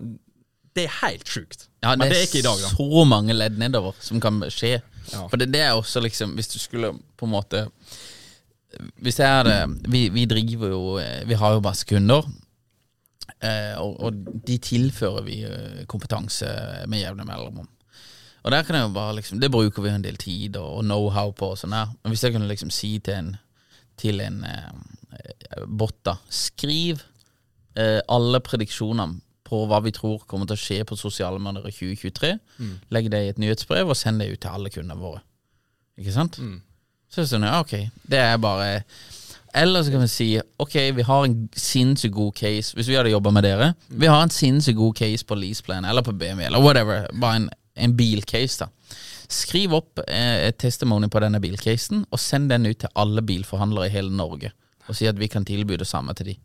det 0.74 0.88
er 0.88 0.96
helt 1.04 1.30
sjukt. 1.30 1.68
Ja, 1.84 1.96
Men 1.96 2.10
det 2.10 2.18
er 2.18 2.28
ikke 2.28 2.42
i 2.42 2.46
dag, 2.46 2.58
da. 2.62 2.72
så 2.74 3.06
mange 3.06 3.36
ledd 3.36 3.60
nedover 3.62 3.96
som 4.02 4.22
kan 4.22 4.42
skje. 4.50 4.80
Ja. 5.12 5.28
For 5.28 5.38
det, 5.38 5.52
det 5.54 5.62
er 5.62 5.76
også 5.76 6.02
liksom 6.02 6.34
Hvis 6.38 6.48
du 6.54 6.60
skulle 6.60 6.94
på 7.20 7.28
en 7.28 7.34
måte 7.34 7.66
Hvis 9.04 9.18
jeg 9.20 9.28
hadde 9.28 9.90
Vi, 9.92 10.06
vi 10.16 10.24
driver 10.32 10.70
jo 10.72 10.84
eh, 11.02 11.26
Vi 11.28 11.36
har 11.36 11.58
jo 11.58 11.60
masse 11.60 11.84
kunder. 11.84 12.24
Eh, 13.44 13.76
og, 13.82 14.00
og 14.00 14.22
de 14.48 14.56
tilfører 14.64 15.26
vi 15.28 15.42
eh, 15.44 15.84
kompetanse 15.92 16.48
med 16.88 17.04
jevne 17.04 17.26
mellomrom. 17.28 17.68
Og 18.44 18.52
der 18.52 18.66
kan 18.68 18.76
jeg 18.76 18.88
jo 18.88 18.94
bare 18.96 19.16
liksom 19.16 19.40
Det 19.40 19.52
bruker 19.52 19.84
vi 19.84 19.90
en 19.90 20.04
del 20.04 20.18
tid 20.20 20.58
og, 20.60 20.80
og 20.80 20.84
know-how 20.84 21.32
på 21.32 21.54
og 21.54 21.60
sånn 21.62 21.76
der 21.76 21.94
Men 22.04 22.14
hvis 22.14 22.24
jeg 22.26 22.36
kunne 22.36 22.50
liksom 22.50 22.74
si 22.74 22.98
til 23.00 23.16
en 23.20 23.30
Til 23.98 24.20
en 24.24 24.44
eh, 24.44 25.64
bot, 25.68 25.96
da 26.06 26.18
Skriv 26.28 27.04
eh, 27.80 28.02
alle 28.12 28.42
prediksjonene 28.44 29.22
på 29.54 29.64
hva 29.70 29.80
vi 29.86 29.94
tror 29.94 30.24
kommer 30.30 30.48
til 30.50 30.58
å 30.58 30.62
skje 30.62 30.84
på 30.88 30.98
sosiale 30.98 31.38
medier 31.42 31.68
i 31.68 31.74
2023. 31.76 32.30
Legg 32.96 33.10
det 33.14 33.20
i 33.22 33.32
et 33.34 33.42
nyhetsbrev 33.42 33.92
og 33.92 33.98
send 34.00 34.24
det 34.24 34.32
ut 34.32 34.40
til 34.42 34.56
alle 34.56 34.72
kundene 34.74 34.98
våre. 34.98 35.20
Ikke 36.00 36.16
sant? 36.16 36.40
Så 37.12 37.22
er 37.22 37.28
det 37.28 37.32
sånn, 37.34 37.46
ja, 37.46 37.60
ok, 37.62 37.76
det 38.10 38.22
er 38.24 38.40
bare 38.42 38.70
Eller 39.54 39.84
så 39.86 39.92
kan 39.94 40.02
vi 40.02 40.10
si 40.10 40.28
ok, 40.58 40.76
vi 40.98 41.06
har 41.06 41.26
en 41.28 41.36
sinnssykt 41.54 42.16
god 42.16 42.34
case 42.40 42.74
hvis 42.74 42.90
vi 42.90 42.96
hadde 42.98 43.12
jobba 43.14 43.30
med 43.36 43.46
dere. 43.46 43.74
Vi 43.90 44.10
har 44.10 44.24
en 44.24 44.34
sinnssykt 44.34 44.80
god 44.80 44.96
case 44.98 45.26
på 45.30 45.38
Leaseplan 45.38 45.86
eller 45.86 46.02
på 46.02 46.16
BMW 46.18 46.48
eller 46.48 46.64
whatever. 46.64 47.06
Bare 47.22 47.44
en, 47.44 47.50
en 47.76 47.96
bilcase, 47.98 48.66
da. 48.66 48.98
Skriv 49.34 49.74
opp 49.74 50.00
eh, 50.08 50.48
et 50.50 50.58
testimony 50.62 51.08
på 51.10 51.20
denne 51.24 51.40
bilcasen, 51.42 52.04
og 52.12 52.20
send 52.22 52.50
den 52.52 52.68
ut 52.70 52.78
til 52.84 52.90
alle 52.96 53.22
bilforhandlere 53.26 53.88
i 53.90 53.94
hele 53.96 54.12
Norge. 54.14 54.52
Og 54.90 54.96
si 54.96 55.08
at 55.10 55.18
vi 55.18 55.28
kan 55.32 55.46
tilby 55.48 55.78
det 55.80 55.88
samme 55.88 56.14
til 56.14 56.26
de. 56.34 56.36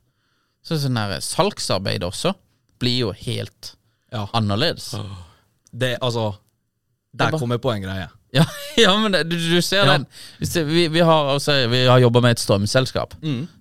Så 0.64 0.78
sånn 0.80 0.96
her 0.98 1.18
salgsarbeid 1.20 2.04
også 2.06 2.34
blir 2.80 2.98
jo 3.08 3.10
helt 3.12 3.74
Ja. 4.12 4.26
annerledes. 4.32 4.94
Det, 5.72 5.98
altså 6.00 6.28
er 6.28 6.38
Der 7.18 7.30
bare- 7.30 7.38
kommer 7.38 7.54
jeg 7.56 7.60
på 7.62 7.72
en 7.74 7.82
greie. 7.82 8.08
Ja, 8.32 8.44
ja 8.76 8.90
men 9.00 9.12
det, 9.12 9.22
du, 9.30 9.36
du 9.38 9.60
ser 9.62 9.84
Ja. 9.86 9.92
den. 9.98 10.06
Vi, 10.68 10.88
vi 10.88 10.98
har, 11.00 11.30
altså, 11.32 11.66
vi 11.68 11.84
har 11.86 11.98
jobba 11.98 12.20
med 12.20 12.30
et 12.30 12.40
strømselskap. 12.40 13.14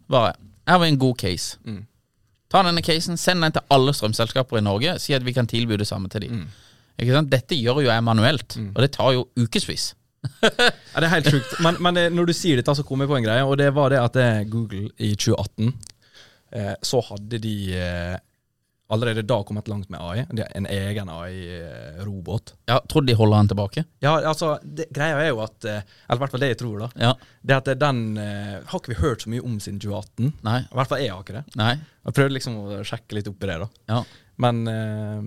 Bare 0.10 0.34
Her 0.68 0.78
var 0.78 0.86
en 0.86 0.98
god 1.00 1.16
case. 1.18 1.58
Ta 2.52 2.64
denne 2.64 2.82
casen, 2.84 3.18
send 3.18 3.42
den 3.44 3.52
til 3.52 3.62
alle 3.72 3.94
strømselskaper 3.94 4.58
i 4.58 4.62
Norge. 4.62 5.00
Si 5.00 5.14
at 5.14 5.24
vi 5.26 5.34
kan 5.34 5.48
tilby 5.48 5.78
det 5.80 5.88
samme 5.88 6.10
til 6.10 6.22
dem. 6.22 6.30
Sant? 6.40 6.52
Dette 6.98 7.56
gjør 7.58 7.84
jo 7.84 7.90
jeg 7.92 8.04
manuelt, 8.04 8.58
og 8.74 8.82
det 8.84 8.92
tar 8.96 9.14
jo 9.18 9.28
ukevis. 9.38 9.94
Ja, 10.42 11.00
det 11.00 11.06
er 11.08 11.12
helt 11.14 11.28
sjukt. 11.30 11.52
Men, 11.64 11.78
men 11.80 11.98
eh, 12.02 12.08
når 12.12 12.28
du 12.28 12.34
sier 12.36 12.58
dette, 12.60 12.74
så 12.76 12.84
kom 12.84 13.00
jeg 13.04 13.10
på 13.12 13.16
en 13.20 13.24
greie, 13.24 13.44
og 13.46 13.54
det 13.62 13.70
var 13.76 13.94
det 13.94 14.00
at 14.02 14.18
eh, 14.20 14.40
Google 14.50 14.90
i 14.98 15.12
2018 15.14 15.70
eh, 16.58 16.74
så 16.84 17.02
hadde 17.06 17.40
de 17.44 17.54
eh, 17.78 18.16
allerede 18.90 19.22
da 19.28 19.38
kommet 19.44 19.68
langt 19.68 19.90
med 19.94 20.02
AI. 20.02 20.26
En 20.56 20.68
egen 20.72 21.10
AI-robot. 21.14 22.54
Ja, 22.72 22.80
Tror 22.90 23.06
du 23.06 23.12
de 23.12 23.16
holder 23.20 23.38
den 23.44 23.52
tilbake? 23.54 23.84
Ja, 24.04 24.16
altså, 24.30 24.58
det, 24.64 24.88
greia 24.96 25.20
er 25.22 25.30
jo 25.32 25.42
at 25.44 25.68
eh, 25.68 25.82
Eller 26.08 26.20
i 26.20 26.24
hvert 26.24 26.36
fall 26.36 26.44
det 26.46 26.52
jeg 26.54 26.60
tror, 26.64 26.86
da. 26.86 26.90
Ja. 27.08 27.14
Det 27.42 27.58
at 27.60 27.72
den 27.82 28.04
eh, 28.22 28.54
har 28.64 28.80
ikke 28.82 28.94
vi 28.96 29.02
hørt 29.02 29.26
så 29.26 29.34
mye 29.34 29.44
om 29.44 29.60
siden 29.64 29.80
2018. 29.84 30.32
Nei. 30.48 30.62
I 30.66 30.80
hvert 30.80 30.92
fall 30.92 31.04
jeg 31.04 31.14
har 31.14 31.26
ikke 31.26 31.38
det. 31.40 31.46
Nei. 31.60 31.74
Jeg 32.08 32.20
prøvde 32.20 32.38
liksom 32.40 32.58
å 32.64 32.80
sjekke 32.88 33.20
litt 33.20 33.30
opp 33.32 33.44
i 33.44 33.52
det, 33.52 33.60
da. 33.66 33.70
Ja. 33.92 34.02
Men 34.38 34.68
eh, 34.70 35.22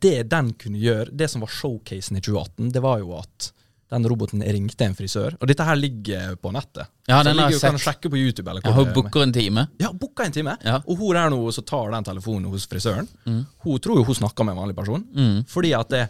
det 0.00 0.22
den 0.32 0.52
kunne 0.60 0.80
gjøre, 0.80 1.10
det 1.12 1.28
som 1.30 1.44
var 1.44 1.52
showcasen 1.52 2.16
i 2.16 2.22
2018, 2.24 2.70
det 2.74 2.82
var 2.84 3.02
jo 3.02 3.16
at 3.18 3.50
den 3.90 4.06
roboten 4.06 4.42
ringte 4.46 4.86
en 4.86 4.94
frisør. 4.94 5.34
Og 5.42 5.48
dette 5.50 5.64
her 5.66 5.78
ligger 5.78 6.36
på 6.38 6.52
nettet. 6.54 6.86
Ja, 7.08 7.24
den 7.26 7.34
har 7.34 7.50
ligger, 7.50 7.56
jeg 7.58 7.74
Kan 7.74 7.80
sjekke 7.82 8.10
på 8.12 8.20
YouTube. 8.20 8.50
Eller 8.50 8.62
Ja, 8.64 8.72
hun 8.76 8.92
booker 8.94 9.24
en 9.26 9.32
time. 9.34 9.66
Ja, 9.82 9.90
booker 9.92 10.28
en 10.28 10.36
time. 10.36 10.54
Ja. 10.62 10.76
Og 10.86 11.00
hun 11.02 11.18
er 11.18 11.32
nå 11.32 11.40
som 11.52 11.66
tar 11.66 11.90
den 11.90 12.06
telefonen 12.06 12.46
hos 12.52 12.68
frisøren. 12.70 13.08
Mm. 13.26 13.40
Hun 13.66 13.80
tror 13.82 13.98
jo 13.98 14.04
hun 14.06 14.20
snakker 14.20 14.46
med 14.46 14.54
en 14.54 14.62
vanlig 14.62 14.76
person. 14.78 15.02
Fordi 15.50 15.72
at 15.74 15.90
det, 15.90 16.04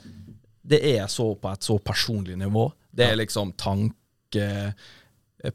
det 0.61 0.83
er 0.93 1.09
så 1.09 1.31
på 1.41 1.55
et 1.55 1.64
så 1.64 1.78
personlig 1.81 2.37
nivå. 2.37 2.68
Det 2.93 3.07
er 3.09 3.16
liksom 3.16 3.55
tanke 3.57 4.74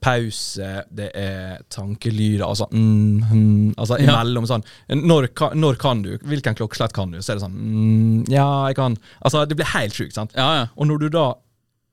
Pause, 0.01 0.83
det 0.89 1.11
er 1.15 1.59
tankelyder, 1.69 2.41
altså 2.47 2.65
mm, 2.71 3.19
mm, 3.31 3.73
Altså 3.77 3.99
Ja. 4.01 4.15
imellom 4.23 4.47
sånn 4.49 4.63
når 4.89 5.27
når 5.55 5.77
kan 5.77 6.01
du? 6.01 6.17
Hvilken 6.25 6.55
klokkeslett 6.57 6.93
kan 6.93 7.11
du? 7.11 7.19
Så 7.21 7.31
er 7.33 7.36
det 7.39 7.43
sånn 7.45 7.53
mm, 7.59 8.29
Ja, 8.33 8.47
jeg 8.67 8.75
kan 8.79 8.97
Altså, 9.21 9.45
det 9.47 9.55
blir 9.59 9.65
helt 9.75 9.93
sjukt, 9.93 10.13
sant? 10.17 10.33
Ja, 10.36 10.47
ja. 10.55 10.65
Og 10.75 10.88
når 10.89 10.99
du 11.05 11.09
da 11.09 11.27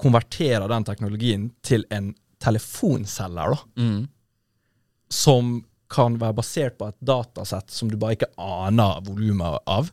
konverterer 0.01 0.69
den 0.73 0.85
teknologien 0.89 1.51
til 1.63 1.85
en 1.91 2.15
telefonselger, 2.43 3.53
da, 3.55 3.83
Mm. 3.83 4.09
som 5.11 5.65
kan 5.93 6.17
være 6.19 6.35
basert 6.39 6.79
på 6.81 6.89
et 6.89 6.97
datasett 7.05 7.71
som 7.71 7.91
du 7.91 7.99
bare 8.01 8.17
ikke 8.17 8.31
aner 8.41 9.03
volumet 9.05 9.59
av, 9.69 9.91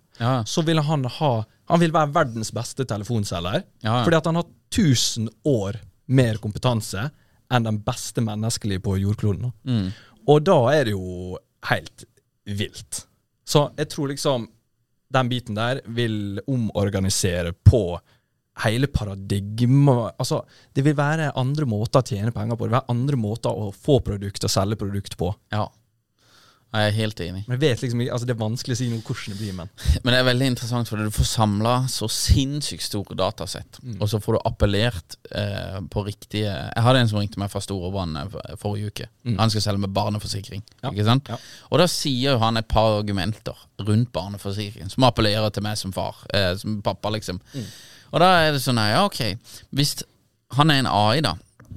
så 0.47 0.63
vil 0.65 0.79
han 0.87 1.03
ha 1.19 1.43
Han 1.69 1.79
vil 1.83 1.91
være 1.93 2.09
verdens 2.15 2.49
beste 2.51 2.81
telefonselger. 2.89 3.61
Fordi 3.83 4.17
at 4.17 4.25
han 4.25 4.35
har 4.39 4.45
1000 4.73 5.27
år 5.45 5.75
mer 6.07 6.39
kompetanse 6.41 7.11
enn 7.49 7.65
den 7.65 7.81
beste 7.85 8.21
menneskelige 8.23 8.83
på 8.85 8.97
jordkloden. 9.01 9.51
Mm. 9.65 9.89
Og 10.29 10.45
da 10.45 10.59
er 10.73 10.87
det 10.87 10.93
jo 10.93 11.37
helt 11.69 12.05
vilt. 12.45 13.03
Så 13.49 13.69
jeg 13.77 13.89
tror 13.89 14.11
liksom 14.11 14.47
den 15.09 15.29
biten 15.31 15.57
der 15.57 15.81
vil 15.89 16.39
omorganisere 16.47 17.55
på 17.65 17.99
hele 18.63 18.89
paradigma 18.91 20.11
Altså, 20.19 20.43
det 20.75 20.83
vil 20.85 20.97
være 20.97 21.31
andre 21.39 21.65
måter 21.69 22.01
å 22.01 22.05
tjene 22.05 22.33
penger 22.35 22.55
på. 22.57 22.65
Det 22.65 22.69
vil 22.69 22.77
være 22.77 22.93
andre 22.93 23.19
måter 23.19 23.49
å 23.55 23.71
få 23.73 23.99
produkt 24.05 24.45
og 24.45 24.53
selge 24.53 24.79
produkt 24.79 25.17
på. 25.17 25.33
ja. 25.55 25.67
Jeg 26.69 26.85
er 26.85 26.93
helt 26.93 27.21
enig. 27.25 27.39
Men 27.47 27.55
jeg 27.55 27.61
vet 27.63 27.81
liksom 27.81 28.01
ikke, 28.03 28.13
altså 28.13 28.27
Det 28.29 28.33
er 28.35 28.41
vanskelig 28.43 28.75
å 28.75 28.77
si 28.77 28.87
noe 28.91 29.01
hvordan 29.01 29.33
det 29.33 29.39
blir, 29.39 29.53
men 29.57 29.71
Men 30.03 30.13
det 30.13 30.17
er 30.19 30.27
veldig 30.27 30.49
interessant, 30.51 30.89
for 30.91 31.01
du 31.01 31.13
får 31.13 31.29
samla 31.31 31.73
så 31.89 32.09
sinnssykt 32.13 32.85
store 32.85 33.17
datasett. 33.17 33.79
Mm. 33.81 33.95
Og 33.97 34.11
så 34.11 34.19
får 34.21 34.37
du 34.37 34.39
appellert 34.45 35.17
eh, 35.33 35.79
på 35.89 36.03
riktige 36.05 36.51
Jeg 36.51 36.85
hadde 36.85 37.01
en 37.01 37.09
som 37.09 37.21
ringte 37.21 37.41
meg 37.41 37.49
fra 37.49 37.61
Storebrand 37.63 38.21
eh, 38.21 38.53
forrige 38.61 38.93
uke. 38.93 39.09
Han 39.39 39.53
skal 39.53 39.65
selge 39.65 39.83
med 39.87 39.95
barneforsikring. 39.97 40.61
Mm. 40.61 40.77
Ja. 40.83 40.91
Ikke 40.93 41.07
sant? 41.09 41.33
Ja. 41.33 41.39
Og 41.71 41.81
da 41.81 41.89
sier 41.89 42.35
jo 42.35 42.43
han 42.43 42.61
et 42.61 42.69
par 42.69 42.99
argumenter 42.99 43.65
rundt 43.81 44.13
barneforsikring 44.13 44.93
som 44.93 45.07
appellerer 45.09 45.49
til 45.55 45.65
meg 45.65 45.79
som 45.81 45.95
far. 45.95 46.21
Eh, 46.35 46.53
som 46.61 46.79
pappa, 46.85 47.09
liksom. 47.17 47.41
Mm. 47.55 47.65
Og 48.13 48.21
da 48.21 48.29
er 48.43 48.53
det 48.53 48.61
sånn 48.61 48.81
ja, 48.81 49.01
ok. 49.07 49.23
Hvis 49.73 49.97
han 50.57 50.69
er 50.69 50.83
en 50.83 50.93
AI, 50.93 51.19
da, 51.25 51.33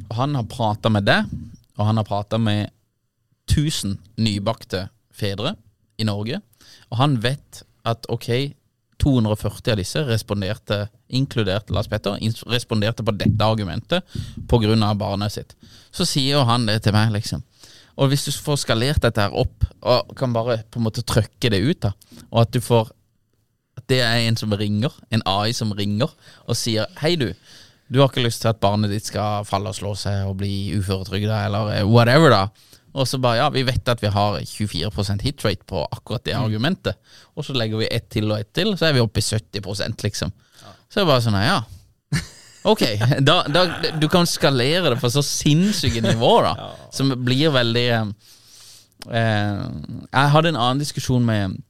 og 0.09 0.15
han 0.21 0.37
har 0.37 0.49
prata 0.49 0.93
med 0.93 1.09
deg, 1.09 1.33
og 1.79 1.89
han 1.89 2.01
har 2.01 2.09
prata 2.09 2.41
med 2.41 2.69
1000 3.53 3.99
nybakte 4.17 4.87
fedre 5.13 5.55
i 6.01 6.07
Norge, 6.09 6.41
og 6.91 6.99
han 7.01 7.19
vet 7.23 7.63
at 7.89 8.09
ok, 8.13 8.55
240 9.03 9.73
av 9.73 9.81
disse 9.81 10.03
responderte, 10.07 10.87
inkludert 11.13 11.71
Lars 11.75 11.89
Petter, 11.91 12.19
responderte 12.53 13.05
på 13.05 13.15
dette 13.19 13.45
argumentet 13.45 14.07
pga. 14.49 14.95
barnet 14.95 15.33
sitt. 15.33 15.57
Så 15.91 16.07
sier 16.07 16.39
jo 16.39 16.45
han 16.47 16.67
det 16.67 16.83
til 16.83 16.95
meg, 16.95 17.11
liksom. 17.13 17.43
Og 17.97 18.09
hvis 18.09 18.25
du 18.25 18.33
får 18.33 18.63
skalert 18.63 19.03
dette 19.03 19.21
her 19.21 19.35
opp, 19.35 19.67
og 19.83 20.15
kan 20.17 20.33
bare 20.33 20.63
på 20.71 20.79
en 20.79 20.87
måte 20.87 21.03
trøkke 21.03 21.51
det 21.51 21.61
ut, 21.61 21.83
da, 21.83 21.93
og 22.31 22.47
at 22.47 22.53
du 22.55 22.61
får 22.61 22.93
at 23.77 23.89
det 23.89 24.01
er 24.05 24.29
en 24.29 24.37
som 24.37 24.53
ringer, 24.53 24.93
en 25.11 25.23
AI 25.27 25.53
som 25.57 25.73
ringer, 25.73 26.11
og 26.47 26.57
sier 26.57 26.87
hei, 27.01 27.17
du. 27.17 27.33
Du 27.93 28.01
har 28.01 28.09
ikke 28.09 28.25
lyst 28.25 28.45
til 28.45 28.53
at 28.53 28.61
barnet 28.61 28.93
ditt 28.93 29.09
skal 29.09 29.45
falle 29.49 29.73
og 29.73 29.77
slå 29.77 29.95
seg 29.99 30.29
og 30.29 30.39
bli 30.41 30.73
uføretrygda, 30.79 31.45
eller 31.49 31.73
eh, 31.75 31.89
whatever, 31.89 32.33
da. 32.33 32.72
Og 32.93 33.09
så 33.09 33.19
bare, 33.19 33.41
ja, 33.41 33.49
vi 33.53 33.65
vet 33.65 33.89
at 33.89 34.03
vi 34.03 34.11
har 34.13 34.39
24 34.45 35.19
hit 35.23 35.45
rate 35.45 35.65
på 35.69 35.85
akkurat 35.85 36.25
det 36.25 36.35
argumentet. 36.37 36.99
Og 37.37 37.47
så 37.47 37.57
legger 37.57 37.81
vi 37.81 37.89
ett 37.89 38.11
til 38.13 38.31
og 38.31 38.41
ett 38.41 38.53
til, 38.53 38.75
så 38.77 38.89
er 38.89 38.99
vi 38.99 39.05
oppe 39.05 39.23
i 39.23 39.25
70% 39.25 40.05
liksom. 40.05 40.33
Så 40.93 41.01
er 41.01 41.05
det 41.05 41.09
bare 41.09 41.25
sånn, 41.25 41.41
ja. 41.41 41.63
Ok, 42.69 42.85
da, 43.29 43.41
da, 43.49 43.65
du 43.99 44.07
kan 44.13 44.29
skalere 44.29 44.93
det 44.93 45.01
på 45.01 45.11
så 45.11 45.25
sinnssyke 45.25 46.05
nivåer, 46.05 46.53
da. 46.53 46.71
Som 46.95 47.15
blir 47.25 47.51
veldig 47.55 47.89
eh, 47.97 48.09
eh, 49.11 49.63
Jeg 50.13 50.33
hadde 50.37 50.53
en 50.53 50.61
annen 50.61 50.83
diskusjon 50.85 51.25
med 51.27 51.61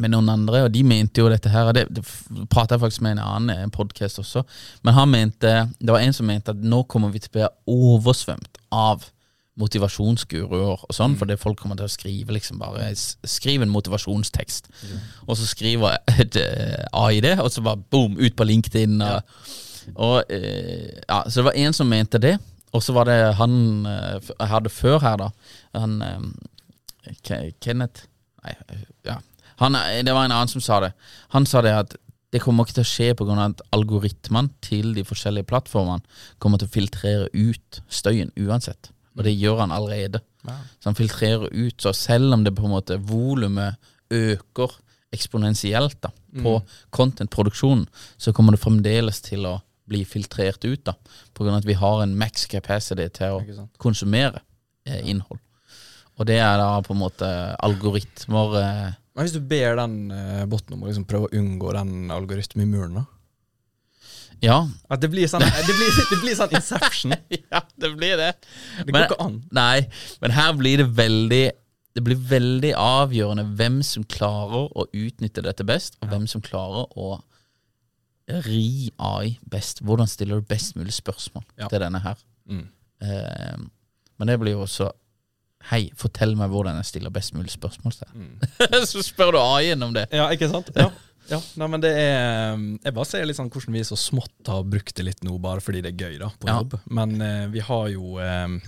med 0.00 0.14
noen 0.14 0.30
andre, 0.32 0.64
og 0.64 0.72
de 0.72 0.80
mente 0.86 1.20
jo 1.20 1.28
dette 1.28 1.50
her 1.52 1.70
Det, 1.76 1.86
det 1.92 2.04
prata 2.48 2.76
jeg 2.76 2.84
faktisk 2.86 3.04
med 3.04 3.18
en 3.18 3.24
annen 3.26 3.72
podkast 3.74 4.20
også, 4.22 4.46
men 4.86 4.96
han 4.96 5.10
mente 5.12 5.50
det 5.78 5.92
var 5.92 6.00
en 6.00 6.16
som 6.16 6.28
mente 6.30 6.54
at 6.54 6.62
nå 6.64 6.82
kommer 6.90 7.12
vi 7.12 7.20
til 7.20 7.32
å 7.32 7.36
bli 7.36 7.48
oversvømt 7.74 8.60
av 8.72 9.04
motivasjonsguruer 9.60 10.84
og 10.86 10.94
sånn, 10.94 11.16
fordi 11.20 11.36
folk 11.40 11.60
kommer 11.60 11.78
til 11.78 11.88
å 11.88 11.92
skrive 11.92 12.34
liksom 12.36 12.60
bare 12.62 12.90
Skriv 12.96 13.62
en 13.64 13.72
motivasjonstekst, 13.72 14.70
og 15.26 15.36
så 15.38 15.48
skriver 15.48 15.98
et 16.20 16.38
eh, 16.40 16.84
AI 16.96 17.20
det, 17.24 17.36
og 17.42 17.50
så 17.52 17.64
bare 17.64 17.82
boom, 17.92 18.16
ut 18.20 18.36
på 18.36 18.46
LinkedIn. 18.48 19.00
Og, 19.06 19.42
og 19.94 20.32
eh, 20.32 21.00
ja, 21.06 21.22
Så 21.26 21.40
det 21.40 21.48
var 21.50 21.60
en 21.60 21.76
som 21.76 21.90
mente 21.90 22.22
det, 22.22 22.36
og 22.72 22.84
så 22.84 22.94
var 22.96 23.08
det 23.10 23.18
han 23.40 23.86
eh, 23.88 24.30
jeg 24.32 24.52
hadde 24.54 24.74
før 24.74 25.00
her, 25.04 25.18
da. 25.20 25.30
Han 25.78 26.00
Kenneth 27.60 28.06
Nei, 28.40 28.54
ja. 29.04 29.18
Han, 29.60 29.76
det 29.76 30.12
var 30.16 30.24
en 30.24 30.32
annen 30.32 30.48
som 30.48 30.62
sa 30.64 30.78
det. 30.80 30.94
Han 31.34 31.44
sa 31.48 31.60
det 31.60 31.74
at 31.76 31.98
det 32.32 32.40
kommer 32.40 32.64
ikke 32.64 32.78
til 32.78 32.86
å 32.86 32.90
skje 32.90 33.08
pga. 33.18 33.36
at 33.44 33.62
algoritmene 33.74 34.54
til 34.62 34.94
de 34.94 35.04
forskjellige 35.04 35.48
plattformene 35.50 36.00
kommer 36.38 36.58
til 36.60 36.70
å 36.70 36.74
filtrere 36.76 37.28
ut 37.34 37.82
støyen 37.90 38.30
uansett. 38.38 38.92
Og 39.18 39.24
det 39.26 39.34
gjør 39.34 39.64
han 39.64 39.74
allerede. 39.74 40.20
Så 40.44 40.88
han 40.88 40.98
filtrerer 40.98 41.50
ut. 41.50 41.76
Så 41.82 41.92
selv 41.96 42.34
om 42.34 42.44
det 42.44 42.54
på 42.56 42.64
en 42.66 42.74
måte 42.74 42.98
volumet 43.02 43.76
øker 44.10 44.76
eksponentielt 45.10 45.98
da, 46.04 46.12
på 46.42 46.60
content-produksjonen, 46.94 47.88
så 48.16 48.32
kommer 48.32 48.54
det 48.54 48.62
fremdeles 48.62 49.18
til 49.26 49.46
å 49.48 49.56
bli 49.90 50.04
filtrert 50.06 50.64
ut. 50.64 50.84
da, 50.86 50.94
Pga. 51.34 51.56
at 51.56 51.66
vi 51.66 51.74
har 51.74 52.02
en 52.02 52.16
max 52.18 52.46
capacity 52.46 53.08
til 53.18 53.40
å 53.40 53.66
konsumere 53.82 54.42
eh, 54.86 55.02
innhold. 55.10 55.40
Og 56.20 56.28
det 56.28 56.38
er 56.38 56.58
da 56.60 56.76
på 56.84 56.94
en 56.94 57.00
måte 57.00 57.28
algoritmer 57.64 58.58
eh, 58.60 58.88
Men 59.16 59.26
hvis 59.26 59.34
du 59.34 59.40
ber 59.40 59.78
den 59.80 60.12
eh, 60.14 60.44
boten 60.46 60.76
om 60.76 60.84
å 60.84 60.90
liksom 60.90 61.08
prøve 61.10 61.26
å 61.26 61.34
unngå 61.40 61.72
den 61.74 62.12
algoritmemuren, 62.14 63.00
da? 63.00 63.06
Ja, 64.42 64.58
At 64.88 65.02
det 65.02 65.10
blir 65.12 65.28
sånn, 65.28 65.42
det 65.44 65.74
blir, 65.76 65.96
det 66.10 66.18
blir 66.22 66.36
sånn 66.38 66.52
Inception. 66.56 67.12
ja, 67.52 67.60
det 67.76 67.90
blir 67.96 68.16
det. 68.20 68.30
Det 68.86 68.94
går 68.94 69.06
ikke 69.08 69.18
an. 69.24 69.40
Nei, 69.52 69.82
men 70.22 70.32
her 70.36 70.54
blir 70.56 70.80
det 70.80 70.86
veldig 70.96 71.42
Det 71.96 72.04
blir 72.06 72.16
veldig 72.30 72.70
avgjørende 72.78 73.44
hvem 73.58 73.80
som 73.84 74.04
klarer 74.08 74.70
å 74.70 74.86
utnytte 74.94 75.42
dette 75.44 75.66
best, 75.66 75.98
og 76.00 76.12
hvem 76.12 76.28
som 76.30 76.40
klarer 76.44 76.86
å 76.96 77.18
ri 78.46 78.92
AI 79.02 79.32
best. 79.50 79.82
Hvordan 79.82 80.06
stiller 80.08 80.38
du 80.38 80.46
best 80.46 80.76
mulig 80.78 80.94
spørsmål 80.94 81.42
Ja. 81.58 81.66
til 81.68 81.80
denne 81.82 81.98
her? 82.00 82.14
Mm. 82.48 82.68
Eh, 83.02 83.56
men 84.18 84.28
det 84.28 84.38
blir 84.40 84.52
jo 84.52 84.64
også 84.66 84.90
Hei, 85.68 85.90
fortell 85.94 86.32
meg 86.40 86.48
hvordan 86.48 86.78
jeg 86.78 86.86
stiller 86.88 87.10
best 87.12 87.34
mulig 87.36 87.50
spørsmål. 87.52 87.92
Mm. 88.14 88.38
så 88.88 89.02
spør 89.04 89.34
du 89.34 89.38
AI-en 89.42 89.82
om 89.82 89.92
det. 89.92 90.06
Ja, 90.16 90.30
ikke 90.32 90.48
sant? 90.48 90.70
Ja. 90.74 90.86
Ja. 91.30 91.38
Nei, 91.60 91.68
men 91.70 91.80
det 91.84 91.90
er 91.94 92.58
Jeg 92.84 92.94
bare 92.96 93.06
ser 93.08 93.24
litt 93.28 93.38
sånn 93.38 93.50
hvordan 93.52 93.76
vi 93.78 93.84
så 93.86 93.96
smått 93.98 94.50
har 94.50 94.64
brukt 94.66 94.94
det 94.98 95.06
litt 95.06 95.24
nå, 95.26 95.36
bare 95.42 95.62
fordi 95.64 95.80
det 95.86 95.94
er 95.94 96.04
gøy 96.08 96.18
da, 96.22 96.28
på 96.40 96.50
Ja. 96.50 96.58
jobb. 96.60 96.78
Men 96.90 97.16
eh, 97.22 97.46
vi 97.54 97.60
har 97.64 97.88
jo 97.94 98.18
eh, 98.18 98.58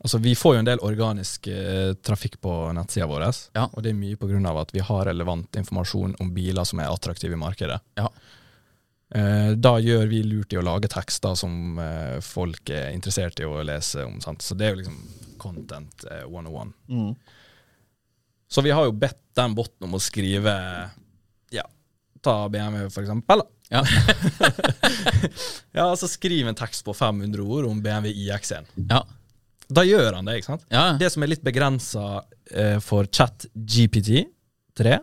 Altså, 0.00 0.16
vi 0.24 0.32
får 0.34 0.54
jo 0.54 0.58
en 0.62 0.64
del 0.70 0.80
organisk 0.80 1.46
eh, 1.52 1.90
trafikk 2.00 2.38
på 2.40 2.52
nettsida 2.72 3.04
vår, 3.10 3.26
Ja. 3.52 3.66
og 3.68 3.82
det 3.84 3.90
er 3.90 3.98
mye 3.98 4.46
av 4.48 4.56
at 4.62 4.70
vi 4.72 4.80
har 4.80 5.04
relevant 5.04 5.56
informasjon 5.60 6.14
om 6.20 6.30
biler 6.32 6.64
som 6.64 6.80
er 6.80 6.88
attraktive 6.88 7.36
i 7.36 7.36
markedet. 7.36 7.76
Ja. 8.00 8.06
Eh, 9.12 9.50
da 9.60 9.74
gjør 9.78 10.06
vi 10.08 10.22
lurt 10.22 10.52
i 10.54 10.56
å 10.56 10.62
lage 10.64 10.88
tekster 10.88 11.34
som 11.36 11.76
eh, 11.78 12.16
folk 12.24 12.70
er 12.70 12.94
interessert 12.94 13.40
i 13.40 13.44
å 13.44 13.60
lese 13.62 14.06
om. 14.06 14.20
Sant? 14.24 14.40
Så 14.40 14.56
det 14.56 14.68
er 14.68 14.72
jo 14.76 14.80
liksom 14.80 14.96
content 15.36 16.06
eh, 16.08 16.24
101. 16.24 16.72
Så 18.48 18.62
vi 18.64 18.70
har 18.72 18.88
jo 18.88 18.92
bedt 18.96 19.20
den 19.36 19.54
botten 19.54 19.84
om 19.84 19.98
å 19.98 20.00
skrive 20.00 20.54
ta 22.24 22.34
BMW 22.52 22.88
for 22.92 23.02
eksempel. 23.04 23.42
Ja. 23.70 23.84
Ja, 25.72 25.84
altså 25.90 26.08
Skriv 26.10 26.48
en 26.50 26.56
tekst 26.58 26.82
på 26.86 26.94
500 26.96 27.42
ord 27.44 27.68
om 27.70 27.80
BMW 27.82 28.10
iX1. 28.26 28.66
ja. 28.90 29.04
Da 29.70 29.84
gjør 29.86 30.16
han 30.16 30.26
det, 30.26 30.40
ikke 30.40 30.48
sant? 30.48 30.64
Ja. 30.74 30.96
Det 30.98 31.06
som 31.14 31.22
er 31.22 31.28
litt 31.30 31.44
begrensa 31.46 32.24
eh, 32.50 32.80
for 32.82 33.06
chat 33.14 33.44
GPT3, 33.54 34.96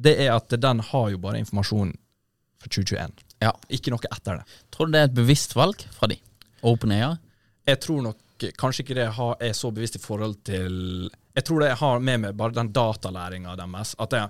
det 0.00 0.14
er 0.24 0.30
at 0.32 0.54
den 0.62 0.80
har 0.80 1.10
jo 1.12 1.18
bare 1.20 1.42
informasjon 1.42 1.90
for 2.62 2.72
2021. 2.72 3.12
ja. 3.44 3.52
Ikke 3.68 3.92
noe 3.92 4.08
etter 4.08 4.40
det. 4.40 4.56
Tror 4.72 4.88
du 4.88 4.96
det 4.96 5.02
er 5.02 5.10
et 5.10 5.18
bevisst 5.18 5.52
valg 5.58 5.84
fra 5.92 6.08
de? 6.08 6.16
OpenAI? 6.64 7.18
Jeg 7.68 7.82
tror 7.84 8.00
nok 8.08 8.46
kanskje 8.56 8.86
ikke 8.86 8.96
det 8.96 9.10
er 9.12 9.52
så 9.56 9.68
bevisst 9.76 10.00
i 10.00 10.02
forhold 10.02 10.38
til 10.48 11.10
Jeg 11.36 11.44
tror 11.44 11.60
det 11.66 11.74
har 11.76 12.00
med 12.00 12.24
meg 12.24 12.36
bare 12.40 12.56
den 12.56 12.72
datalæringa 12.72 13.58
deres. 13.60 13.92
At 14.00 14.16
det, 14.16 14.24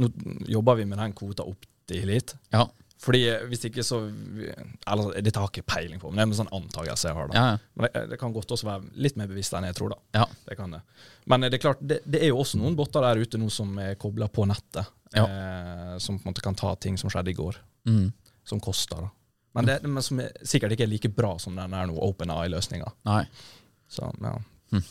nå 0.00 0.08
jobber 0.50 0.78
vi 0.80 0.86
med 0.90 0.98
den 1.00 1.12
kvota 1.16 1.44
opp 1.48 1.66
til 1.90 2.06
litt. 2.08 2.34
Ja. 2.54 2.66
Fordi 3.00 3.22
hvis 3.48 3.62
ikke 3.64 3.80
så 3.80 3.96
Eller 4.04 5.14
dette 5.24 5.40
har 5.40 5.46
jeg 5.48 5.62
ikke 5.62 5.72
peiling 5.72 6.00
på, 6.02 6.10
men 6.10 6.18
det 6.18 6.24
er 6.26 6.28
en 6.28 6.38
sånn 6.42 6.50
antakelse 6.52 7.08
jeg 7.08 7.16
har. 7.16 7.30
da 7.30 7.38
Ja, 7.38 7.44
ja. 7.54 7.58
Men 7.74 7.86
det, 7.94 8.02
det 8.10 8.18
kan 8.20 8.34
godt 8.36 8.52
også 8.52 8.66
være 8.68 8.90
litt 9.00 9.16
mer 9.16 9.30
bevisst 9.30 9.54
enn 9.56 9.64
jeg 9.64 9.76
tror, 9.78 9.94
da. 9.94 9.98
Ja. 10.20 10.26
Det 10.48 10.56
kan 10.58 10.74
det. 10.76 10.82
Men 11.32 11.46
det 11.46 11.54
er 11.56 11.62
klart, 11.64 11.80
det, 11.80 12.00
det 12.04 12.20
er 12.20 12.28
jo 12.34 12.42
også 12.42 12.60
noen 12.60 12.76
botter 12.76 13.00
der 13.06 13.22
ute 13.22 13.40
nå 13.40 13.48
som 13.52 13.72
er 13.80 13.94
kobla 14.00 14.28
på 14.28 14.44
nettet. 14.50 14.90
Eh, 15.16 15.96
som 15.98 16.18
på 16.20 16.28
en 16.28 16.30
måte 16.34 16.44
kan 16.44 16.54
ta 16.60 16.74
ting 16.76 16.98
som 17.00 17.10
skjedde 17.10 17.32
i 17.32 17.38
går, 17.40 17.56
Mm. 17.88 18.12
som 18.44 18.60
koster. 18.60 19.00
da. 19.00 19.08
Men, 19.56 19.64
det, 19.66 19.78
men 19.88 20.02
som 20.04 20.20
er, 20.20 20.28
sikkert 20.44 20.72
ikke 20.76 20.84
er 20.84 20.92
like 20.92 21.08
bra 21.16 21.32
som 21.40 21.56
den 21.56 21.72
er 21.74 21.86
nå, 21.88 21.96
OpenAI-løsninga. 21.96 22.92
Nei. 23.08 23.24
Så, 23.90 24.12
ja. 24.22 24.36
Hm. 24.74 24.84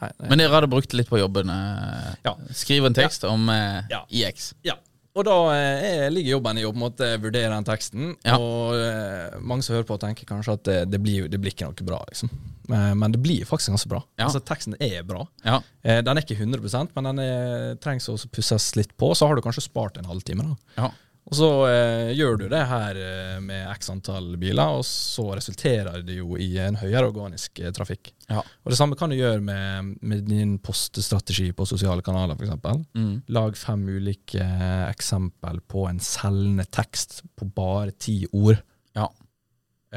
Nei, 0.00 0.10
Men 0.28 0.38
dere 0.42 0.54
hadde 0.54 0.68
brukt 0.72 0.90
det 0.90 0.98
litt 1.02 1.08
på 1.12 1.18
jobben. 1.20 1.50
eh, 1.50 2.14
Ja. 2.24 2.36
Skriv 2.52 2.84
en 2.86 2.94
tekst 2.94 3.24
om 3.24 3.48
eh, 3.48 3.82
Ja. 3.90 4.04
IX. 4.10 4.52
ja. 4.62 4.74
Og 5.16 5.24
da 5.24 5.34
eh, 5.56 6.10
ligger 6.12 6.34
jobben 6.34 6.58
i 6.60 6.64
å 6.68 6.74
på 6.74 6.76
en 6.76 6.82
måte 6.82 7.06
vurdere 7.22 7.48
den 7.48 7.64
teksten. 7.64 8.10
Ja. 8.22 8.34
Og 8.36 8.74
eh, 8.76 9.38
mange 9.40 9.64
som 9.64 9.72
hører 9.72 9.86
på, 9.88 9.96
tenker 10.02 10.26
kanskje 10.28 10.52
at 10.58 10.64
det, 10.68 10.74
det, 10.92 11.00
blir, 11.00 11.30
det 11.32 11.38
blir 11.40 11.54
ikke 11.54 11.64
noe 11.70 11.86
bra, 11.88 12.02
liksom. 12.10 12.28
Eh, 12.68 12.92
men 13.00 13.14
det 13.14 13.22
blir 13.24 13.46
faktisk 13.48 13.72
ganske 13.72 13.88
bra. 13.88 14.02
Ja. 14.18 14.26
Altså 14.26 14.42
Teksten 14.44 14.76
er 14.78 15.00
bra. 15.08 15.24
Ja. 15.42 15.62
Eh, 15.82 16.02
den 16.04 16.18
er 16.18 16.20
ikke 16.20 16.36
100% 16.36 16.92
men 16.98 17.08
den 17.08 17.22
er, 17.24 17.78
trengs 17.80 18.10
å 18.12 18.18
pusses 18.28 18.68
litt 18.76 18.92
på. 19.00 19.14
Så 19.16 19.24
har 19.30 19.36
du 19.36 19.40
kanskje 19.46 19.64
spart 19.64 19.96
en 19.96 20.04
halvtime. 20.10 20.44
da 20.52 20.82
Ja. 20.82 20.90
Og 21.26 21.34
så 21.34 21.48
eh, 21.66 22.12
gjør 22.14 22.36
du 22.38 22.44
det 22.52 22.60
her 22.70 22.98
eh, 23.02 23.38
med 23.42 23.66
x 23.72 23.90
antall 23.90 24.36
biler, 24.38 24.76
og 24.78 24.84
så 24.86 25.24
resulterer 25.34 26.04
det 26.06 26.20
jo 26.20 26.36
i 26.38 26.52
en 26.62 26.78
høyere 26.78 27.08
organisk 27.08 27.58
eh, 27.58 27.72
trafikk. 27.74 28.12
Ja. 28.28 28.44
Og 28.44 28.70
Det 28.70 28.78
samme 28.78 28.98
kan 28.98 29.10
du 29.10 29.18
gjøre 29.18 29.42
med, 29.42 29.96
med 30.06 30.22
din 30.30 30.54
poststrategi 30.62 31.48
på 31.56 31.66
sosiale 31.66 32.04
kanaler, 32.06 32.38
f.eks. 32.38 32.78
Mm. 32.94 33.10
Lag 33.34 33.58
fem 33.58 33.84
ulike 33.90 34.38
eh, 34.38 34.86
eksempel 34.86 35.60
på 35.66 35.88
en 35.90 35.98
selgende 35.98 36.68
tekst 36.70 37.24
på 37.34 37.50
bare 37.50 37.96
ti 37.98 38.20
ord. 38.30 38.62
Ja. 38.94 39.10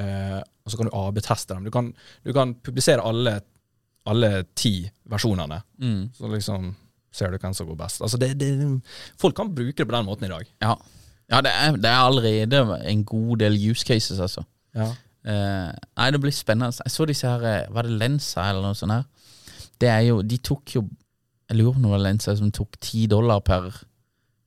Eh, 0.02 0.42
og 0.42 0.74
så 0.74 0.82
kan 0.82 0.90
du 0.90 0.98
AB-teste 0.98 1.54
dem. 1.54 1.70
Du 1.70 1.74
kan, 1.78 1.94
du 2.26 2.34
kan 2.34 2.58
publisere 2.58 3.06
alle, 3.06 3.38
alle 4.10 4.48
ti 4.58 4.80
versjonene. 5.10 5.62
Mm. 5.78 6.08
Så 6.18 6.30
liksom 6.34 6.72
ser 7.14 7.30
du 7.30 7.38
hvem 7.42 7.54
som 7.54 7.70
går 7.70 7.78
best. 7.78 8.02
Altså 8.02 8.18
det, 8.18 8.36
det, 8.42 8.56
folk 9.22 9.38
kan 9.38 9.54
bruke 9.54 9.78
det 9.78 9.86
på 9.86 9.94
den 9.94 10.10
måten 10.10 10.26
i 10.26 10.34
dag. 10.34 10.50
Ja, 10.66 10.78
ja 11.32 11.42
det, 11.46 11.52
er, 11.54 11.76
det 11.78 11.90
er 11.92 12.00
allerede 12.08 12.62
en 12.90 13.04
god 13.06 13.38
del 13.44 13.58
use 13.72 13.86
cases, 13.86 14.20
altså. 14.20 14.44
Ja. 14.76 14.88
Eh, 15.26 15.72
nei, 15.98 16.10
det 16.16 16.22
blir 16.24 16.32
spennende. 16.34 16.72
Jeg 16.86 16.92
så 16.94 17.06
disse 17.10 17.28
her 17.28 17.42
eh, 17.44 17.68
Var 17.76 17.84
det 17.84 17.92
Lensa 18.00 18.46
eller 18.50 18.62
noe 18.64 18.78
sånt 18.78 18.94
her? 18.94 19.04
Det 19.82 19.90
er 19.92 20.00
jo 20.08 20.22
De 20.24 20.38
tok 20.38 20.72
jo 20.78 20.84
Jeg 21.50 21.58
lurer 21.60 21.74
på 21.74 21.82
om 21.82 21.84
det 21.84 21.92
var 21.92 22.04
Lensa 22.06 22.36
som 22.40 22.52
tok 22.56 22.78
ti 22.80 23.02
dollar 23.12 23.42
per 23.44 23.68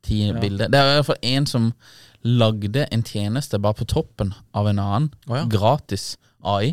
ti 0.02 0.22
Ja. 0.30 0.38
bilder. 0.40 0.68
Det 0.72 0.78
er 0.80 0.88
i 0.88 0.94
hvert 0.96 1.06
fall 1.10 1.20
en 1.34 1.46
som 1.46 1.66
lagde 2.24 2.86
en 2.94 3.02
tjeneste 3.06 3.58
bare 3.62 3.74
på 3.74 3.84
toppen 3.90 4.32
av 4.54 4.66
en 4.70 4.78
annen, 4.78 5.10
oh, 5.28 5.36
ja. 5.36 5.44
gratis 5.50 6.16
AI. 6.42 6.72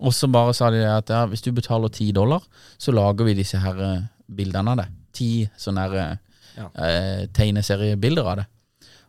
Og 0.00 0.14
så 0.14 0.28
bare 0.32 0.54
sa 0.54 0.70
de 0.70 0.80
at 0.86 1.10
ja, 1.10 1.24
hvis 1.26 1.42
du 1.42 1.50
betaler 1.52 1.88
ti 1.92 2.10
dollar, 2.12 2.44
så 2.78 2.92
lager 2.94 3.24
vi 3.28 3.34
disse 3.34 3.58
her 3.60 3.80
eh, 3.84 4.06
bildene 4.30 4.70
av 4.76 4.80
det. 4.82 4.86
Ti 5.18 5.30
sånne 5.58 5.84
her 5.88 5.98
eh, 6.04 6.16
Ja. 6.58 6.68
eh, 6.86 7.26
tegneseriebilder 7.36 8.30
av 8.32 8.36
det. 8.42 8.46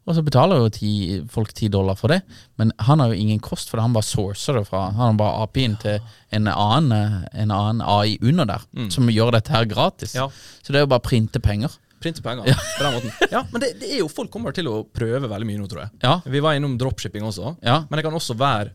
Og 0.08 0.16
så 0.16 0.24
betaler 0.26 0.58
jo 0.64 0.70
ti, 0.74 0.92
folk 1.30 1.52
ti 1.54 1.68
dollar 1.70 1.96
for 2.00 2.10
det, 2.10 2.22
men 2.58 2.72
han 2.88 3.00
har 3.04 3.12
jo 3.12 3.20
ingen 3.20 3.40
kost 3.44 3.70
for. 3.70 3.82
Han 3.84 3.94
bare 3.94 4.08
sourcer 4.08 4.58
det 4.58 4.64
fra 4.70 4.86
Han 4.92 4.96
har 5.12 5.14
bare 5.20 5.44
API-en 5.44 5.76
til 5.82 6.00
en 6.34 6.48
annen, 6.50 7.26
en 7.34 7.52
annen 7.54 7.82
AI 7.86 8.18
under 8.22 8.46
der, 8.50 8.64
som 8.90 9.10
gjør 9.12 9.32
dette 9.38 9.54
her 9.54 9.66
gratis. 9.70 10.16
Ja. 10.18 10.26
Så 10.64 10.74
det 10.74 10.80
er 10.82 10.86
jo 10.88 10.92
bare 10.96 11.04
å 11.04 11.08
printe 11.10 11.40
penger. 11.44 11.76
Printe 12.00 12.24
penger 12.24 12.48
på 12.48 12.84
den 12.86 12.94
måten. 12.96 13.12
Ja, 13.30 13.44
men 13.52 13.62
det, 13.62 13.74
det 13.82 13.90
er 13.92 14.00
jo 14.00 14.08
folk 14.10 14.32
kommer 14.32 14.56
til 14.56 14.70
å 14.72 14.82
prøve 14.88 15.28
veldig 15.30 15.46
mye 15.50 15.60
nå, 15.60 15.68
tror 15.70 15.84
jeg. 15.84 15.92
Ja. 16.02 16.16
Vi 16.26 16.40
var 16.42 16.56
innom 16.58 16.78
dropshipping 16.80 17.26
også, 17.28 17.58
Ja. 17.62 17.82
men 17.90 18.00
det 18.00 18.06
kan 18.08 18.16
også 18.16 18.38
være 18.40 18.72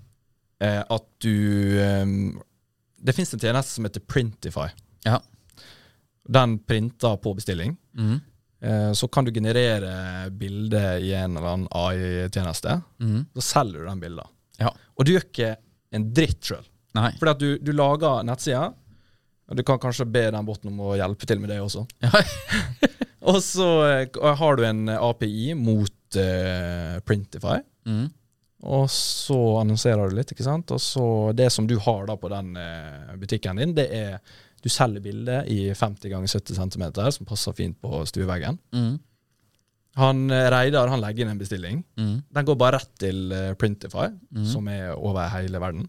eh, 0.61 0.83
at 0.85 1.07
du 1.25 1.79
eh, 1.81 2.05
Det 3.05 3.15
fins 3.17 3.33
en 3.35 3.41
tjeneste 3.41 3.75
som 3.79 3.89
heter 3.89 4.05
Printify. 4.07 4.69
Ja. 5.09 5.19
Den 6.29 6.59
printer 6.69 7.17
på 7.21 7.35
bestilling. 7.37 7.75
Mhm. 7.97 8.21
Eh, 8.65 8.93
så 8.93 9.09
kan 9.09 9.25
du 9.25 9.33
generere 9.33 10.31
bilder 10.31 10.97
i 10.99 11.13
en 11.15 11.37
eller 11.37 11.49
annen 11.49 11.69
AI-tjeneste. 11.71 12.79
Mm. 13.01 13.27
Så 13.35 13.45
selger 13.45 13.83
du 13.83 13.89
den 13.91 14.01
bildet. 14.01 14.31
Ja. 14.59 14.71
Og 14.97 15.05
du 15.05 15.13
gjør 15.13 15.27
ikke 15.27 15.51
en 15.95 16.09
dritt 16.17 16.49
sjøl. 16.49 16.65
Fordi 16.95 17.33
at 17.33 17.43
du, 17.43 17.49
du 17.61 17.73
lager 17.75 18.25
nettsida, 18.25 18.69
og 19.45 19.59
du 19.59 19.65
kan 19.67 19.81
kanskje 19.83 20.07
be 20.09 20.29
den 20.33 20.47
boten 20.47 20.71
om 20.71 20.81
å 20.81 20.95
hjelpe 20.97 21.29
til 21.29 21.43
med 21.43 21.53
det 21.53 21.61
også. 21.61 21.85
Ja. 22.05 22.23
Og 23.35 23.39
så 23.41 23.67
eh, 23.89 24.35
har 24.41 24.57
du 24.57 24.67
en 24.69 24.89
API 24.93 25.55
mot 25.57 26.17
uh, 26.21 27.01
Printify. 27.09 27.55
Mm. 27.89 28.11
Og 28.69 28.85
så 28.93 29.39
annonserer 29.63 30.09
du 30.09 30.17
litt, 30.19 30.33
ikke 30.33 30.45
sant. 30.45 30.73
Og 30.77 30.81
så 30.81 31.07
det 31.37 31.51
som 31.53 31.65
du 31.69 31.79
har 31.81 32.05
da 32.09 32.19
på 32.21 32.29
den 32.33 32.53
butikken 33.21 33.61
din, 33.61 33.73
det 33.77 33.87
er 33.97 34.37
du 34.65 34.71
selger 34.73 35.05
bildet 35.05 35.51
i 35.53 35.59
50 35.77 36.09
ganger 36.09 36.31
70 36.31 36.57
cm, 36.57 36.85
som 37.13 37.29
passer 37.29 37.57
fint 37.57 37.77
på 37.85 38.01
stueveggen. 38.09 38.57
Mm. 38.73 38.95
Han 40.01 40.23
eh, 40.33 40.49
Reidar 40.51 40.89
han 40.91 41.03
legger 41.05 41.27
inn 41.27 41.35
en 41.35 41.43
bestilling. 41.43 41.83
Mm. 42.01 42.15
Den 42.35 42.49
går 42.49 42.57
bare 42.59 42.81
rett 42.81 42.95
til 42.99 43.29
Printify, 43.61 44.09
Printify, 44.09 44.49
som 44.51 44.71
er 44.73 44.95
over 44.97 45.29
hele 45.37 45.61
verden. 45.63 45.85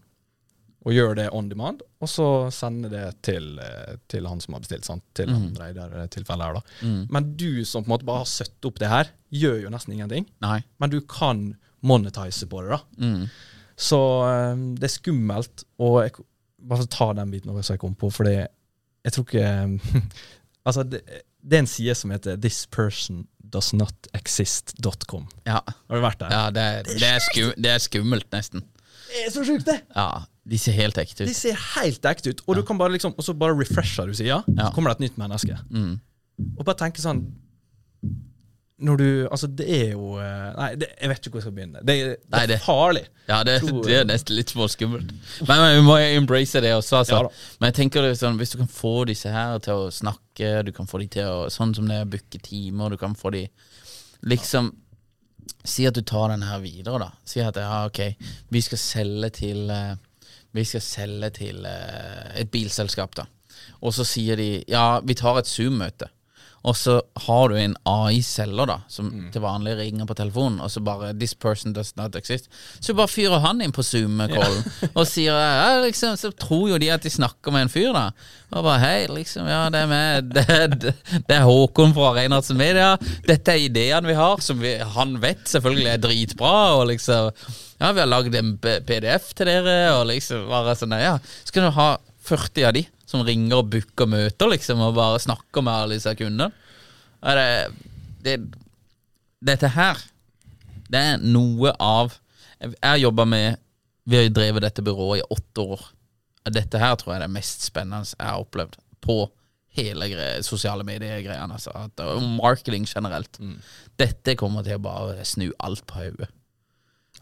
Og 0.86 0.94
gjør 0.94 1.16
det 1.18 1.30
on 1.34 1.48
demand, 1.50 1.80
og 1.98 2.10
så 2.10 2.26
sender 2.54 2.92
det 2.92 3.06
til, 3.26 3.56
eh, 3.58 3.96
til 4.06 4.26
han 4.30 4.38
som 4.42 4.54
har 4.54 4.62
bestilt. 4.62 4.86
Sant? 4.86 5.02
Til 5.18 5.32
han 5.34 5.48
Reidar-tilfellet 5.58 6.46
her, 6.46 6.60
da. 6.60 6.62
Mhm. 6.86 7.00
Men 7.10 7.36
du 7.36 7.64
som 7.64 7.82
på 7.82 7.90
en 7.90 7.94
måte 7.96 8.06
bare 8.06 8.22
har 8.22 8.30
søtt 8.30 8.68
opp 8.68 8.78
det 8.78 8.92
her, 8.92 9.10
gjør 9.34 9.62
jo 9.64 9.72
nesten 9.74 9.96
ingenting. 9.96 10.28
Nei. 10.40 10.60
Men 10.78 10.90
du 10.90 11.00
kan 11.00 11.56
monetize 11.82 12.46
på 12.46 12.62
det, 12.62 12.76
da. 12.76 12.80
Mhm. 13.02 13.26
Så 13.76 14.00
eh, 14.30 14.54
det 14.78 14.86
er 14.86 14.94
skummelt. 14.94 15.64
Og 15.82 16.02
jeg, 16.04 16.12
bare 16.62 16.86
ta 16.86 17.12
den 17.12 17.34
biten 17.34 17.50
også 17.50 17.74
jeg 17.74 17.82
kom 17.82 17.94
på, 17.98 18.10
fordi 18.10 18.46
jeg 19.06 19.12
tror 19.14 19.24
ikke 19.30 19.46
Altså, 20.66 20.82
det, 20.82 20.98
det 21.46 21.54
er 21.54 21.62
en 21.62 21.68
side 21.70 21.94
som 21.94 22.10
heter 22.10 22.34
thispersondoesnotexist.com. 22.42 25.28
Ja. 25.46 25.60
Har 25.62 25.94
du 25.94 26.02
vært 26.02 26.18
der? 26.24 26.30
ja 26.34 26.48
det, 26.50 26.64
det, 26.98 27.06
er 27.06 27.22
skum, 27.22 27.52
det 27.62 27.70
er 27.70 27.78
skummelt, 27.84 28.26
nesten. 28.34 28.64
Det 29.06 29.20
er 29.28 29.30
så 29.34 29.44
sjukt, 29.46 29.62
det! 29.68 29.76
Ja, 29.94 30.08
De 30.46 30.58
ser 30.58 30.72
helt 30.78 30.98
ekte 30.98 31.24
De 31.26 31.30
ut. 31.30 31.36
ser 31.38 31.54
helt 31.76 32.04
ekte 32.10 32.30
ut. 32.34 32.40
Og 32.46 32.56
du 32.58 32.62
kan 32.66 32.78
bare 32.78 32.92
liksom 32.94 33.14
Og 33.18 33.24
så 33.26 33.32
bare 33.38 33.54
refresher 33.58 34.06
du 34.10 34.14
sida, 34.14 34.42
Ja. 34.46 34.64
så 34.66 34.72
kommer 34.74 34.88
det 34.90 34.96
et 34.98 35.04
nytt 35.08 35.18
menneske. 35.22 35.54
Mm. 35.70 35.94
Og 36.58 36.64
bare 36.66 36.76
tenke 36.82 37.00
sånn 37.02 37.22
Når 38.78 38.96
du 39.00 39.04
Altså, 39.32 39.46
det 39.56 39.66
er 39.72 39.92
jo 39.94 40.18
eh, 40.20 40.48
Nei, 40.56 40.66
det, 40.76 40.88
jeg 41.00 41.08
vet 41.08 41.18
ikke 41.26 41.30
hvor 41.32 41.40
jeg 41.40 41.44
skal 41.46 41.54
begynne. 41.56 41.80
Det, 41.88 41.94
er- 41.96 42.08
det 42.16 42.30
Nei, 42.34 42.40
er 42.42 42.50
det- 42.50 42.58
farlig. 42.60 43.02
Ja, 43.28 43.38
det, 43.48 43.54
det 43.86 43.94
er 43.96 44.04
nesten 44.06 44.36
litt 44.36 44.52
for 44.52 44.68
skummelt. 44.68 45.14
Men, 45.48 45.62
men 45.62 45.76
vi 45.78 45.84
må 45.86 45.96
embrace 45.98 46.60
det 46.62 46.74
også, 46.76 46.98
altså. 47.00 47.22
Ja 47.24 47.30
men 47.60 47.70
jeg 47.70 47.74
tenker 47.80 48.04
det 48.04 48.10
er 48.12 48.18
sånn, 48.20 48.36
hvis 48.38 48.52
du 48.52 48.58
kan 48.60 48.68
få 48.70 48.92
disse 49.08 49.32
her 49.32 49.56
til 49.64 49.86
å 49.86 49.90
snakke, 49.90 50.50
du 50.68 50.72
kan 50.76 50.86
få 50.90 51.00
de 51.00 51.08
til 51.16 51.24
å 51.30 51.46
Sånn 51.50 51.72
som 51.74 51.88
det 51.88 51.96
er 52.02 52.04
å 52.04 52.10
booke 52.12 52.38
timer, 52.44 52.92
du 52.92 52.98
kan 53.00 53.16
få 53.16 53.32
de 53.34 53.46
Liksom 54.28 54.68
Si 55.66 55.86
at 55.88 55.94
du 55.96 56.02
tar 56.06 56.28
den 56.30 56.42
her 56.46 56.60
videre, 56.62 56.98
da. 57.00 57.08
Si 57.26 57.40
at 57.42 57.56
ja, 57.58 57.84
ok, 57.88 58.00
vi 58.54 58.60
skal 58.62 58.78
selge 58.78 59.30
til 59.40 59.70
eh, 59.72 59.94
Vi 60.54 60.64
skal 60.68 60.84
selge 60.84 61.30
til 61.40 61.64
eh, 61.66 62.36
et 62.42 62.50
bilselskap, 62.52 63.16
da. 63.18 63.24
Og 63.82 63.92
så 63.96 64.04
sier 64.06 64.36
de 64.38 64.50
ja, 64.70 65.00
vi 65.04 65.14
tar 65.18 65.40
et 65.40 65.48
Zoom-møte. 65.50 66.08
Og 66.66 66.74
så 66.74 66.96
har 67.28 67.48
du 67.52 67.54
en 67.60 67.76
AI-selger 67.86 68.66
da 68.66 68.80
som 68.90 69.06
Mm. 69.06 69.26
til 69.32 69.42
vanlig 69.44 69.76
ringer 69.78 70.06
på 70.08 70.16
telefonen, 70.18 70.60
og 70.60 70.70
så 70.70 70.80
bare 70.82 71.12
'This 71.14 71.34
person 71.34 71.72
does 71.72 71.94
not 71.96 72.16
exist'. 72.16 72.48
Så 72.80 72.94
bare 72.94 73.06
fyrer 73.06 73.38
han 73.40 73.60
inn 73.62 73.70
på 73.72 73.82
Zoom-callen 73.86 74.64
og 74.96 75.06
sier 75.06 75.32
ja, 75.32 75.80
liksom, 75.84 76.16
Så 76.16 76.32
tror 76.36 76.68
jo 76.70 76.78
de 76.78 76.90
at 76.90 77.02
de 77.02 77.10
snakker 77.10 77.52
med 77.52 77.62
en 77.62 77.68
fyr, 77.68 77.92
da. 77.92 78.10
Og 78.52 78.64
bare 78.64 78.80
'Hei, 78.80 79.06
liksom, 79.14 79.46
ja, 79.46 79.68
det 79.70 79.80
er 79.84 79.86
meg. 79.86 80.28
Det, 80.34 80.94
det 81.28 81.36
er 81.36 81.46
Håkon 81.46 81.94
fra 81.94 82.12
Reinhardsen 82.14 82.56
Media. 82.56 82.96
Dette 83.26 83.48
er 83.52 83.62
ideene 83.68 84.06
vi 84.06 84.14
har, 84.14 84.40
som 84.42 84.58
vi, 84.58 84.76
han 84.78 85.20
vet 85.20 85.44
selvfølgelig 85.46 85.86
er 85.86 85.98
dritbra', 85.98 86.74
og 86.80 86.88
liksom 86.88 87.30
Ja, 87.80 87.92
vi 87.92 88.00
har 88.00 88.06
lagd 88.08 88.34
en 88.34 88.56
PDF 88.58 89.34
til 89.34 89.46
dere, 89.46 89.92
og 90.00 90.06
liksom 90.08 90.48
bare 90.48 90.74
sånn 90.74 90.98
Ja, 90.98 91.18
skal 91.44 91.62
du 91.68 91.70
ha 91.70 91.96
40 92.24 92.64
av 92.66 92.72
de 92.74 92.86
som 93.06 93.22
ringer 93.26 93.60
og 93.60 93.70
booker 93.72 94.08
møter, 94.10 94.50
liksom, 94.50 94.82
og 94.82 94.96
bare 94.98 95.22
snakker 95.22 95.64
med 95.64 95.72
alle 95.72 95.98
disse 95.98 96.14
kundene. 96.18 96.50
Det, 97.22 97.46
det, 98.22 98.36
dette 99.40 99.70
her 99.72 99.98
Det 100.86 101.00
er 101.00 101.22
noe 101.22 101.72
av 101.82 102.12
Jeg 102.60 102.74
har 102.84 103.00
jobba 103.00 103.24
med 103.26 103.56
Vi 104.04 104.18
har 104.18 104.28
drevet 104.30 104.62
dette 104.62 104.84
byrået 104.84 105.22
i 105.22 105.26
åtte 105.34 105.64
år. 105.64 105.86
Dette 106.52 106.78
her 106.78 106.94
tror 106.94 107.14
jeg 107.14 107.22
er 107.22 107.26
det 107.26 107.34
mest 107.34 107.64
spennende 107.66 108.12
jeg 108.12 108.28
har 108.28 108.44
opplevd 108.44 108.76
på 109.02 109.16
hele 109.76 110.08
gre 110.12 110.28
sosiale 110.46 110.84
medier-greiene. 110.86 111.56
Altså, 111.58 111.72
og 112.04 112.22
marketing 112.36 112.86
generelt. 112.88 113.40
Dette 113.98 114.36
kommer 114.38 114.64
til 114.64 114.78
å 114.78 114.84
bare 114.86 115.26
snu 115.26 115.48
alt 115.58 115.84
på 115.88 115.98
hodet. 115.98 116.30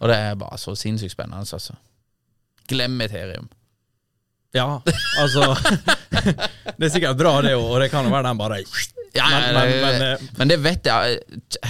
Og 0.01 0.11
det 0.11 0.18
er 0.18 0.39
bare 0.39 0.59
så 0.61 0.74
sinnssykt 0.78 1.14
spennende, 1.14 1.41
altså. 1.41 1.76
Glem 2.70 3.01
Ethereum. 3.05 3.49
Ja, 4.55 4.80
altså 5.18 5.48
Det 6.78 6.86
er 6.86 6.92
sikkert 6.94 7.18
bra, 7.18 7.32
det, 7.42 7.55
og 7.59 7.74
det 7.82 7.88
kan 7.92 8.07
jo 8.07 8.12
være 8.14 8.28
den 8.30 8.38
bare 8.40 8.61
Ja, 9.14 9.26
Men- 9.30 9.55
men, 9.55 9.72
men- 9.80 10.28
men, 10.38 10.50
eh, 10.50 10.50
det 10.52 10.59
vet 10.64 10.86
jeg. 10.90 11.18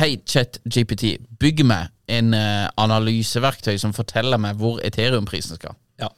Hei, 0.01 0.11
ChatGPT, 0.24 1.16
bygg 1.41 1.64
meg 1.68 1.89
en 2.09 2.35
eh, 2.37 2.68
analyseverktøy 2.80 3.78
som 3.80 3.93
forteller 3.97 4.41
meg 4.41 4.57
hvor 4.61 4.80
Ethereum-prisen 4.85 5.57
skal. 5.61 5.76
Ja. 6.01 6.09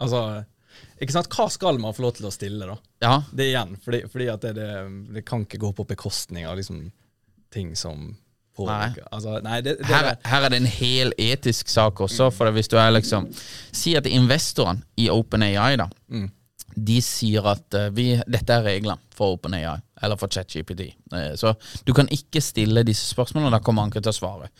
Altså 0.00 0.44
Ikke 1.02 1.12
sant, 1.16 1.28
hva 1.34 1.48
skal 1.50 1.78
man 1.82 1.94
få 1.96 2.04
lov 2.04 2.12
til 2.16 2.26
å 2.28 2.32
stille, 2.34 2.66
da? 2.68 2.76
Ja, 3.02 3.14
Det 3.34 3.48
igjen, 3.50 3.76
fordi, 3.84 4.02
fordi 4.12 4.28
at 4.32 4.40
det, 4.44 4.52
det, 4.56 4.68
det 5.16 5.24
kan 5.26 5.44
ikke 5.46 5.58
gå 5.64 5.72
på 5.76 5.86
bekostning 5.88 6.46
av 6.46 6.56
liksom 6.60 6.84
ting 7.52 7.72
som 7.76 8.12
påvirker 8.62 9.08
Altså, 9.12 9.38
nei, 9.44 9.60
det, 9.64 9.76
det, 9.80 9.88
her, 9.90 10.12
her 10.28 10.46
er 10.46 10.54
det 10.54 10.60
en 10.62 10.70
hel 10.70 11.12
etisk 11.20 11.72
sak 11.72 12.00
også, 12.04 12.30
for 12.34 12.50
hvis 12.54 12.70
du 12.72 12.78
er 12.80 12.94
liksom 12.94 13.28
Si 13.72 13.96
at 13.98 14.08
investorene 14.10 14.84
i 15.00 15.08
OpenAI, 15.12 15.76
da, 15.80 15.88
de 16.74 16.98
sier 17.04 17.44
at 17.50 17.76
eh, 17.76 17.90
vi, 17.94 18.06
dette 18.30 18.54
er 18.54 18.64
reglene 18.64 19.00
for 19.16 19.36
OpenAI, 19.36 19.76
eller 20.02 20.18
for 20.20 20.32
ChatGPT. 20.32 20.86
Eh, 21.12 21.32
så 21.38 21.54
du 21.84 21.92
kan 21.96 22.08
ikke 22.12 22.40
stille 22.44 22.84
disse 22.86 23.10
spørsmålene, 23.12 23.52
da 23.52 23.60
kommer 23.64 23.86
Anke 23.86 24.00
til 24.00 24.12
å 24.12 24.16
svare. 24.16 24.50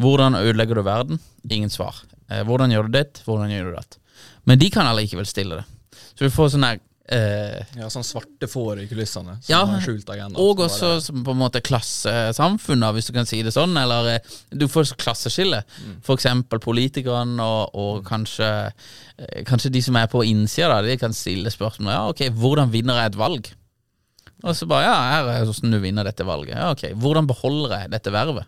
Hvordan 0.00 0.38
ødelegger 0.38 0.80
du 0.80 0.84
verden? 0.86 1.20
Ingen 1.48 1.72
svar. 1.72 2.00
Eh, 2.30 2.44
hvordan 2.48 2.72
gjør 2.72 2.88
du 2.88 2.98
det? 2.98 3.22
Hvordan 3.26 3.52
gjør 3.52 3.70
du 3.70 3.76
det? 3.76 4.00
Men 4.48 4.60
de 4.60 4.70
kan 4.72 4.88
allikevel 4.88 5.28
stille 5.28 5.60
det. 5.60 5.66
Så 6.14 6.24
vi 6.26 6.32
får 6.34 6.54
sånn 6.54 6.66
her 6.66 6.80
eh, 7.08 7.62
ja, 7.78 7.88
sånn 7.92 8.04
svarte 8.06 8.48
får 8.50 8.82
i 8.82 8.86
kulissene 8.90 9.36
som 9.40 9.48
Ja, 9.52 9.60
har 9.66 9.80
skjult 9.84 10.08
agenda. 10.12 10.38
og 10.40 10.60
også 10.66 10.90
på 11.24 11.32
en 11.34 11.40
måte 11.40 11.62
klassesamfunnet, 11.64 12.94
hvis 12.96 13.08
du 13.08 13.12
kan 13.16 13.26
si 13.28 13.40
det 13.42 13.52
sånn. 13.54 13.76
Eller 13.80 14.10
eh, 14.16 14.34
du 14.52 14.66
får 14.70 14.92
klasseskille. 15.00 15.62
For 16.04 16.18
eksempel 16.18 16.60
politikerne 16.62 17.42
og, 17.44 17.74
og 17.78 18.02
kanskje, 18.08 18.50
eh, 19.18 19.42
kanskje 19.48 19.72
de 19.74 19.82
som 19.84 19.96
er 20.00 20.10
på 20.12 20.24
innsida, 20.28 20.68
da, 20.76 20.82
de 20.86 20.98
kan 21.00 21.14
stille 21.16 21.50
spørsmål 21.54 21.92
Ja, 21.94 22.02
ok, 22.12 22.26
hvordan 22.36 22.70
vinner 22.74 23.00
jeg 23.02 23.12
et 23.14 23.20
valg? 23.20 23.52
Og 24.44 24.54
så 24.54 24.68
bare 24.70 24.84
Ja, 24.86 24.98
her 25.16 25.28
er 25.32 25.48
hvordan 25.48 25.72
du 25.74 25.80
vinner 25.82 26.06
dette 26.06 26.22
valget. 26.26 26.54
Ja, 26.54 26.70
ok, 26.70 26.92
Hvordan 26.94 27.26
beholder 27.26 27.72
jeg 27.80 27.90
dette 27.96 28.12
vervet? 28.14 28.46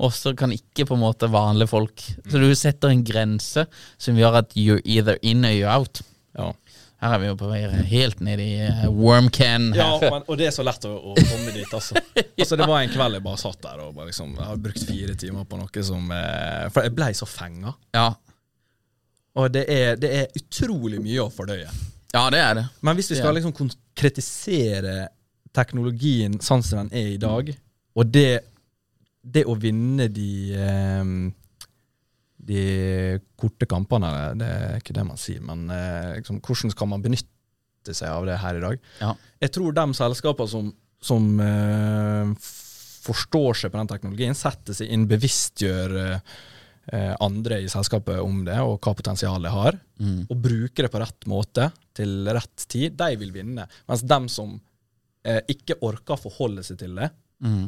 Og 0.00 0.14
så 0.16 0.32
kan 0.32 0.48
ikke 0.54 0.86
på 0.88 0.96
en 0.96 1.02
måte 1.02 1.28
vanlige 1.28 1.68
folk 1.68 2.00
Så 2.24 2.40
du 2.40 2.46
setter 2.56 2.88
en 2.88 3.02
grense 3.04 3.66
som 4.00 4.16
gjør 4.16 4.38
at 4.40 4.54
you're 4.56 4.80
either 4.88 5.18
in 5.20 5.44
or 5.44 5.52
you're 5.52 5.68
out. 5.74 6.00
ja. 6.38 6.52
Her 7.00 7.14
er 7.16 7.20
vi 7.22 7.28
jo 7.30 7.36
på 7.40 7.48
vei 7.48 7.60
helt 7.88 8.18
ned 8.20 8.42
i 8.44 8.50
eh, 8.66 8.82
wormcan. 8.92 9.70
Ja, 9.76 9.94
men, 10.02 10.24
og 10.26 10.36
det 10.36 10.50
er 10.50 10.52
så 10.52 10.64
lett 10.66 10.84
å, 10.84 10.90
å 10.92 11.14
komme 11.16 11.54
dit, 11.54 11.70
altså. 11.72 11.96
altså. 12.20 12.58
Det 12.60 12.66
var 12.68 12.82
en 12.82 12.92
kveld 12.92 13.16
jeg 13.16 13.24
bare 13.24 13.40
satt 13.40 13.62
der 13.64 13.80
og 13.86 13.94
bare 13.96 14.10
liksom, 14.10 14.34
jeg 14.36 14.48
har 14.50 14.60
brukt 14.60 14.84
fire 14.84 15.14
timer 15.22 15.46
på 15.48 15.60
noe 15.60 15.84
som 15.86 16.12
eh, 16.12 16.66
For 16.74 16.84
jeg 16.84 16.96
blei 16.98 17.14
så 17.16 17.28
fenga. 17.28 17.72
ja. 17.96 18.10
Og 19.38 19.46
det 19.54 19.62
er, 19.70 19.94
det 19.94 20.08
er 20.10 20.32
utrolig 20.34 20.98
mye 21.00 21.22
å 21.22 21.30
fordøye. 21.30 21.68
Ja, 22.10 22.24
det 22.34 22.40
er 22.42 22.56
det. 22.58 22.64
Men 22.82 22.96
hvis 22.98 23.12
vi 23.12 23.18
skal 23.20 23.36
liksom 23.38 23.52
konkretisere 23.54 25.04
teknologien 25.54 26.34
sånn 26.42 26.64
som 26.66 26.82
den 26.82 26.96
er 26.98 27.12
i 27.12 27.20
dag, 27.22 27.52
og 27.94 28.10
det, 28.10 28.40
det 29.22 29.44
å 29.46 29.54
vinne 29.54 30.08
de 30.10 30.32
eh, 30.58 31.14
de 32.40 33.18
korte 33.38 33.66
kampene, 33.68 34.10
det 34.40 34.46
er 34.48 34.78
ikke 34.80 34.94
det 34.96 35.04
man 35.06 35.18
sier, 35.20 35.42
men 35.44 35.66
eh, 35.74 36.16
liksom, 36.20 36.38
hvordan 36.40 36.72
skal 36.72 36.88
man 36.88 37.02
benytte 37.04 37.94
seg 37.96 38.08
av 38.08 38.24
det 38.28 38.38
her 38.40 38.56
i 38.56 38.62
dag? 38.64 38.78
Ja. 39.02 39.10
Jeg 39.44 39.52
tror 39.56 39.74
de 39.76 39.84
selskapene 39.98 40.48
som, 40.52 40.70
som 41.04 41.26
uh, 41.40 42.32
forstår 43.04 43.56
seg 43.60 43.72
på 43.72 43.80
den 43.80 43.90
teknologien, 43.92 44.36
setter 44.36 44.76
seg 44.76 44.90
inn, 44.92 45.06
bevisstgjør 45.08 45.94
eh, 46.04 47.14
andre 47.22 47.60
i 47.64 47.68
selskapet 47.72 48.18
om 48.24 48.42
det, 48.44 48.56
og 48.60 48.78
hva 48.84 48.94
potensialet 48.98 49.46
det 49.48 49.54
har, 49.56 49.78
Mm. 50.00 50.22
og 50.32 50.36
bruker 50.40 50.86
det 50.86 50.90
på 50.94 51.00
rett 51.02 51.26
måte 51.28 51.66
til 51.92 52.24
rett 52.32 52.62
tid, 52.72 52.94
de 52.96 53.16
vil 53.20 53.32
vinne. 53.34 53.66
Mens 53.88 54.00
dem 54.08 54.28
som 54.32 54.54
eh, 55.28 55.42
ikke 55.52 55.76
orker 55.84 56.16
å 56.16 56.22
forholde 56.22 56.62
seg 56.64 56.78
til 56.80 56.94
det, 56.96 57.10
Mm. 57.44 57.66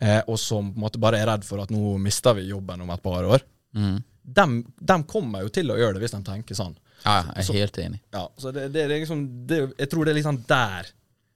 eh, 0.00 0.22
og 0.26 0.38
som 0.40 0.70
måte 0.80 0.96
bare 1.00 1.20
er 1.20 1.28
redd 1.28 1.44
for 1.44 1.60
at 1.60 1.68
nå 1.72 1.98
mister 2.00 2.32
vi 2.38 2.46
jobben 2.48 2.80
om 2.80 2.90
et 2.90 3.02
par 3.04 3.24
år, 3.24 3.44
Mm. 3.74 3.98
Dem, 4.24 4.64
dem 4.80 5.04
kommer 5.04 5.44
jo 5.44 5.48
til 5.52 5.70
å 5.70 5.76
gjøre 5.78 5.94
det 5.98 6.02
hvis 6.06 6.14
de 6.16 6.22
tenker 6.26 6.54
sånn. 6.58 6.74
Ja, 7.04 7.18
jeg 7.36 7.44
er 7.50 7.58
helt 7.60 7.78
enig. 7.78 8.00
Ja, 8.16 8.26
så 8.40 8.50
det, 8.54 8.68
det, 8.72 8.86
det 8.88 8.96
er 8.96 9.00
liksom 9.02 9.24
det, 9.46 9.58
Jeg 9.78 9.90
tror 9.92 10.04
det 10.08 10.14
er 10.14 10.18
liksom 10.22 10.38
der 10.48 10.86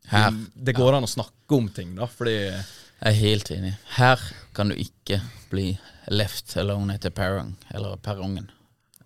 Her. 0.09 0.37
det 0.57 0.73
går 0.79 0.97
an 0.97 1.05
å 1.05 1.11
snakke 1.11 1.57
om 1.59 1.67
ting, 1.77 1.91
da, 1.99 2.07
fordi 2.09 2.37
Jeg 2.39 2.63
er 3.11 3.19
helt 3.19 3.51
enig. 3.53 3.75
Her 3.99 4.23
kan 4.57 4.69
du 4.73 4.79
ikke 4.81 5.21
bli 5.51 5.75
left 6.09 6.57
alone 6.57 6.95
etter 6.97 7.11
perrong, 7.13 7.53
eller 7.75 7.97
perrongen. 8.01 8.49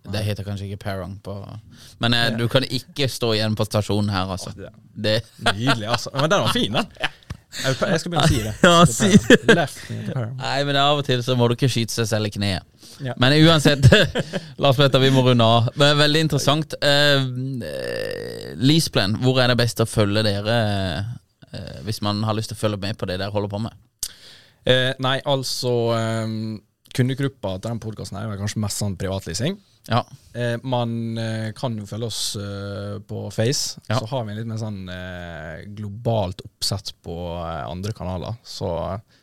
Det 0.02 0.18
heter 0.26 0.42
kanskje 0.46 0.66
ikke 0.66 0.80
perrong 0.82 1.12
på 1.22 1.34
Men 2.02 2.14
eh, 2.14 2.30
du 2.38 2.48
kan 2.50 2.64
ikke 2.66 3.06
stå 3.10 3.32
igjen 3.36 3.54
på 3.58 3.66
stasjonen 3.68 4.10
her, 4.10 4.30
altså. 4.34 4.50
det- 4.56 4.72
Det 4.94 5.22
Nydelig, 5.54 5.86
altså. 5.88 6.10
Men 6.14 6.28
den 6.30 6.40
var 6.42 6.52
fin, 6.52 6.72
den. 6.72 6.86
Jeg, 7.52 8.00
skal 8.00 8.12
begynne 8.12 8.24
å 8.24 8.30
si 8.30 8.40
det. 8.40 8.52
Ja, 8.64 8.76
si 8.88 9.10
det. 9.12 9.56
Left. 9.56 9.82
Nei, 10.38 10.58
men 10.68 10.78
av 10.80 11.02
og 11.02 11.06
til 11.06 11.20
så 11.24 11.36
må 11.36 11.48
du 11.50 11.56
ikke 11.56 11.70
skyte 11.72 11.92
seg 11.94 12.08
selv 12.08 12.30
i 12.30 12.32
kneet. 12.32 12.64
Ja. 13.02 13.14
Men 13.20 13.34
uansett, 13.44 13.86
Lars 14.62 14.78
Petter, 14.80 15.02
vi 15.02 15.12
må 15.12 15.24
runde 15.26 15.44
av. 15.44 15.68
Men 15.80 15.98
Veldig 16.00 16.24
interessant. 16.26 16.76
Uh, 16.80 17.28
Leaseplan, 18.62 19.18
hvor 19.22 19.42
er 19.42 19.52
det 19.52 19.58
best 19.60 19.82
å 19.84 19.88
følge 19.88 20.24
dere 20.26 20.58
uh, 21.52 21.78
hvis 21.86 22.02
man 22.04 22.22
har 22.26 22.36
lyst 22.38 22.52
til 22.52 22.58
å 22.58 22.62
følge 22.64 22.82
med 22.82 22.98
på 22.98 23.08
det 23.10 23.20
dere 23.20 23.34
holder 23.34 23.52
på 23.52 23.62
med? 23.66 23.76
Uh, 24.62 24.92
nei, 25.02 25.18
altså 25.26 25.72
um, 25.92 26.54
Kundegruppa 26.96 27.54
til 27.58 27.70
den 27.70 27.80
podkasten 27.82 28.18
er 28.20 28.34
kanskje 28.40 28.60
mest 28.62 28.80
sånn 28.82 28.96
privatleasing. 29.00 29.54
Ja. 29.88 30.02
Eh, 30.38 30.58
man 30.62 30.92
eh, 31.18 31.48
kan 31.58 31.74
jo 31.80 31.86
følge 31.88 32.06
oss 32.10 32.20
eh, 32.38 32.98
på 33.08 33.24
Face. 33.34 33.80
Ja. 33.88 33.96
Så 33.98 34.06
har 34.12 34.26
vi 34.26 34.34
en 34.34 34.38
litt 34.38 34.50
mer 34.50 34.60
sånn 34.60 34.82
eh, 34.92 35.62
globalt 35.78 36.44
oppsett 36.46 36.92
på 37.02 37.16
eh, 37.40 37.62
andre 37.70 37.94
kanaler. 37.96 38.36
Så 38.46 38.68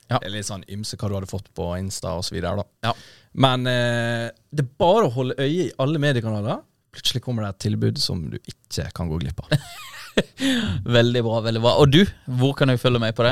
Ja. 0.10 0.18
det 0.18 0.26
er 0.26 0.34
litt 0.34 0.48
sånn 0.50 0.66
ymse 0.74 0.98
hva 0.98 1.08
du 1.12 1.16
hadde 1.20 1.30
fått 1.30 1.52
på 1.54 1.70
Insta 1.78 2.16
osv. 2.18 2.40
Ja. 2.42 2.94
Men 3.38 3.68
eh, 3.70 4.28
det 4.52 4.66
er 4.66 4.72
bare 4.82 5.06
å 5.08 5.14
holde 5.14 5.38
øye 5.38 5.68
i 5.70 5.72
alle 5.80 6.02
mediekanaler. 6.02 6.64
Plutselig 6.98 7.22
kommer 7.22 7.46
det 7.46 7.54
et 7.54 7.64
tilbud 7.68 8.02
som 8.02 8.26
du 8.34 8.40
ikke 8.42 8.90
kan 8.98 9.12
gå 9.14 9.22
glipp 9.22 9.46
av. 9.46 9.54
Veldig 10.90 11.22
bra. 11.24 11.38
veldig 11.46 11.60
bra 11.64 11.72
Og 11.80 11.92
du, 11.94 12.02
hvor 12.42 12.52
kan 12.58 12.68
jeg 12.74 12.80
følge 12.82 13.00
med 13.00 13.14
på 13.16 13.24
det? 13.24 13.32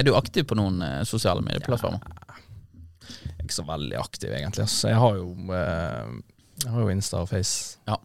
Er 0.00 0.02
du 0.08 0.14
aktiv 0.18 0.46
på 0.50 0.56
noen 0.58 0.80
sosiale 1.06 1.44
medieplattformer? 1.44 2.00
Er 2.24 2.33
ikke 3.44 3.56
så 3.56 3.66
veldig 3.68 3.96
aktiv, 4.00 4.32
egentlig. 4.32 4.66
ass. 4.66 4.82
Jeg 4.88 4.98
har 5.00 5.16
jo, 5.20 5.30
eh, 5.54 6.10
jeg 6.64 6.74
har 6.74 6.84
jo 6.84 6.92
Insta 6.92 7.22
og 7.22 7.30
Face. 7.30 7.78
Ja. 7.88 7.98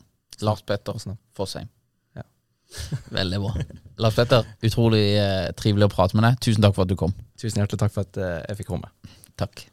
Lars 0.46 0.62
Petter 0.64 1.00
sånn. 1.02 1.18
Fossheim. 1.36 1.68
Ja. 2.16 2.24
Veldig 3.20 3.40
bra. 3.44 3.52
Lars 4.00 4.16
Petter, 4.16 4.46
utrolig 4.64 5.04
eh, 5.20 5.50
trivelig 5.60 5.90
å 5.90 5.92
prate 5.92 6.16
med 6.16 6.24
deg. 6.28 6.40
Tusen 6.46 6.64
takk 6.64 6.78
for 6.78 6.88
at 6.88 6.94
du 6.94 6.96
kom. 7.00 7.16
Tusen 7.40 7.60
hjertelig 7.60 7.82
takk 7.82 7.96
for 7.96 8.08
at 8.08 8.20
eh, 8.20 8.38
jeg 8.48 8.62
fikk 8.62 8.72
komme. 8.72 8.92
Takk. 9.40 9.66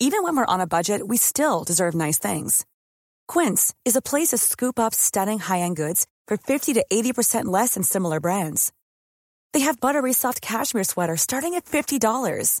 Even 0.00 0.22
when 0.22 0.36
we're 0.36 0.52
on 0.54 0.60
a 0.60 0.66
budget, 0.66 1.08
we 1.08 1.16
still 1.16 1.64
deserve 1.64 1.94
nice 1.94 2.18
things. 2.18 2.64
Quince 3.26 3.74
is 3.84 3.96
a 3.96 4.02
place 4.02 4.28
to 4.28 4.38
scoop 4.38 4.78
up 4.78 4.94
stunning 4.94 5.40
high-end 5.40 5.76
goods 5.76 6.06
for 6.28 6.36
50 6.36 6.74
to 6.74 6.84
80% 6.90 7.46
less 7.46 7.74
than 7.74 7.82
similar 7.82 8.20
brands. 8.20 8.72
They 9.52 9.60
have 9.60 9.80
buttery 9.80 10.12
soft 10.12 10.40
cashmere 10.40 10.84
sweaters 10.84 11.22
starting 11.22 11.54
at 11.54 11.64
$50, 11.64 12.60